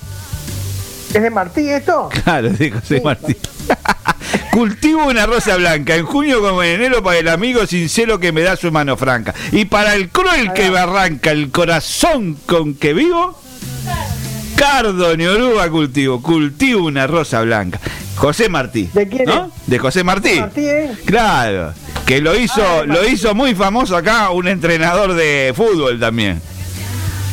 ¿Es 1.14 1.22
de 1.22 1.30
Martí 1.30 1.68
esto? 1.68 2.08
Claro, 2.24 2.50
de 2.50 2.70
José 2.70 3.00
Martí. 3.02 3.36
Cultivo 4.52 5.06
una 5.06 5.26
rosa 5.26 5.56
blanca 5.56 5.94
en 5.96 6.04
junio 6.04 6.40
como 6.40 6.62
en 6.62 6.80
enero 6.80 7.02
para 7.02 7.18
el 7.18 7.28
amigo 7.28 7.66
sincero 7.66 8.18
que 8.18 8.32
me 8.32 8.42
da 8.42 8.56
su 8.56 8.70
mano 8.72 8.96
franca. 8.96 9.34
Y 9.52 9.64
para 9.64 9.94
el 9.94 10.08
cruel 10.10 10.52
que 10.52 10.70
me 10.70 10.78
arranca 10.78 11.30
el 11.30 11.50
corazón 11.50 12.36
con 12.46 12.74
que 12.74 12.92
vivo, 12.92 13.40
Cardo 14.56 15.16
ni 15.16 15.24
oruga 15.26 15.70
cultivo. 15.70 16.20
Cultivo 16.20 16.84
una 16.86 17.06
rosa 17.06 17.40
blanca. 17.42 17.80
José 18.16 18.48
Martí. 18.48 18.90
¿De 18.92 19.08
quién 19.08 19.24
¿no? 19.24 19.46
es? 19.46 19.66
De 19.70 19.78
José 19.78 20.04
Martí. 20.04 20.38
Martí, 20.38 20.68
¿eh? 20.68 20.90
Claro. 21.06 21.72
Que 22.04 22.20
lo 22.20 22.36
hizo, 22.36 22.62
Ah, 22.62 22.82
lo 22.84 23.06
hizo 23.08 23.34
muy 23.34 23.54
famoso 23.54 23.96
acá 23.96 24.30
un 24.30 24.48
entrenador 24.48 25.14
de 25.14 25.52
fútbol 25.56 25.98
también. 25.98 26.42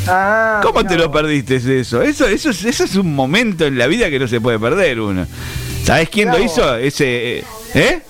Ah, 0.07 0.59
¿Cómo 0.63 0.85
te 0.85 0.95
lo 0.97 1.11
perdiste 1.11 1.55
eso? 1.79 2.01
Eso, 2.01 2.27
eso, 2.27 2.49
es- 2.49 2.63
eso 2.65 2.83
es 2.85 2.95
un 2.95 3.13
momento 3.13 3.65
en 3.65 3.77
la 3.77 3.87
vida 3.87 4.09
que 4.09 4.19
no 4.19 4.27
se 4.27 4.39
puede 4.41 4.57
perder 4.59 4.99
uno. 4.99 5.27
¿Sabes 5.83 6.09
quién 6.09 6.29
lo 6.29 6.39
hizo? 6.39 6.75
Ese, 6.77 7.39
eh, 7.39 7.43
¿eh? 7.73 8.01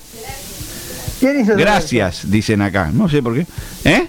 ¿Quién 1.20 1.40
hizo 1.42 1.56
Gracias, 1.56 2.30
dicen 2.30 2.62
acá. 2.62 2.90
No 2.94 3.10
sé 3.10 3.22
por 3.24 3.34
qué. 3.36 3.46
¿Eh? 3.86 4.08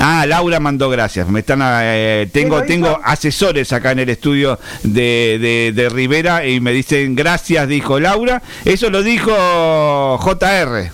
Ah, 0.00 0.26
Laura 0.26 0.60
mandó 0.60 0.88
gracias. 0.90 1.28
Me 1.28 1.40
están, 1.40 1.60
eh, 1.62 2.28
tengo, 2.32 2.56
¿Quién 2.64 2.80
lo 2.82 2.88
tengo 2.92 3.00
asesores 3.02 3.72
acá 3.72 3.90
en 3.92 3.98
el 4.00 4.08
estudio 4.10 4.58
de, 4.84 5.38
de- 5.40 5.72
de 5.74 5.88
Rivera 5.88 6.46
y 6.46 6.60
me 6.60 6.72
dicen 6.72 7.16
gracias, 7.16 7.66
dijo 7.66 7.98
Laura. 7.98 8.40
Eso 8.64 8.90
lo 8.90 9.02
dijo 9.02 9.32
JR. 10.18 10.90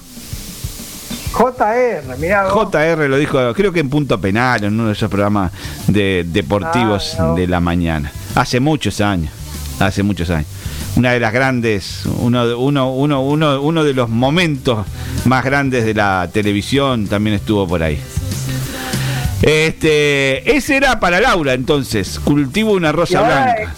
JR, 1.37 2.17
mirá 2.19 2.45
vos. 2.45 2.69
JR 2.71 3.09
lo 3.09 3.17
dijo, 3.19 3.53
creo 3.55 3.73
que 3.73 3.81
en 3.81 3.91
Punto 3.91 4.21
Penal, 4.21 4.65
en 4.65 4.75
uno 4.75 4.87
de 4.87 4.93
esos 4.93 5.11
programas 5.11 5.51
de, 5.89 6.25
deportivos 6.27 7.17
Ah, 7.19 7.35
de 7.37 7.47
la 7.49 7.61
mañana. 7.61 8.11
Hace 8.37 8.61
muchos 8.61 9.01
años, 9.01 9.33
hace 9.81 10.03
muchos 10.03 10.31
años. 10.31 10.47
Una 10.97 11.11
de 11.13 11.19
las 11.21 11.33
grandes, 11.33 12.07
uno, 12.21 12.47
de- 12.47 12.55
uno, 12.55 12.93
uno, 12.93 13.21
uno, 13.23 13.61
uno 13.61 13.83
de 13.85 13.95
los 13.95 14.09
momentos 14.09 14.87
más 15.25 15.45
grandes 15.45 15.85
de 15.85 15.93
la 15.95 16.29
televisión 16.33 17.09
también 17.09 17.35
estuvo 17.35 17.67
por 17.67 17.83
ahí. 17.83 18.01
Este, 19.43 20.57
ese 20.57 20.77
era 20.77 21.01
para 21.01 21.21
Laura 21.21 21.53
entonces, 21.53 22.19
cultivo 22.21 22.73
una 22.73 22.93
rosa 22.93 23.21
blanca. 23.23 23.63
eh, 23.63 23.69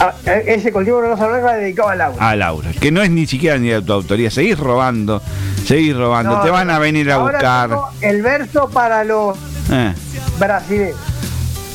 ah, 0.00 0.14
eh, 0.26 0.44
ese 0.48 0.72
cultivo 0.72 1.00
de 1.02 1.08
rosa 1.08 1.26
blanca 1.28 1.52
dedicado 1.54 1.90
a 1.90 1.94
Laura. 1.96 2.28
A 2.30 2.34
Laura, 2.36 2.70
que 2.80 2.90
no 2.90 3.02
es 3.02 3.10
ni 3.10 3.26
siquiera 3.26 3.58
ni 3.58 3.68
de 3.68 3.82
tu 3.82 3.92
autoría, 3.92 4.30
seguís 4.30 4.58
robando, 4.58 5.22
seguís 5.64 5.96
robando, 5.96 6.36
No, 6.36 6.42
te 6.42 6.50
van 6.50 6.70
a 6.70 6.78
venir 6.78 7.10
a 7.10 7.18
buscar. 7.18 7.70
el 8.00 8.22
verso 8.22 8.68
para 8.70 9.04
los 9.04 9.36
Eh. 9.70 9.92
brasileños. 10.38 10.96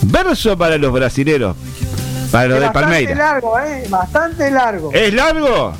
Verso 0.03 0.57
para 0.57 0.77
los 0.77 0.91
brasileros, 0.93 1.55
para 2.31 2.47
los 2.47 2.59
de 2.59 2.65
bastante 2.65 2.79
Palmeira. 2.89 3.15
largo, 3.15 3.59
¿eh? 3.59 3.83
Bastante 3.89 4.51
largo. 4.51 4.91
¿Es 4.93 5.13
largo? 5.13 5.73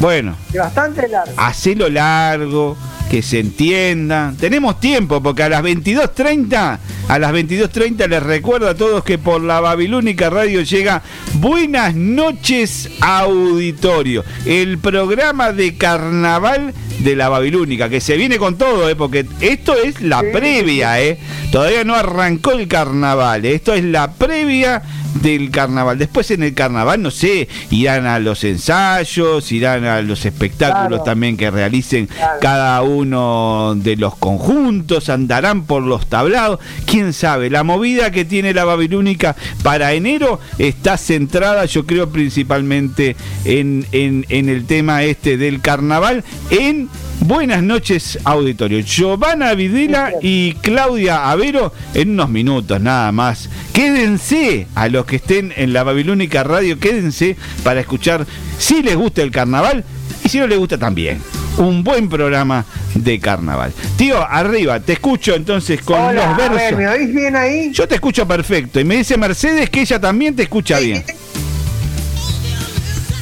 Bueno, 0.00 0.34
Bastante 0.52 1.06
largo. 1.08 1.32
hacelo 1.36 1.88
largo, 1.88 2.76
que 3.10 3.22
se 3.22 3.38
entienda. 3.40 4.32
Tenemos 4.38 4.80
tiempo, 4.80 5.22
porque 5.22 5.42
a 5.44 5.48
las 5.48 5.62
22.30, 5.62 6.78
a 7.08 7.18
las 7.18 7.32
22.30 7.32 8.08
les 8.08 8.22
recuerdo 8.22 8.68
a 8.68 8.74
todos 8.74 9.04
que 9.04 9.18
por 9.18 9.40
la 9.42 9.60
Babilónica 9.60 10.28
Radio 10.28 10.62
llega 10.62 11.02
Buenas 11.34 11.94
noches 11.94 12.88
Auditorio, 13.00 14.24
el 14.44 14.78
programa 14.78 15.52
de 15.52 15.76
carnaval 15.76 16.74
de 17.02 17.16
la 17.16 17.28
Babilónica, 17.28 17.88
que 17.88 18.00
se 18.00 18.16
viene 18.16 18.38
con 18.38 18.56
todo, 18.56 18.88
¿eh? 18.88 18.96
porque 18.96 19.26
esto 19.40 19.74
es 19.74 20.00
la 20.00 20.22
previa, 20.32 21.00
¿eh? 21.00 21.18
todavía 21.50 21.84
no 21.84 21.94
arrancó 21.94 22.52
el 22.52 22.68
carnaval, 22.68 23.44
¿eh? 23.44 23.54
esto 23.54 23.74
es 23.74 23.84
la 23.84 24.12
previa 24.12 24.82
del 25.14 25.50
carnaval. 25.50 25.98
Después 25.98 26.30
en 26.30 26.42
el 26.42 26.54
carnaval, 26.54 27.02
no 27.02 27.10
sé, 27.10 27.48
irán 27.70 28.06
a 28.06 28.18
los 28.18 28.44
ensayos, 28.44 29.50
irán 29.52 29.84
a 29.84 30.00
los 30.02 30.24
espectáculos 30.24 30.88
Claro. 30.88 31.02
también 31.04 31.36
que 31.36 31.50
realicen 31.50 32.06
Claro. 32.06 32.38
cada 32.40 32.82
uno 32.82 33.74
de 33.76 33.96
los 33.96 34.16
conjuntos, 34.16 35.08
andarán 35.08 35.64
por 35.64 35.82
los 35.82 36.06
tablados, 36.06 36.60
quién 36.86 37.12
sabe. 37.12 37.50
La 37.50 37.62
movida 37.62 38.10
que 38.10 38.24
tiene 38.24 38.54
la 38.54 38.64
Babilónica 38.64 39.36
para 39.62 39.92
enero 39.92 40.40
está 40.58 40.96
centrada, 40.96 41.64
yo 41.66 41.86
creo, 41.86 42.10
principalmente 42.10 43.16
en, 43.44 43.86
en, 43.92 44.24
en 44.28 44.48
el 44.48 44.64
tema 44.66 45.02
este 45.02 45.36
del 45.36 45.60
carnaval, 45.60 46.24
en 46.50 46.88
Buenas 47.24 47.62
noches, 47.62 48.18
auditorio. 48.24 48.80
Giovanna 48.80 49.54
Videla 49.54 50.12
y 50.22 50.54
Claudia 50.54 51.30
Avero 51.30 51.72
en 51.94 52.10
unos 52.10 52.28
minutos 52.28 52.80
nada 52.80 53.12
más. 53.12 53.48
Quédense 53.72 54.66
a 54.74 54.88
los 54.88 55.06
que 55.06 55.16
estén 55.16 55.52
en 55.56 55.72
la 55.72 55.84
Babilónica 55.84 56.42
Radio, 56.42 56.80
quédense 56.80 57.36
para 57.62 57.78
escuchar 57.78 58.26
si 58.58 58.82
les 58.82 58.96
gusta 58.96 59.22
el 59.22 59.30
carnaval 59.30 59.84
y 60.24 60.28
si 60.30 60.40
no 60.40 60.48
les 60.48 60.58
gusta 60.58 60.78
también. 60.78 61.22
Un 61.58 61.84
buen 61.84 62.08
programa 62.08 62.64
de 62.94 63.20
carnaval. 63.20 63.72
Tío, 63.96 64.20
arriba, 64.28 64.80
te 64.80 64.94
escucho 64.94 65.36
entonces 65.36 65.80
con 65.82 66.00
Hola, 66.00 66.12
los 66.14 66.24
a 66.24 66.36
ver, 66.36 66.50
versos. 66.50 66.78
¿me 66.78 66.88
oís 66.88 67.14
bien 67.14 67.36
ahí? 67.36 67.70
Yo 67.72 67.86
te 67.86 67.94
escucho 67.94 68.26
perfecto 68.26 68.80
y 68.80 68.84
me 68.84 68.96
dice 68.96 69.16
Mercedes 69.16 69.70
que 69.70 69.82
ella 69.82 70.00
también 70.00 70.34
te 70.34 70.42
escucha 70.42 70.80
bien. 70.80 71.04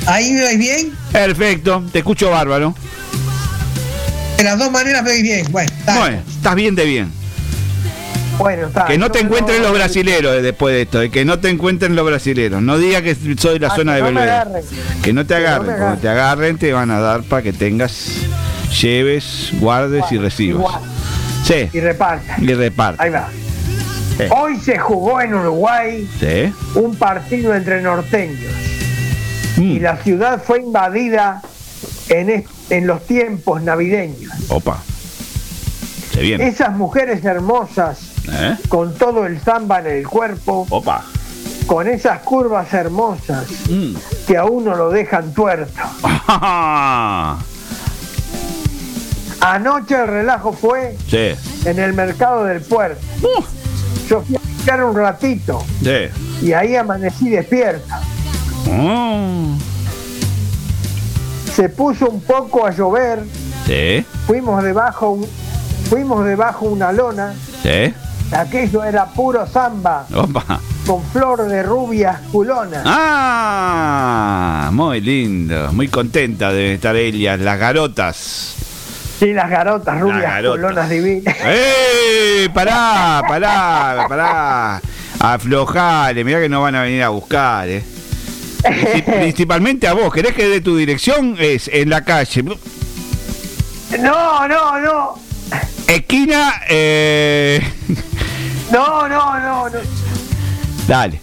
¿Ahí 0.06 0.32
me 0.32 0.42
oís 0.46 0.58
bien? 0.58 0.92
Perfecto, 1.12 1.84
te 1.92 1.98
escucho 1.98 2.30
bárbaro. 2.30 2.74
De 4.40 4.44
las 4.44 4.58
dos 4.58 4.70
maneras 4.72 5.02
me 5.02 5.20
bien. 5.20 5.46
Bueno, 5.50 5.70
está. 5.78 5.98
Bueno, 5.98 6.22
estás 6.26 6.54
bien 6.54 6.74
de 6.74 6.84
bien. 6.86 7.12
Bueno, 8.38 8.68
está. 8.68 8.86
Que 8.86 8.96
no 8.96 9.10
te 9.10 9.20
encuentren 9.20 9.60
los 9.62 9.70
brasileros 9.74 10.34
eh, 10.34 10.40
después 10.40 10.74
de 10.74 10.80
esto, 10.82 11.02
eh, 11.02 11.10
que 11.10 11.26
no 11.26 11.38
te 11.40 11.50
encuentren 11.50 11.94
los 11.94 12.06
brasileros. 12.06 12.62
No 12.62 12.78
diga 12.78 13.02
que 13.02 13.14
soy 13.36 13.58
de 13.58 13.66
la 13.66 13.68
Ah, 13.74 13.76
zona 13.76 13.94
de 13.96 14.00
no 14.00 14.06
Belvedere. 14.06 14.30
agarren. 14.30 14.64
Que 15.02 15.12
no 15.12 15.26
te 15.26 15.34
Que 15.34 15.40
no 15.42 15.46
agarren, 15.46 15.76
cuando 15.76 15.98
te 16.00 16.08
agarren 16.08 16.56
te 16.56 16.72
van 16.72 16.90
a 16.90 17.00
dar 17.00 17.22
para 17.24 17.42
que 17.42 17.52
tengas, 17.52 18.12
lleves, 18.80 19.50
guardes 19.60 20.04
y 20.10 20.16
recibas. 20.16 20.56
igual. 20.58 20.80
Sí, 21.44 21.68
Y 21.70 21.80
reparta. 21.80 22.36
y 22.40 22.54
reparte. 22.54 23.02
Ahí 23.02 23.10
va. 23.10 23.28
Sí. 24.16 24.24
Hoy 24.30 24.58
se 24.58 24.78
jugó 24.78 25.20
en 25.20 25.34
Uruguay 25.34 26.08
Sí. 26.18 26.50
un 26.76 26.94
partido 26.96 27.54
entre 27.54 27.82
norteños 27.82 28.54
Mm. 29.58 29.62
y 29.70 29.80
la 29.80 29.98
ciudad 29.98 30.42
fue 30.42 30.60
invadida 30.60 31.42
en, 32.08 32.30
es- 32.30 32.44
en 32.70 32.86
los 32.86 33.06
tiempos 33.06 33.62
navideños. 33.62 34.32
Opa. 34.48 34.78
Se 36.12 36.20
viene. 36.22 36.48
Esas 36.48 36.76
mujeres 36.76 37.24
hermosas 37.24 37.98
¿Eh? 38.30 38.56
con 38.68 38.94
todo 38.94 39.26
el 39.26 39.40
samba 39.40 39.80
en 39.80 39.86
el 39.86 40.08
cuerpo, 40.08 40.66
Opa. 40.70 41.04
con 41.66 41.86
esas 41.88 42.20
curvas 42.20 42.72
hermosas 42.74 43.46
Mm. 43.68 43.94
que 44.26 44.36
a 44.36 44.44
uno 44.44 44.74
lo 44.74 44.90
dejan 44.90 45.32
tuerto. 45.32 45.80
Anoche 49.40 49.94
el 49.94 50.06
relajo 50.06 50.52
fue 50.52 50.96
Sí. 51.08 51.30
en 51.64 51.78
el 51.78 51.92
mercado 51.94 52.44
del 52.44 52.60
puerto. 52.60 53.00
Yo 54.08 54.20
fui 54.22 54.36
a 54.36 54.40
buscar 54.56 54.84
un 54.84 54.94
ratito 54.96 55.64
Sí. 55.82 56.08
y 56.46 56.52
ahí 56.52 56.76
amanecí 56.76 57.30
despierto. 57.30 57.94
Oh. 58.70 59.56
Se 61.60 61.68
puso 61.68 62.08
un 62.08 62.22
poco 62.22 62.64
a 62.64 62.70
llover, 62.70 63.22
Sí. 63.66 64.02
fuimos 64.26 64.62
debajo, 64.62 65.18
fuimos 65.90 66.24
debajo 66.24 66.64
una 66.64 66.90
lona, 66.90 67.34
Sí. 67.62 67.92
aquello 68.32 68.82
era 68.82 69.04
puro 69.04 69.46
samba, 69.46 70.06
Opa. 70.14 70.58
con 70.86 71.02
flor 71.12 71.46
de 71.46 71.62
rubias 71.62 72.18
culonas. 72.32 72.80
Ah, 72.86 74.70
muy 74.72 75.02
lindo. 75.02 75.70
Muy 75.72 75.88
contenta 75.88 76.50
de 76.50 76.72
estar 76.74 76.96
ellas, 76.96 77.38
las 77.40 77.58
garotas. 77.58 78.54
Sí, 79.18 79.34
las 79.34 79.50
garotas 79.50 80.00
rubias 80.00 80.22
garotas. 80.22 80.56
culonas 80.60 80.88
divinas. 80.88 81.36
¡Eh! 81.44 82.48
Pará, 82.54 83.20
pará, 83.28 84.06
pará. 84.08 84.80
Aflojale, 85.20 86.24
mirá 86.24 86.40
que 86.40 86.48
no 86.48 86.62
van 86.62 86.74
a 86.76 86.82
venir 86.84 87.02
a 87.02 87.10
buscar, 87.10 87.68
eh. 87.68 87.84
Princip- 88.62 89.04
Principalmente 89.20 89.88
a 89.88 89.94
vos, 89.94 90.12
¿querés 90.12 90.34
que 90.34 90.48
dé 90.48 90.60
tu 90.60 90.76
dirección? 90.76 91.36
Es 91.38 91.68
en 91.68 91.90
la 91.90 92.04
calle. 92.04 92.42
No, 92.42 92.56
no, 94.48 94.80
no, 94.80 95.14
Esquina, 95.88 96.62
eh... 96.68 97.60
no, 98.70 99.08
no, 99.08 99.40
no, 99.40 99.68
no. 99.68 99.78
Dale. 100.86 101.20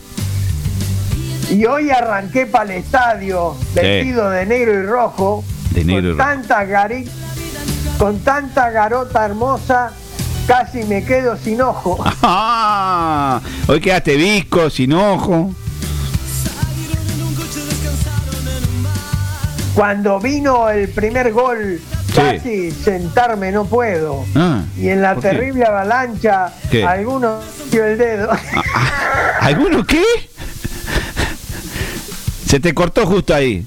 Y 1.49 1.65
hoy 1.65 1.89
arranqué 1.89 2.45
para 2.45 2.73
el 2.75 2.81
estadio 2.83 3.55
vestido 3.73 4.29
de 4.29 4.45
negro 4.45 4.73
y 4.73 4.85
rojo, 4.85 5.45
De 5.71 5.85
negro 5.85 6.09
y 6.09 6.17
con 6.17 6.17
rojo. 6.17 6.29
tanta 6.29 6.65
gari- 6.65 7.09
con 7.97 8.19
tanta 8.19 8.69
garota 8.69 9.25
hermosa, 9.25 9.93
casi 10.45 10.83
me 10.83 11.05
quedo 11.05 11.37
sin 11.37 11.61
ojo. 11.61 12.03
Ah, 12.21 13.39
hoy 13.67 13.79
quedaste 13.79 14.17
visco, 14.17 14.69
sin 14.69 14.91
ojo. 14.91 15.53
Cuando 19.77 20.19
vino 20.19 20.69
el 20.69 20.89
primer 20.89 21.31
gol, 21.31 21.79
casi 22.15 22.71
sentarme 22.71 23.51
no 23.51 23.65
puedo. 23.65 24.25
Ah, 24.33 24.63
Y 24.75 24.89
en 24.89 25.03
la 25.03 25.15
terrible 25.17 25.65
avalancha, 25.65 26.51
¿Qué? 26.71 26.83
alguno 26.83 27.37
dio 27.69 27.85
el 27.85 27.95
dedo. 27.95 28.27
¿Alguno 29.39 29.85
qué? 29.85 30.01
Se 32.47 32.59
te 32.59 32.73
cortó 32.73 33.05
justo 33.05 33.35
ahí. 33.35 33.63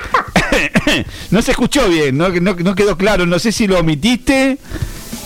no 1.30 1.42
se 1.42 1.50
escuchó 1.50 1.86
bien, 1.86 2.16
no, 2.16 2.30
no, 2.30 2.54
no 2.54 2.74
quedó 2.74 2.96
claro. 2.96 3.26
No 3.26 3.38
sé 3.38 3.52
si 3.52 3.66
lo 3.66 3.78
omitiste. 3.80 4.56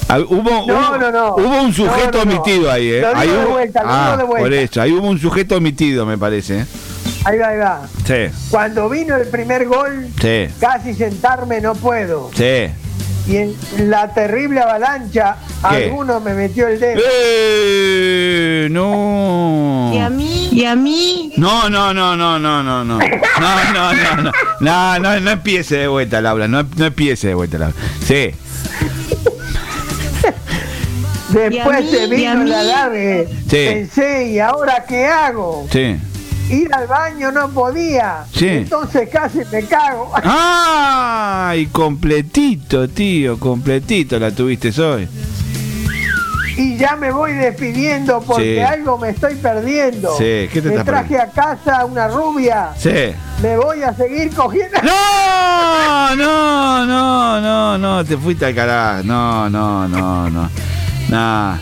Ah, 0.09 0.19
Hubo, 0.19 0.67
No, 0.67 0.89
hubo, 0.91 0.99
no, 0.99 1.13
no. 1.13 1.35
hubo 1.37 1.63
un 1.63 1.73
sujeto 1.73 2.23
omitido 2.23 2.73
ahí, 2.73 2.89
¿eh? 2.89 3.07
De 3.07 3.45
vuelta, 3.47 3.83
Ah, 3.87 4.17
de 4.19 4.25
vuelta. 4.25 4.43
Por 4.45 4.53
eso, 4.53 4.83
ahí 4.83 4.91
hubo 4.91 5.07
un 5.07 5.21
sujeto 5.21 5.57
omitido, 5.59 6.05
me 6.07 6.19
parece. 6.19 6.67
Ahí 7.25 7.39
va, 7.39 7.49
ahí 7.49 7.59
va. 7.59 7.83
Sí, 8.07 8.27
Cuando 8.51 8.89
vino 8.91 9.17
el 9.17 9.27
primer 9.29 9.65
gol, 9.67 10.09
sí, 10.21 10.47
casi 10.61 10.95
sentarme 10.95 11.61
no 11.61 11.75
puedo. 11.75 12.31
sí. 12.35 12.69
y 13.27 13.37
en 13.39 13.57
la 13.89 14.13
terrible 14.13 14.61
avalancha 14.61 15.37
¿Qué? 15.63 15.67
alguno 15.87 16.21
me 16.21 16.35
metió 16.35 16.69
el 16.69 16.79
dedo. 16.79 17.01
¡Eh! 17.03 18.69
No. 18.71 19.91
¿Y 19.95 19.99
a 19.99 20.11
mí? 20.11 20.49
¿Y 20.53 20.65
a 20.67 20.75
mí? 20.77 21.33
No, 21.39 21.71
no, 21.71 21.95
no, 21.95 22.15
no, 22.15 22.39
no, 22.39 22.63
no, 22.63 22.85
no. 22.85 22.99
No, 22.99 23.73
no, 23.73 23.95
no, 23.95 24.23
no. 24.25 24.33
No, 24.61 24.99
no, 24.99 25.21
no 25.21 25.31
empiece 25.31 25.77
de 25.79 25.89
vuelta, 25.89 26.21
Laura. 26.21 26.47
No, 26.49 26.63
no 26.77 26.85
empiece 26.85 27.29
de 27.29 27.35
vuelta, 27.35 27.57
Laura. 27.57 27.75
Sí. 28.07 28.33
Después 31.31 31.85
mí? 31.85 31.91
se 31.91 32.05
¿Y 32.05 32.11
vino 32.11 32.31
a 32.31 32.35
mí? 32.35 32.51
la 32.51 32.63
largue. 32.63 33.29
Sí. 33.49 33.67
Pensé, 33.71 34.29
¿y 34.29 34.39
ahora 34.39 34.85
qué 34.87 35.07
hago? 35.07 35.67
Sí. 35.73 35.97
Ir 36.51 36.73
al 36.75 36.87
baño 36.87 37.33
no 37.33 37.49
podía. 37.49 38.25
Sí. 38.33 38.49
Entonces 38.49 39.09
casi 39.11 39.41
me 39.51 39.63
cago. 39.65 40.13
¡Ay! 40.23 41.67
Completito, 41.67 42.89
tío, 42.89 43.39
completito 43.39 44.19
la 44.19 44.31
tuviste 44.31 44.71
hoy. 44.83 45.09
Y 46.57 46.77
ya 46.77 46.95
me 46.95 47.11
voy 47.11 47.33
despidiendo 47.33 48.21
porque 48.21 48.57
Sí. 48.57 48.61
algo 48.61 48.97
me 48.97 49.09
estoy 49.11 49.35
perdiendo. 49.35 50.17
Sí, 50.17 50.49
¿qué 50.53 50.61
te 50.63 50.71
me 50.71 50.85
traje 50.85 51.19
a 51.19 51.27
casa 51.29 51.85
una 51.85 52.07
rubia. 52.07 52.69
Sí. 52.77 52.91
Me 53.43 53.57
voy 53.57 53.83
a 53.83 53.93
seguir 53.95 54.33
cogiendo. 54.33 54.79
¡No! 54.83 56.15
No, 56.15 56.87
no, 56.87 57.41
no, 57.41 57.79
no, 57.79 58.05
te 58.05 58.17
fuiste 58.17 58.47
al 58.47 58.55
carajo. 58.55 59.03
No, 59.03 59.51
no, 59.51 59.89
no, 59.89 60.31
no. 60.31 60.49
Nah. 61.09 61.57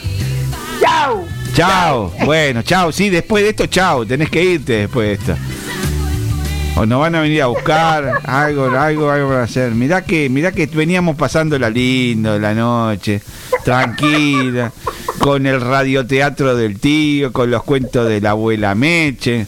¡Chao! 0.81 1.25
Chao. 1.55 2.12
Bueno, 2.24 2.62
chao. 2.62 2.93
Sí, 2.93 3.11
después 3.11 3.43
de 3.45 3.51
esto, 3.51 3.66
chao. 3.66 4.07
Tenés 4.07 4.31
que 4.31 4.43
irte 4.43 4.73
después 4.73 5.09
de 5.09 5.15
esto. 5.15 5.43
O 6.77 6.87
nos 6.87 7.01
van 7.01 7.15
a 7.15 7.20
venir 7.20 7.43
a 7.43 7.47
buscar, 7.47 8.20
algo, 8.24 8.65
algo, 8.70 9.11
algo 9.11 9.29
van 9.29 9.41
a 9.41 9.43
hacer. 9.43 9.73
Mirá 9.73 10.03
que, 10.05 10.31
mirá 10.31 10.53
que 10.53 10.66
veníamos 10.66 11.16
pasando 11.16 11.59
la 11.59 11.69
lindo 11.69 12.39
la 12.39 12.55
noche, 12.55 13.20
tranquila, 13.62 14.73
con 15.19 15.47
el 15.47 15.61
radioteatro 15.61 16.57
del 16.57 16.81
tío, 16.81 17.31
con 17.31 17.51
los 17.51 17.62
cuentos 17.62 18.09
de 18.09 18.23
la 18.23 18.31
abuela 18.31 18.74
Meche. 18.74 19.47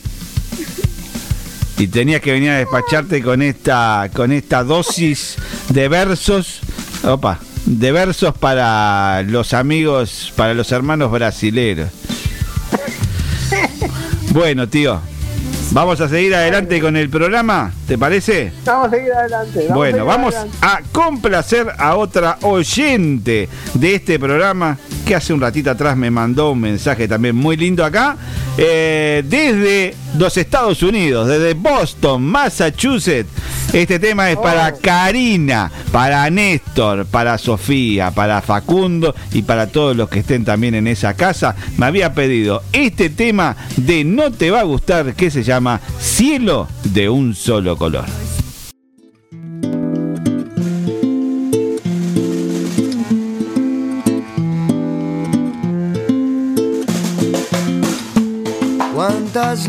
Y 1.78 1.86
tenías 1.86 2.20
que 2.20 2.32
venir 2.32 2.51
a 2.51 2.59
despacharte 2.59 3.22
con 3.22 3.40
esta, 3.40 4.10
con 4.14 4.31
esta 4.31 4.62
dosis 4.62 5.36
de 5.70 5.89
versos. 5.89 6.60
Opa, 7.05 7.40
de 7.66 7.92
versos 7.92 8.34
para 8.36 9.22
los 9.22 9.54
amigos, 9.54 10.32
para 10.36 10.54
los 10.54 10.70
hermanos 10.72 11.10
brasileros. 11.10 11.88
Bueno, 14.32 14.68
tío, 14.68 15.00
vamos 15.70 16.00
a 16.00 16.08
seguir 16.08 16.34
adelante 16.34 16.80
con 16.80 16.96
el 16.96 17.08
programa, 17.08 17.72
¿te 17.86 17.96
parece? 17.96 18.52
Vamos 18.64 18.88
a 18.88 18.90
seguir 18.90 19.12
adelante. 19.12 19.66
bueno, 19.70 19.98
seguir 19.98 20.08
vamos 20.08 20.34
adelante. 20.34 20.58
a 20.60 20.80
complacer 20.90 21.68
a 21.78 21.94
otra 21.94 22.38
oyente 22.42 23.48
de 23.74 23.94
este 23.94 24.18
programa 24.18 24.76
que 25.06 25.14
hace 25.14 25.32
un 25.32 25.40
ratito 25.40 25.70
atrás 25.70 25.96
me 25.96 26.10
mandó 26.10 26.50
un 26.50 26.60
mensaje 26.60 27.06
también 27.06 27.36
muy 27.36 27.56
lindo 27.56 27.84
acá, 27.84 28.16
eh, 28.58 29.22
desde 29.24 29.94
los 30.18 30.36
Estados 30.36 30.82
Unidos, 30.82 31.28
desde 31.28 31.54
Boston, 31.54 32.22
Massachusetts. 32.22 33.30
Este 33.72 33.98
tema 33.98 34.30
es 34.30 34.36
para 34.36 34.72
Karina, 34.72 35.70
para 35.90 36.30
Néstor, 36.30 37.06
para 37.06 37.38
Sofía, 37.38 38.12
para 38.12 38.40
Facundo 38.40 39.14
y 39.32 39.42
para 39.42 39.66
todos 39.66 39.96
los 39.96 40.08
que 40.08 40.20
estén 40.20 40.44
también 40.44 40.74
en 40.74 40.86
esa 40.86 41.14
casa. 41.14 41.56
Me 41.76 41.86
había 41.86 42.14
pedido 42.14 42.62
este 42.72 43.10
tema 43.10 43.56
de 43.76 44.04
No 44.04 44.30
te 44.30 44.50
va 44.50 44.60
a 44.60 44.64
gustar 44.64 45.14
que 45.14 45.30
se 45.30 45.42
llama 45.42 45.80
Cielo 45.98 46.68
de 46.84 47.08
un 47.08 47.34
solo 47.34 47.76
color. 47.76 48.04
Cuántas 58.94 59.68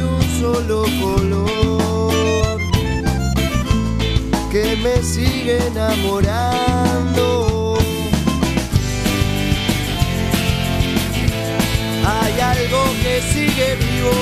solo 0.41 0.83
color 0.99 2.57
que 4.51 4.75
me 4.83 4.95
sigue 5.03 5.57
enamorando. 5.67 7.25
Hay 12.03 12.39
algo 12.53 12.81
que 13.03 13.21
sigue 13.33 13.67
vivo, 13.85 14.17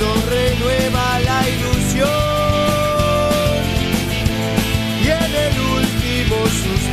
nos 0.00 0.18
renueva 0.36 1.04
la 1.20 1.40
ilusión 1.54 2.08
y 5.04 5.06
en 5.06 5.32
el 5.46 5.54
último 5.78 6.36
suspiro 6.46 6.89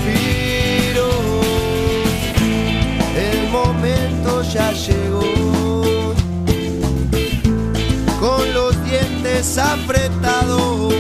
dientes 9.57 9.65
apretados, 9.65 10.93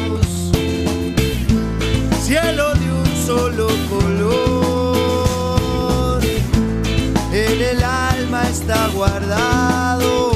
cielo 2.21 2.73
de 2.73 2.91
un 2.91 3.05
solo 3.25 3.67
color, 3.89 5.41
en 7.31 7.61
el 7.61 7.83
alma 7.83 8.49
está 8.49 8.87
guardado. 8.89 10.26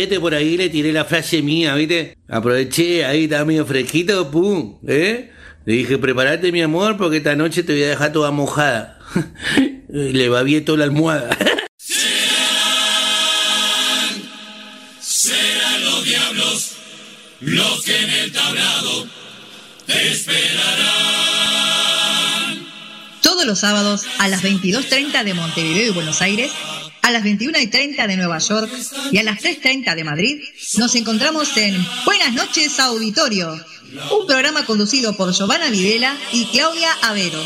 7 0.00 0.18
por 0.18 0.34
ahí 0.34 0.56
le 0.56 0.70
tiré 0.70 0.92
la 0.92 1.04
frase 1.04 1.42
mía, 1.42 1.74
¿viste? 1.74 2.16
Aproveché, 2.26 3.04
ahí 3.04 3.24
estaba 3.24 3.44
medio 3.44 3.66
fresquito, 3.66 4.30
pum, 4.30 4.78
¿eh? 4.88 5.30
Le 5.66 5.74
dije, 5.74 5.98
prepárate 5.98 6.52
mi 6.52 6.62
amor, 6.62 6.96
porque 6.96 7.18
esta 7.18 7.36
noche 7.36 7.62
te 7.62 7.74
voy 7.74 7.82
a 7.82 7.90
dejar 7.90 8.10
toda 8.10 8.30
mojada. 8.30 8.98
le 9.90 10.28
babié 10.30 10.62
toda 10.62 10.78
la 10.78 10.84
almohada. 10.84 11.36
serán, 11.76 12.00
serán 15.02 15.84
los 15.84 16.02
diablos 16.02 16.76
los 17.40 17.82
que 17.82 17.98
en 17.98 18.10
el 18.10 18.32
tablado 18.32 19.06
te 19.84 20.12
esperan. 20.12 20.49
Los 23.46 23.60
sábados 23.60 24.02
a 24.18 24.28
las 24.28 24.42
22.30 24.42 25.24
de 25.24 25.34
Montevideo 25.34 25.88
y 25.88 25.90
Buenos 25.90 26.20
Aires, 26.20 26.52
a 27.00 27.10
las 27.10 27.24
21.30 27.24 28.06
de 28.06 28.16
Nueva 28.16 28.38
York 28.38 28.70
y 29.10 29.18
a 29.18 29.22
las 29.22 29.40
3.30 29.40 29.94
de 29.94 30.04
Madrid, 30.04 30.42
nos 30.76 30.94
encontramos 30.94 31.56
en 31.56 31.74
Buenas 32.04 32.34
noches 32.34 32.78
Auditorio, 32.78 33.58
un 34.12 34.26
programa 34.26 34.66
conducido 34.66 35.16
por 35.16 35.32
Giovanna 35.32 35.70
Videla 35.70 36.16
y 36.32 36.44
Claudia 36.46 36.92
Avero. 37.02 37.42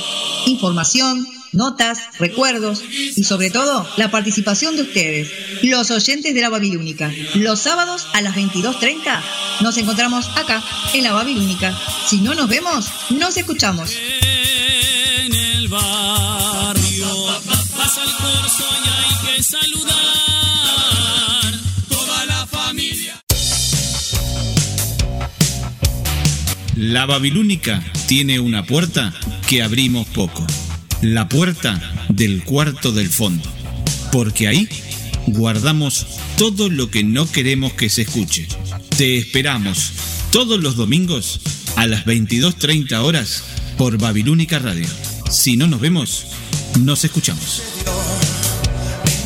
Información, 0.46 1.26
notas, 1.52 2.00
recuerdos 2.18 2.82
y 3.16 3.22
sobre 3.22 3.50
todo 3.50 3.88
la 3.96 4.10
participación 4.10 4.76
de 4.76 4.82
ustedes, 4.82 5.30
los 5.62 5.90
oyentes 5.92 6.34
de 6.34 6.40
la 6.40 6.50
Babilónica. 6.50 7.12
Los 7.34 7.60
sábados 7.60 8.08
a 8.12 8.20
las 8.20 8.34
22.30 8.34 9.22
nos 9.62 9.78
encontramos 9.78 10.28
acá, 10.34 10.62
en 10.92 11.04
la 11.04 11.12
Babilónica. 11.12 11.78
Si 12.08 12.18
no 12.18 12.34
nos 12.34 12.48
vemos, 12.48 12.86
nos 13.10 13.36
escuchamos. 13.36 13.90
Barrio 15.74 17.08
pasa 17.76 18.04
el 18.04 18.12
corso 18.12 18.64
y 18.84 18.88
hay 18.88 19.10
que 19.26 19.42
saludar. 19.42 19.94
Toda 21.88 22.26
la 22.26 22.46
familia. 22.46 23.20
La 26.76 27.06
Babilónica 27.06 27.82
tiene 28.06 28.38
una 28.38 28.64
puerta 28.64 29.12
que 29.48 29.64
abrimos 29.64 30.06
poco. 30.06 30.46
La 31.02 31.28
puerta 31.28 31.80
del 32.08 32.44
cuarto 32.44 32.92
del 32.92 33.08
fondo. 33.08 33.50
Porque 34.12 34.46
ahí 34.46 34.68
guardamos 35.26 36.06
todo 36.38 36.70
lo 36.70 36.88
que 36.88 37.02
no 37.02 37.28
queremos 37.28 37.72
que 37.72 37.90
se 37.90 38.02
escuche. 38.02 38.46
Te 38.96 39.18
esperamos 39.18 39.90
todos 40.30 40.62
los 40.62 40.76
domingos 40.76 41.40
a 41.74 41.88
las 41.88 42.04
22.30 42.06 42.96
horas 43.02 43.42
por 43.76 43.98
Babilónica 43.98 44.60
Radio. 44.60 44.86
Si 45.30 45.56
no 45.56 45.66
nos 45.66 45.80
vemos, 45.80 46.26
nos 46.80 47.04
escuchamos. 47.04 47.62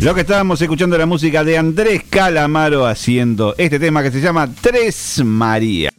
Lo 0.06 0.14
que 0.14 0.20
estábamos 0.20 0.62
escuchando 0.62 0.96
la 0.96 1.04
música 1.04 1.42
de 1.42 1.58
Andrés 1.58 2.04
Calamaro 2.08 2.86
haciendo 2.86 3.56
este 3.58 3.80
tema 3.80 4.04
que 4.04 4.12
se 4.12 4.20
llama 4.20 4.48
Tres 4.60 5.20
María. 5.24 5.90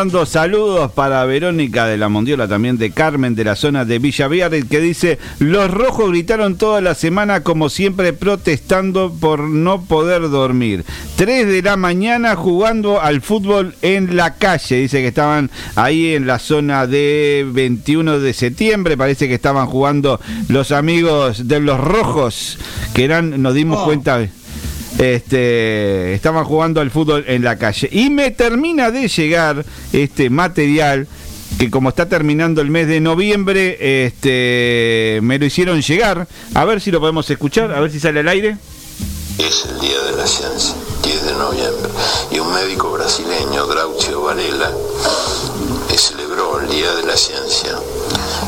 Mandando 0.00 0.24
saludos 0.24 0.92
para 0.92 1.26
Verónica 1.26 1.84
de 1.84 1.98
la 1.98 2.08
Mondiola, 2.08 2.48
también 2.48 2.78
de 2.78 2.90
Carmen 2.90 3.34
de 3.34 3.44
la 3.44 3.54
zona 3.54 3.84
de 3.84 3.98
Villa 3.98 4.30
que 4.30 4.80
dice, 4.80 5.18
los 5.40 5.70
rojos 5.70 6.08
gritaron 6.08 6.56
toda 6.56 6.80
la 6.80 6.94
semana 6.94 7.42
como 7.42 7.68
siempre 7.68 8.14
protestando 8.14 9.12
por 9.12 9.40
no 9.40 9.82
poder 9.82 10.30
dormir. 10.30 10.86
3 11.16 11.46
de 11.48 11.60
la 11.60 11.76
mañana 11.76 12.34
jugando 12.34 12.98
al 12.98 13.20
fútbol 13.20 13.74
en 13.82 14.16
la 14.16 14.36
calle, 14.36 14.76
dice 14.76 15.02
que 15.02 15.08
estaban 15.08 15.50
ahí 15.74 16.14
en 16.14 16.26
la 16.26 16.38
zona 16.38 16.86
de 16.86 17.46
21 17.52 18.20
de 18.20 18.32
septiembre, 18.32 18.96
parece 18.96 19.28
que 19.28 19.34
estaban 19.34 19.66
jugando 19.66 20.18
los 20.48 20.72
amigos 20.72 21.46
de 21.46 21.60
los 21.60 21.78
rojos, 21.78 22.56
que 22.94 23.04
eran, 23.04 23.42
nos 23.42 23.52
dimos 23.52 23.80
Oh. 23.80 23.84
cuenta... 23.84 24.26
Este, 24.98 26.14
estaban 26.14 26.44
jugando 26.44 26.80
al 26.80 26.90
fútbol 26.90 27.24
en 27.26 27.42
la 27.42 27.56
calle. 27.56 27.88
Y 27.90 28.10
me 28.10 28.30
termina 28.30 28.90
de 28.90 29.08
llegar 29.08 29.64
este 29.92 30.30
material 30.30 31.06
que 31.58 31.70
como 31.70 31.90
está 31.90 32.08
terminando 32.08 32.60
el 32.60 32.70
mes 32.70 32.88
de 32.88 33.00
noviembre, 33.00 34.06
este, 34.06 35.20
me 35.22 35.38
lo 35.38 35.44
hicieron 35.44 35.82
llegar. 35.82 36.26
A 36.54 36.64
ver 36.64 36.80
si 36.80 36.90
lo 36.90 37.00
podemos 37.00 37.28
escuchar, 37.28 37.72
a 37.72 37.80
ver 37.80 37.90
si 37.90 38.00
sale 38.00 38.20
al 38.20 38.28
aire. 38.28 38.56
Es 39.38 39.66
el 39.66 39.80
Día 39.80 40.00
de 40.02 40.16
la 40.16 40.26
Ciencia, 40.26 40.74
10 41.02 41.24
de 41.24 41.32
noviembre, 41.32 41.90
y 42.30 42.38
un 42.38 42.52
médico 42.52 42.92
brasileño, 42.92 43.66
Draucio 43.66 44.22
Varela, 44.22 44.70
eh, 45.90 45.96
celebró 45.96 46.60
el 46.60 46.68
Día 46.68 46.94
de 46.94 47.04
la 47.04 47.16
Ciencia, 47.16 47.74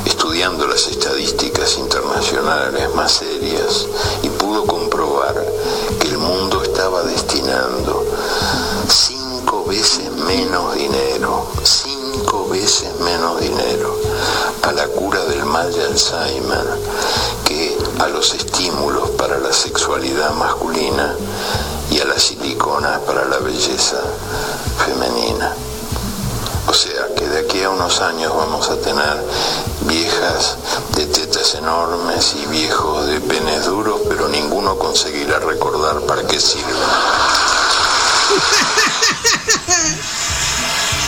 estudiando 0.05 0.67
las 0.67 0.87
estadísticas 0.89 1.79
internacionales 1.79 2.89
más 2.95 3.13
serias, 3.13 3.89
y 4.23 4.29
pudo 4.29 4.67
comprobar 4.67 5.35
mundo 6.23 6.63
estaba 6.63 7.03
destinando 7.03 8.05
cinco 8.89 9.65
veces 9.67 10.11
menos 10.27 10.75
dinero, 10.75 11.47
cinco 11.63 12.49
veces 12.49 12.89
menos 13.01 13.41
dinero 13.41 13.95
a 14.63 14.73
la 14.73 14.87
cura 14.89 15.25
del 15.25 15.45
mal 15.45 15.73
de 15.73 15.85
Alzheimer 15.85 16.67
que 17.45 17.77
a 17.99 18.09
los 18.09 18.35
estímulos 18.35 19.11
para 19.11 19.39
la 19.39 19.53
sexualidad 19.53 20.33
masculina 20.35 21.15
y 21.91 22.01
a 22.01 22.05
las 22.05 22.23
siliconas 22.23 23.01
para 23.01 23.25
la 23.27 23.39
belleza 23.39 24.01
femenina. 24.85 25.55
O 26.67 26.75
sea 26.75 27.07
que 27.17 27.27
de 27.27 27.41
aquí 27.41 27.63
a 27.63 27.71
unos 27.71 28.01
años 28.01 28.33
vamos 28.35 28.71
a 28.71 28.81
tener 28.81 29.17
viejas 29.89 30.57
de 30.97 31.07
tetas 31.07 31.55
enormes 31.57 32.37
y 32.43 32.47
viejos 32.51 33.07
de 33.09 33.21
penes 33.21 33.67
duros, 33.67 34.01
pero 34.09 34.29
ninguno 34.29 34.79
conseguirá 34.79 35.41
recordar 35.41 36.01
para 36.07 36.27
qué 36.27 36.39
sirve. 36.39 36.63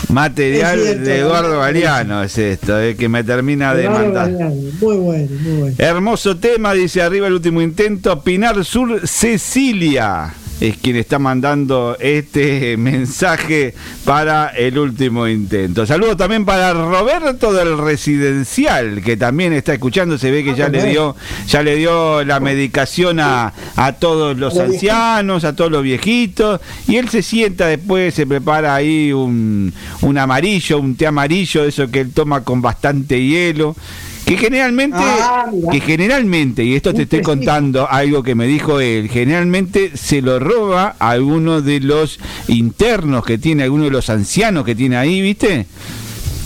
Material 0.08 0.78
Es 0.78 0.84
cierto, 0.84 1.04
de 1.04 1.18
Eduardo 1.18 1.54
¿no? 1.54 1.60
Galeano 1.60 2.22
es 2.22 2.38
esto, 2.38 2.78
eh, 2.78 2.94
que 2.94 3.08
me 3.08 3.24
termina 3.24 3.74
de 3.74 3.90
mandar. 3.90 4.30
Muy 4.30 4.96
bueno, 4.96 5.28
muy 5.40 5.60
bueno. 5.60 5.76
Hermoso 5.78 6.36
tema, 6.36 6.72
dice 6.72 7.02
arriba 7.02 7.26
el 7.26 7.32
último 7.32 7.60
intento. 7.60 8.22
Pinar 8.22 8.64
Sur 8.64 9.08
Cecilia 9.08 10.32
es 10.60 10.76
quien 10.78 10.96
está 10.96 11.18
mandando 11.18 11.96
este 12.00 12.76
mensaje 12.78 13.74
para 14.04 14.48
el 14.48 14.78
último 14.78 15.26
intento. 15.28 15.86
Saludos 15.86 16.16
también 16.16 16.44
para 16.44 16.72
Roberto 16.72 17.52
del 17.52 17.78
Residencial, 17.78 19.02
que 19.02 19.16
también 19.16 19.52
está 19.52 19.74
escuchando. 19.74 20.18
Se 20.18 20.30
ve 20.30 20.44
que 20.44 20.54
ya 20.54 20.68
le 20.68 20.84
dio, 20.84 21.16
ya 21.46 21.62
le 21.62 21.76
dio 21.76 22.24
la 22.24 22.40
medicación 22.40 23.20
a, 23.20 23.52
a 23.76 23.92
todos 23.92 24.36
los 24.36 24.58
ancianos, 24.58 25.44
a 25.44 25.54
todos 25.54 25.70
los 25.70 25.82
viejitos. 25.82 26.60
Y 26.86 26.96
él 26.96 27.08
se 27.08 27.22
sienta 27.22 27.66
después, 27.66 28.14
se 28.14 28.26
prepara 28.26 28.74
ahí 28.74 29.12
un, 29.12 29.72
un 30.02 30.18
amarillo, 30.18 30.78
un 30.78 30.96
té 30.96 31.06
amarillo, 31.06 31.64
eso 31.64 31.90
que 31.90 32.00
él 32.00 32.12
toma 32.12 32.44
con 32.44 32.62
bastante 32.62 33.24
hielo. 33.24 33.76
Que 34.24 34.38
generalmente, 34.38 34.96
Ah, 34.98 35.46
que 35.70 35.80
generalmente, 35.80 36.64
y 36.64 36.74
esto 36.74 36.94
te 36.94 37.02
estoy 37.02 37.20
contando 37.20 37.86
algo 37.90 38.22
que 38.22 38.34
me 38.34 38.46
dijo 38.46 38.80
él, 38.80 39.08
generalmente 39.10 39.96
se 39.96 40.22
lo 40.22 40.38
roba 40.38 40.96
a 40.98 41.10
alguno 41.10 41.60
de 41.60 41.80
los 41.80 42.18
internos 42.48 43.24
que 43.24 43.36
tiene, 43.36 43.64
alguno 43.64 43.84
de 43.84 43.90
los 43.90 44.08
ancianos 44.08 44.64
que 44.64 44.74
tiene 44.74 44.96
ahí, 44.96 45.20
¿viste? 45.20 45.66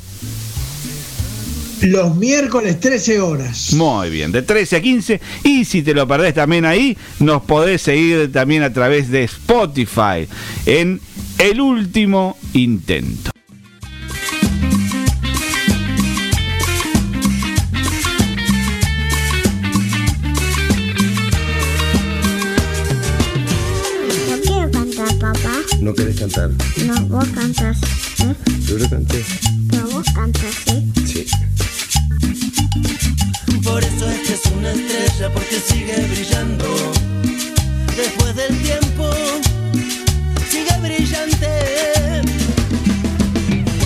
Los 1.81 2.15
miércoles 2.15 2.79
13 2.79 3.19
horas. 3.19 3.73
Muy 3.73 4.09
bien, 4.09 4.31
de 4.31 4.41
13 4.41 4.77
a 4.77 4.81
15. 4.81 5.21
Y 5.43 5.65
si 5.65 5.81
te 5.81 5.93
lo 5.93 6.07
perdés 6.07 6.33
también 6.33 6.65
ahí, 6.65 6.97
nos 7.19 7.43
podés 7.43 7.81
seguir 7.81 8.31
también 8.31 8.63
a 8.63 8.71
través 8.71 9.09
de 9.09 9.23
Spotify 9.23 10.27
en 10.65 11.01
El 11.37 11.59
Último 11.59 12.37
Intento. 12.53 13.32
¿No 25.83 25.93
querés 25.93 26.17
cantar? 26.17 26.49
No, 26.85 26.95
vos 27.07 27.27
cantas. 27.35 27.77
¿eh? 28.19 28.33
Yo 28.65 28.77
lo 28.77 28.89
canté. 28.89 29.21
Pero 29.69 29.89
vos 29.89 30.05
cantas, 30.15 30.55
¿sí? 30.65 30.93
Sí. 31.05 31.25
Por 33.61 33.83
eso 33.83 34.09
es 34.09 34.19
que 34.25 34.33
es 34.33 34.45
una 34.45 34.71
estrella, 34.71 35.33
porque 35.33 35.59
sigue 35.59 36.07
brillando. 36.07 36.93
Después 37.97 38.33
del 38.33 38.57
tiempo, 38.59 39.11
sigue 40.49 40.73
brillante. 40.81 41.49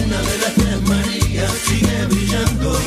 Una 0.05 0.21
de 0.21 0.37
las 0.37 0.53
tres 0.53 0.81
Marías 0.87 1.51
sigue 1.65 2.05
brillando. 2.11 2.79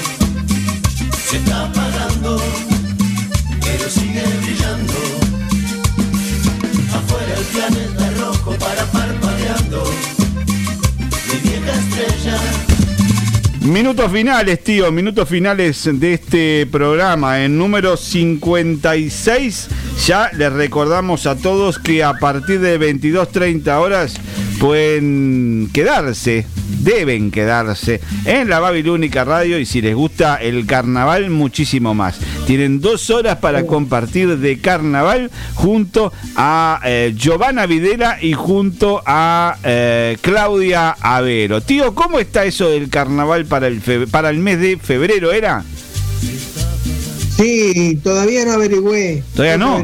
Se 1.28 1.36
está 1.38 1.64
apagando, 1.64 2.40
pero 3.60 3.90
sigue 3.90 4.22
brillando. 4.44 4.94
Afuera 6.94 7.34
el 7.36 7.44
planeta 7.46 8.09
para 8.58 8.84
parpadeando. 8.86 9.84
Estrella. 11.70 12.38
Minutos 13.60 14.10
finales, 14.10 14.64
tío, 14.64 14.90
minutos 14.90 15.28
finales 15.28 15.88
de 15.92 16.14
este 16.14 16.66
programa. 16.66 17.44
En 17.44 17.58
número 17.58 17.96
56 17.96 19.68
ya 20.06 20.30
les 20.32 20.52
recordamos 20.52 21.26
a 21.26 21.36
todos 21.36 21.78
que 21.78 22.02
a 22.02 22.14
partir 22.14 22.60
de 22.60 22.80
22.30 22.80 23.78
horas 23.78 24.14
pueden 24.60 25.70
quedarse, 25.72 26.44
deben 26.82 27.30
quedarse 27.30 28.02
en 28.26 28.50
la 28.50 28.60
Babilónica 28.60 29.24
Radio 29.24 29.58
y 29.58 29.64
si 29.64 29.80
les 29.80 29.94
gusta 29.94 30.36
el 30.36 30.66
carnaval, 30.66 31.30
muchísimo 31.30 31.94
más. 31.94 32.18
Tienen 32.46 32.82
dos 32.82 33.08
horas 33.08 33.38
para 33.38 33.66
compartir 33.66 34.36
de 34.36 34.60
carnaval 34.60 35.30
junto 35.54 36.12
a 36.36 36.78
eh, 36.84 37.14
Giovanna 37.16 37.64
Videla 37.64 38.18
y 38.20 38.34
junto 38.34 39.02
a 39.06 39.56
eh, 39.64 40.18
Claudia 40.20 40.94
Avero. 41.00 41.62
Tío, 41.62 41.94
¿cómo 41.94 42.18
está 42.18 42.44
eso 42.44 42.68
del 42.68 42.90
carnaval 42.90 43.46
para 43.46 43.66
el, 43.66 43.80
para 44.10 44.28
el 44.28 44.40
mes 44.40 44.60
de 44.60 44.76
febrero? 44.76 45.32
¿Era? 45.32 45.64
Sí, 47.38 47.98
todavía 48.04 48.44
no 48.44 48.52
averigüé. 48.52 49.22
¿Todavía 49.34 49.56
no? 49.56 49.82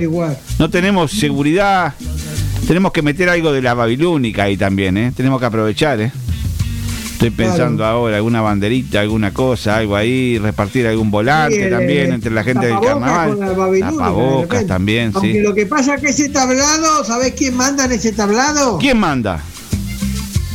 No 0.59 0.69
tenemos 0.69 1.13
seguridad. 1.13 1.95
Tenemos 2.67 2.93
que 2.93 3.03
meter 3.03 3.29
algo 3.29 3.53
de 3.53 3.63
la 3.63 3.75
Babilónica 3.75 4.45
ahí 4.45 4.57
también, 4.57 4.97
¿eh? 4.97 5.13
Tenemos 5.17 5.39
que 5.41 5.47
aprovechar, 5.47 6.01
¿eh? 6.01 6.11
Estoy 7.13 7.31
pensando 7.31 7.85
ahora, 7.85 8.17
alguna 8.17 8.43
banderita, 8.43 9.01
alguna 9.01 9.33
cosa, 9.33 9.77
algo 9.79 9.97
ahí, 9.97 10.37
repartir 10.39 10.87
algún 10.87 11.11
volante 11.11 11.57
Sí, 11.57 11.63
el, 11.63 11.71
también 11.71 12.11
eh, 12.11 12.15
entre 12.15 12.31
la 12.31 12.45
gente 12.45 12.67
del 12.67 12.79
carnaval. 12.79 13.39
Tapabocas 13.81 14.67
también, 14.67 15.13
Aunque 15.15 15.33
sí. 15.33 15.41
lo 15.41 15.55
que 15.55 15.65
pasa 15.65 15.95
es 15.95 16.01
que 16.03 16.09
ese 16.09 16.29
tablado, 16.29 17.05
¿sabés 17.05 17.33
quién 17.33 17.57
manda 17.57 17.87
en 17.87 17.93
ese 17.93 18.13
tablado? 18.13 18.77
¿Quién 18.79 18.99
manda? 18.99 19.41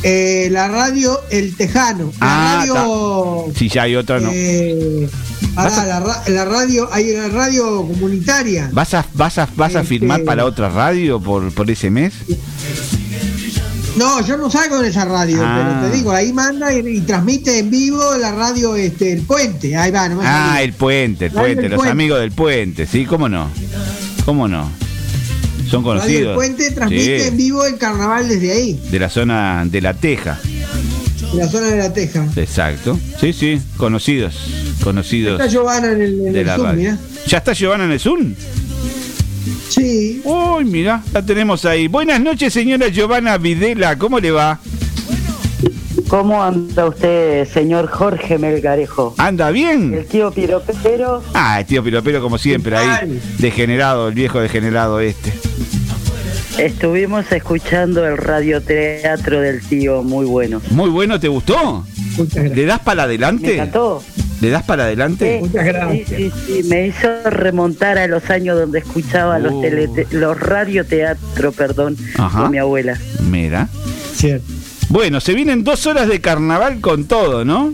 Eh, 0.04 0.48
la 0.52 0.68
radio 0.68 1.18
El 1.30 1.56
Tejano. 1.56 2.12
La 2.20 2.60
Ah, 2.60 2.64
radio. 2.66 3.46
Si 3.56 3.68
ya 3.68 3.82
hay 3.82 3.96
otra, 3.96 4.20
no. 4.20 4.30
eh, 4.32 5.08
pará, 5.54 5.84
la, 5.86 6.00
ra- 6.00 6.22
la 6.28 6.44
radio, 6.44 6.88
hay 6.92 7.10
una 7.12 7.28
radio 7.28 7.86
comunitaria. 7.86 8.70
¿Vas 8.72 8.94
a, 8.94 9.04
vas 9.14 9.38
a, 9.38 9.48
vas 9.56 9.74
a 9.74 9.80
Este- 9.82 9.88
firmar 9.98 10.22
para 10.24 10.44
otra 10.44 10.68
radio 10.68 11.20
por, 11.20 11.52
por 11.52 11.70
ese 11.70 11.90
mes? 11.90 12.12
No, 13.96 14.26
yo 14.26 14.38
no 14.38 14.50
salgo 14.50 14.78
en 14.80 14.86
esa 14.86 15.04
radio, 15.04 15.38
Ah. 15.42 15.80
pero 15.82 15.90
te 15.90 15.96
digo, 15.98 16.12
ahí 16.12 16.32
manda 16.32 16.72
y, 16.72 16.78
y 16.96 17.00
transmite 17.02 17.58
en 17.58 17.70
vivo 17.70 18.16
la 18.18 18.32
radio 18.32 18.74
este, 18.74 19.12
El 19.12 19.20
Puente. 19.22 19.76
Ahí 19.76 19.90
va, 19.90 20.08
no 20.08 20.16
me 20.16 20.22
Ah, 20.26 20.62
el 20.62 20.72
puente, 20.72 21.26
el 21.26 21.32
puente, 21.32 21.68
los 21.68 21.76
Puente. 21.76 21.92
amigos 21.92 22.20
del 22.20 22.32
puente, 22.32 22.86
¿sí? 22.86 23.04
¿Cómo 23.04 23.28
no? 23.28 23.50
¿Cómo 24.24 24.48
no? 24.48 24.70
Son 25.68 25.82
Radio 25.84 25.92
El 25.92 26.00
conocidos. 26.00 26.34
Puente 26.36 26.70
transmite 26.70 27.20
Sí, 27.20 27.28
en 27.28 27.36
vivo 27.36 27.66
el 27.66 27.76
carnaval 27.76 28.28
desde 28.28 28.52
ahí, 28.52 28.80
de 28.90 28.98
la 28.98 29.10
zona 29.10 29.64
de 29.66 29.80
La 29.82 29.92
Teja. 29.94 30.40
de 31.32 31.38
la 31.38 31.48
zona 31.48 31.66
de 31.68 31.76
la 31.76 31.92
Teja. 31.92 32.26
Exacto. 32.36 32.98
Sí, 33.20 33.32
sí, 33.34 33.60
conocidos. 33.76 34.34
Conocidos. 34.82 35.40
Está 35.40 35.50
Giovanna 35.52 35.92
en 35.92 36.02
el, 36.02 36.26
en 36.26 36.32
de 36.32 36.40
el 36.40 36.46
la 36.46 36.56
Zoom, 36.56 36.66
radio. 36.66 36.78
mirá. 36.80 36.98
¿Ya 37.26 37.38
está 37.38 37.52
Giovanna 37.52 37.84
en 37.84 37.92
el 37.92 38.00
Zoom? 38.00 38.34
Sí. 39.68 40.20
Uy, 40.24 40.64
mira, 40.64 41.02
la 41.12 41.24
tenemos 41.24 41.64
ahí. 41.64 41.88
Buenas 41.88 42.20
noches, 42.20 42.52
señora 42.52 42.88
Giovanna 42.88 43.38
Videla. 43.38 43.96
¿Cómo 43.96 44.18
le 44.20 44.30
va? 44.30 44.58
¿Cómo 46.08 46.42
anda 46.42 46.86
usted, 46.86 47.48
señor 47.48 47.86
Jorge 47.88 48.36
Melgarejo? 48.38 49.14
¿Anda 49.16 49.50
bien? 49.50 49.94
El 49.94 50.04
tío 50.06 50.30
Piropero. 50.30 51.22
Ah, 51.32 51.60
el 51.60 51.66
tío 51.66 51.82
Piropero, 51.82 52.20
como 52.20 52.36
siempre, 52.36 52.76
ahí. 52.76 53.18
Degenerado, 53.38 54.08
el 54.08 54.14
viejo 54.14 54.38
degenerado 54.40 55.00
este. 55.00 55.32
Estuvimos 56.58 57.32
escuchando 57.32 58.06
el 58.06 58.18
radioteatro 58.18 59.40
del 59.40 59.62
tío, 59.62 60.02
muy 60.02 60.26
bueno. 60.26 60.60
Muy 60.70 60.90
bueno, 60.90 61.18
¿te 61.18 61.28
gustó? 61.28 61.86
¿Le 62.34 62.66
das 62.66 62.80
para 62.80 63.04
adelante? 63.04 63.46
Me 63.46 63.52
encantó. 63.54 64.02
¿Le 64.42 64.50
das 64.50 64.64
para 64.64 64.82
adelante? 64.84 65.40
Sí, 65.92 66.04
sí, 66.04 66.32
sí, 66.48 66.62
me 66.68 66.88
hizo 66.88 67.08
remontar 67.30 67.96
a 67.96 68.08
los 68.08 68.28
años 68.28 68.58
donde 68.58 68.80
escuchaba 68.80 69.38
los, 69.38 69.52
Oh. 69.52 69.60
telete- 69.62 70.08
los 70.10 70.36
radioteatro, 70.40 71.52
perdón, 71.52 71.96
Ajá. 72.18 72.42
con 72.42 72.50
mi 72.50 72.58
abuela. 72.58 72.98
Mira. 73.30 73.68
Cierto. 74.16 74.44
Bueno, 74.88 75.20
se 75.20 75.34
vienen 75.34 75.62
dos 75.62 75.86
horas 75.86 76.08
de 76.08 76.20
carnaval 76.20 76.80
con 76.80 77.04
todo, 77.04 77.44
¿no? 77.44 77.72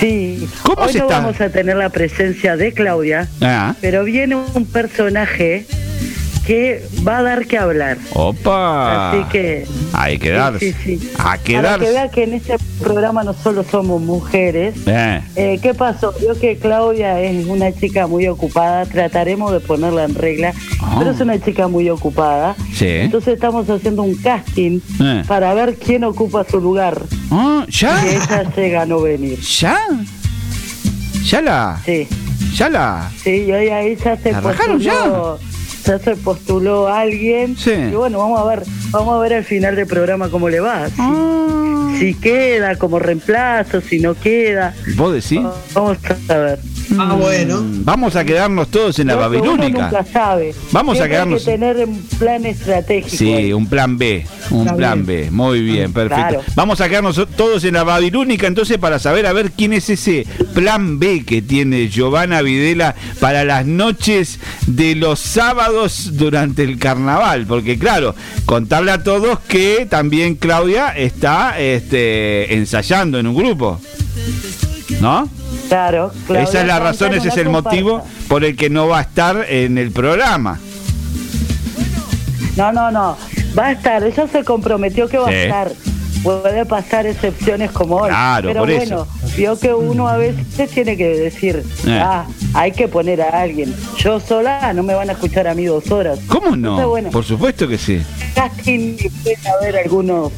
Sí. 0.00 0.46
¿Cómo 0.64 0.82
Hoy 0.82 0.92
se 0.92 0.98
no 0.98 1.04
está? 1.06 1.20
vamos 1.20 1.40
a 1.40 1.48
tener 1.48 1.76
la 1.76 1.88
presencia 1.88 2.56
de 2.58 2.72
Claudia, 2.74 3.26
Ah. 3.40 3.74
pero 3.80 4.04
viene 4.04 4.36
un 4.36 4.66
personaje 4.66 5.64
que 6.46 6.84
va 7.06 7.18
a 7.18 7.22
dar 7.22 7.46
que 7.46 7.56
hablar. 7.58 7.98
Opa. 8.14 9.10
Así 9.10 9.24
que 9.30 9.66
Hay 9.92 10.18
que 10.18 10.30
darse. 10.30 10.72
Sí, 10.72 10.98
sí. 10.98 11.10
A 11.18 11.22
Para 11.22 11.38
que 11.38 11.52
quedarse. 11.52 11.90
vea 11.90 12.10
que 12.10 12.24
en 12.24 12.34
este 12.34 12.56
programa 12.80 13.22
no 13.24 13.32
solo 13.32 13.62
somos 13.64 14.00
mujeres. 14.02 14.74
Eh. 14.86 15.22
Eh, 15.36 15.58
¿Qué 15.62 15.72
pasó? 15.74 16.12
Vio 16.20 16.38
que 16.38 16.56
Claudia 16.56 17.20
es 17.20 17.46
una 17.46 17.72
chica 17.72 18.06
muy 18.06 18.26
ocupada, 18.26 18.86
trataremos 18.86 19.52
de 19.52 19.60
ponerla 19.60 20.04
en 20.04 20.14
regla, 20.14 20.52
Ah. 20.80 20.96
pero 20.98 21.12
es 21.12 21.20
una 21.20 21.40
chica 21.40 21.68
muy 21.68 21.88
ocupada. 21.90 22.56
Sí. 22.74 22.86
Entonces 22.88 23.34
estamos 23.34 23.68
haciendo 23.70 24.02
un 24.02 24.14
casting 24.16 24.80
Eh. 25.00 25.22
para 25.28 25.54
ver 25.54 25.76
quién 25.76 26.02
ocupa 26.04 26.44
su 26.50 26.60
lugar. 26.60 27.00
Ah, 27.30 27.64
¿ya? 27.68 28.00
Que 28.02 28.16
ella 28.16 28.52
llega 28.56 28.82
a 28.82 28.86
no 28.86 29.00
venir. 29.00 29.38
¿Ya? 29.40 29.78
¿Ya 31.24 31.40
la? 31.40 31.80
Sí. 31.84 32.08
¿Ya 32.56 32.68
la? 32.68 33.10
Sí, 33.22 33.44
y 33.48 33.52
ahí, 33.52 33.68
ahí 33.68 33.96
ya 33.96 34.16
se 34.16 34.32
¿La 34.32 34.40
rajaron 34.40 34.76
postuló, 34.82 35.38
ya 35.84 35.98
se 35.98 36.16
postuló 36.16 36.88
alguien. 36.88 37.56
Y 37.66 37.94
bueno, 37.94 38.18
vamos 38.18 38.40
a 38.40 38.44
ver, 38.44 38.62
vamos 38.90 39.14
a 39.14 39.18
ver 39.18 39.34
al 39.34 39.44
final 39.44 39.76
del 39.76 39.86
programa 39.86 40.28
cómo 40.28 40.48
le 40.48 40.60
va. 40.60 40.86
Si, 40.88 40.94
Ah. 40.98 41.96
si 41.98 42.14
queda 42.14 42.76
como 42.76 42.98
reemplazo, 42.98 43.80
si 43.80 43.98
no 44.00 44.14
queda. 44.14 44.74
¿Vos 44.96 45.12
decís? 45.12 45.40
Vamos 45.74 45.98
a 46.28 46.34
ver. 46.36 46.58
Ah, 46.98 47.14
bueno. 47.14 47.62
Vamos 47.84 48.16
a 48.16 48.24
quedarnos 48.24 48.68
todos 48.68 48.98
en 48.98 49.08
la 49.08 49.16
Babilónica. 49.16 49.84
nunca 49.84 50.04
sabe. 50.04 50.54
Vamos 50.70 51.00
a 51.00 51.08
quedarnos- 51.08 51.46
Hay 51.46 51.54
que 51.54 51.58
tener 51.60 51.76
un 51.88 52.02
plan 52.18 52.44
estratégico. 52.46 53.16
Sí, 53.16 53.32
ahí. 53.32 53.52
un 53.52 53.66
plan 53.66 53.98
B, 53.98 54.24
un 54.50 54.62
Está 54.62 54.76
plan 54.76 55.06
bien. 55.06 55.24
B. 55.26 55.30
Muy 55.30 55.62
bien, 55.62 55.92
perfecto. 55.92 56.28
claro. 56.28 56.42
Vamos 56.54 56.80
a 56.80 56.88
quedarnos 56.88 57.20
todos 57.36 57.64
en 57.64 57.74
la 57.74 57.84
Babilónica 57.84 58.46
entonces 58.46 58.78
para 58.78 58.98
saber 58.98 59.26
a 59.26 59.32
ver 59.32 59.52
quién 59.52 59.72
es 59.72 59.88
ese 59.90 60.26
plan 60.54 60.98
B 60.98 61.24
que 61.24 61.42
tiene 61.42 61.88
Giovanna 61.88 62.42
Videla 62.42 62.94
para 63.20 63.44
las 63.44 63.66
noches 63.66 64.38
de 64.66 64.94
los 64.94 65.18
sábados 65.18 66.10
durante 66.16 66.62
el 66.62 66.78
carnaval. 66.78 67.46
Porque 67.46 67.78
claro, 67.78 68.14
contarle 68.46 68.90
a 68.92 69.02
todos 69.02 69.38
que 69.40 69.86
también 69.88 70.34
Claudia 70.34 70.88
está 70.96 71.58
este, 71.58 72.54
ensayando 72.54 73.18
en 73.18 73.26
un 73.26 73.34
grupo. 73.36 73.80
¿No? 75.00 75.28
Claro, 75.68 76.12
Claudia 76.26 76.44
Esa 76.48 76.60
es 76.60 76.66
la 76.66 76.78
razón, 76.78 77.14
ese 77.14 77.28
es 77.28 77.36
el 77.36 77.48
motivo 77.48 78.04
por 78.28 78.44
el 78.44 78.56
que 78.56 78.70
no 78.70 78.88
va 78.88 78.98
a 78.98 79.02
estar 79.02 79.46
en 79.48 79.78
el 79.78 79.90
programa. 79.90 80.58
No, 82.56 82.72
no, 82.72 82.90
no. 82.90 83.16
Va 83.58 83.66
a 83.66 83.72
estar. 83.72 84.02
Ella 84.04 84.26
se 84.28 84.44
comprometió 84.44 85.08
que 85.08 85.18
va 85.18 85.28
Sí. 85.28 85.34
a 85.34 85.42
estar. 85.44 85.72
Puede 86.22 86.64
pasar 86.66 87.06
excepciones 87.06 87.70
como 87.72 87.96
hoy. 87.96 88.08
Claro, 88.10 88.48
Pero 88.48 88.60
por 88.60 88.74
bueno, 88.74 89.06
vio 89.36 89.58
que 89.58 89.74
uno 89.74 90.06
a 90.08 90.16
veces 90.16 90.70
tiene 90.70 90.96
que 90.96 91.08
decir, 91.08 91.64
Eh. 91.86 92.00
ah, 92.00 92.26
hay 92.54 92.70
que 92.72 92.86
poner 92.88 93.20
a 93.22 93.40
alguien. 93.42 93.74
Yo 93.98 94.20
sola 94.20 94.72
no 94.72 94.82
me 94.82 94.94
van 94.94 95.08
a 95.10 95.12
escuchar 95.14 95.48
a 95.48 95.54
mí 95.54 95.64
dos 95.64 95.90
horas. 95.90 96.18
¿Cómo 96.28 96.50
no? 96.50 96.54
Entonces, 96.54 96.86
bueno, 96.86 97.10
Por 97.10 97.24
supuesto 97.24 97.66
que 97.66 97.76
sí. 97.78 98.00
casting 98.34 98.96
puede 99.22 99.36
haber 99.58 99.76
algunos, 99.78 100.32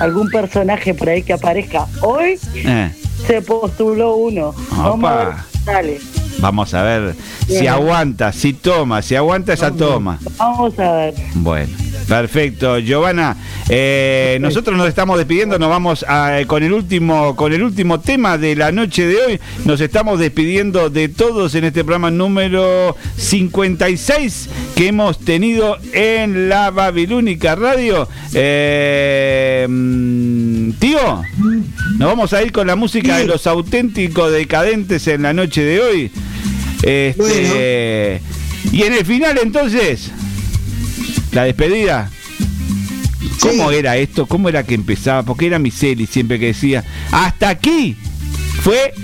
algún 0.00 0.28
personaje 0.30 0.94
por 0.94 1.08
ahí 1.08 1.22
que 1.22 1.32
aparezca. 1.32 1.86
Hoy 2.02 2.38
Eh, 2.54 2.90
se 3.26 3.42
postuló 3.42 4.14
uno. 4.16 4.54
Vamos 4.70 5.10
a 5.10 5.16
ver 5.16 5.34
sale. 5.64 5.98
vamos 6.38 6.74
a 6.74 6.82
ver 6.82 7.14
si 7.48 7.66
aguanta, 7.66 8.32
si 8.32 8.52
toma, 8.52 9.02
si 9.02 9.16
aguanta 9.16 9.52
esa 9.54 9.72
toma. 9.72 10.18
Vamos 10.38 10.78
a 10.78 10.92
ver. 10.92 11.14
Bueno, 11.34 11.72
perfecto, 12.08 12.78
Giovanna. 12.78 13.36
eh, 13.68 14.38
nosotros 14.40 14.76
nos 14.76 14.88
estamos 14.88 15.18
despidiendo, 15.18 15.58
nos 15.58 15.68
vamos 15.68 16.04
a- 16.08 16.38
con 16.46 16.62
el 16.62 16.72
último, 16.72 17.34
con 17.36 17.52
el 17.52 17.62
último 17.62 18.00
tema 18.00 18.38
de 18.38 18.54
la 18.54 18.70
noche 18.72 19.06
de 19.06 19.16
hoy. 19.16 19.40
Nos 19.64 19.80
estamos 19.80 20.20
despidiendo 20.20 20.88
de 20.90 21.08
todos 21.08 21.54
en 21.56 21.64
este 21.64 21.82
programa 21.84 22.10
número 22.10 22.96
56 23.16 24.48
que 24.76 24.88
hemos 24.88 25.18
tenido 25.18 25.78
en 25.92 26.48
la 26.48 26.70
Babilónica 26.70 27.54
Radio. 27.56 28.08
Eh, 28.34 29.66
mm, 29.68 30.70
tío, 30.78 31.22
nos 31.98 32.08
vamos 32.08 32.32
a 32.32 32.42
ir 32.42 32.52
con 32.52 32.66
la 32.66 32.76
música 32.76 33.18
de 33.18 33.26
los 33.26 33.46
auténticos 33.46 34.30
decadentes 34.32 35.06
en 35.08 35.22
la 35.22 35.32
noche 35.32 35.62
de 35.62 35.80
hoy. 35.80 36.10
Este, 36.82 38.20
Y 38.72 38.82
en 38.82 38.92
el 38.94 39.04
final 39.06 39.38
entonces, 39.42 40.10
la 41.36 41.44
despedida. 41.44 42.10
¿Cómo 43.40 43.70
era 43.70 43.98
esto? 43.98 44.24
¿Cómo 44.26 44.48
era 44.48 44.64
que 44.64 44.74
empezaba? 44.74 45.22
Porque 45.22 45.46
era 45.46 45.58
Miseli 45.58 46.06
siempre 46.06 46.40
que 46.40 46.46
decía, 46.46 46.82
hasta 47.12 47.50
aquí 47.50 47.94
fue... 48.62 48.94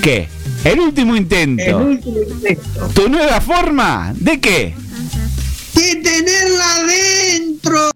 ¿Qué? 0.00 0.28
El 0.62 0.78
último 0.78 1.16
intento. 1.16 1.64
El 1.64 1.74
último 1.74 2.18
intento. 2.22 2.88
¿Tu 2.94 3.08
nueva 3.08 3.40
forma? 3.40 4.14
¿De 4.16 4.38
qué? 4.38 4.74
¡De 5.74 5.96
tenerla 5.96 6.76
adentro! 6.76 7.93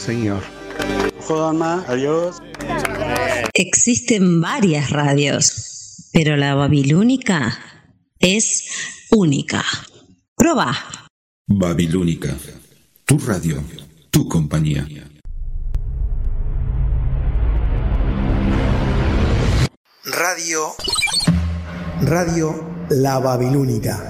Señor. 0.00 0.42
Jodan 1.20 1.58
más, 1.58 1.88
adiós. 1.88 2.42
Existen 3.52 4.40
varias 4.40 4.90
radios, 4.90 6.08
pero 6.12 6.36
la 6.36 6.54
babilónica 6.54 7.58
es 8.18 8.70
única. 9.10 9.62
Proba. 10.34 10.72
Babilónica. 11.46 12.34
Tu 13.04 13.18
radio, 13.18 13.62
tu 14.10 14.26
compañía. 14.26 14.86
Radio. 20.04 20.74
Radio 22.00 22.86
La 22.88 23.18
Babilónica. 23.18 24.09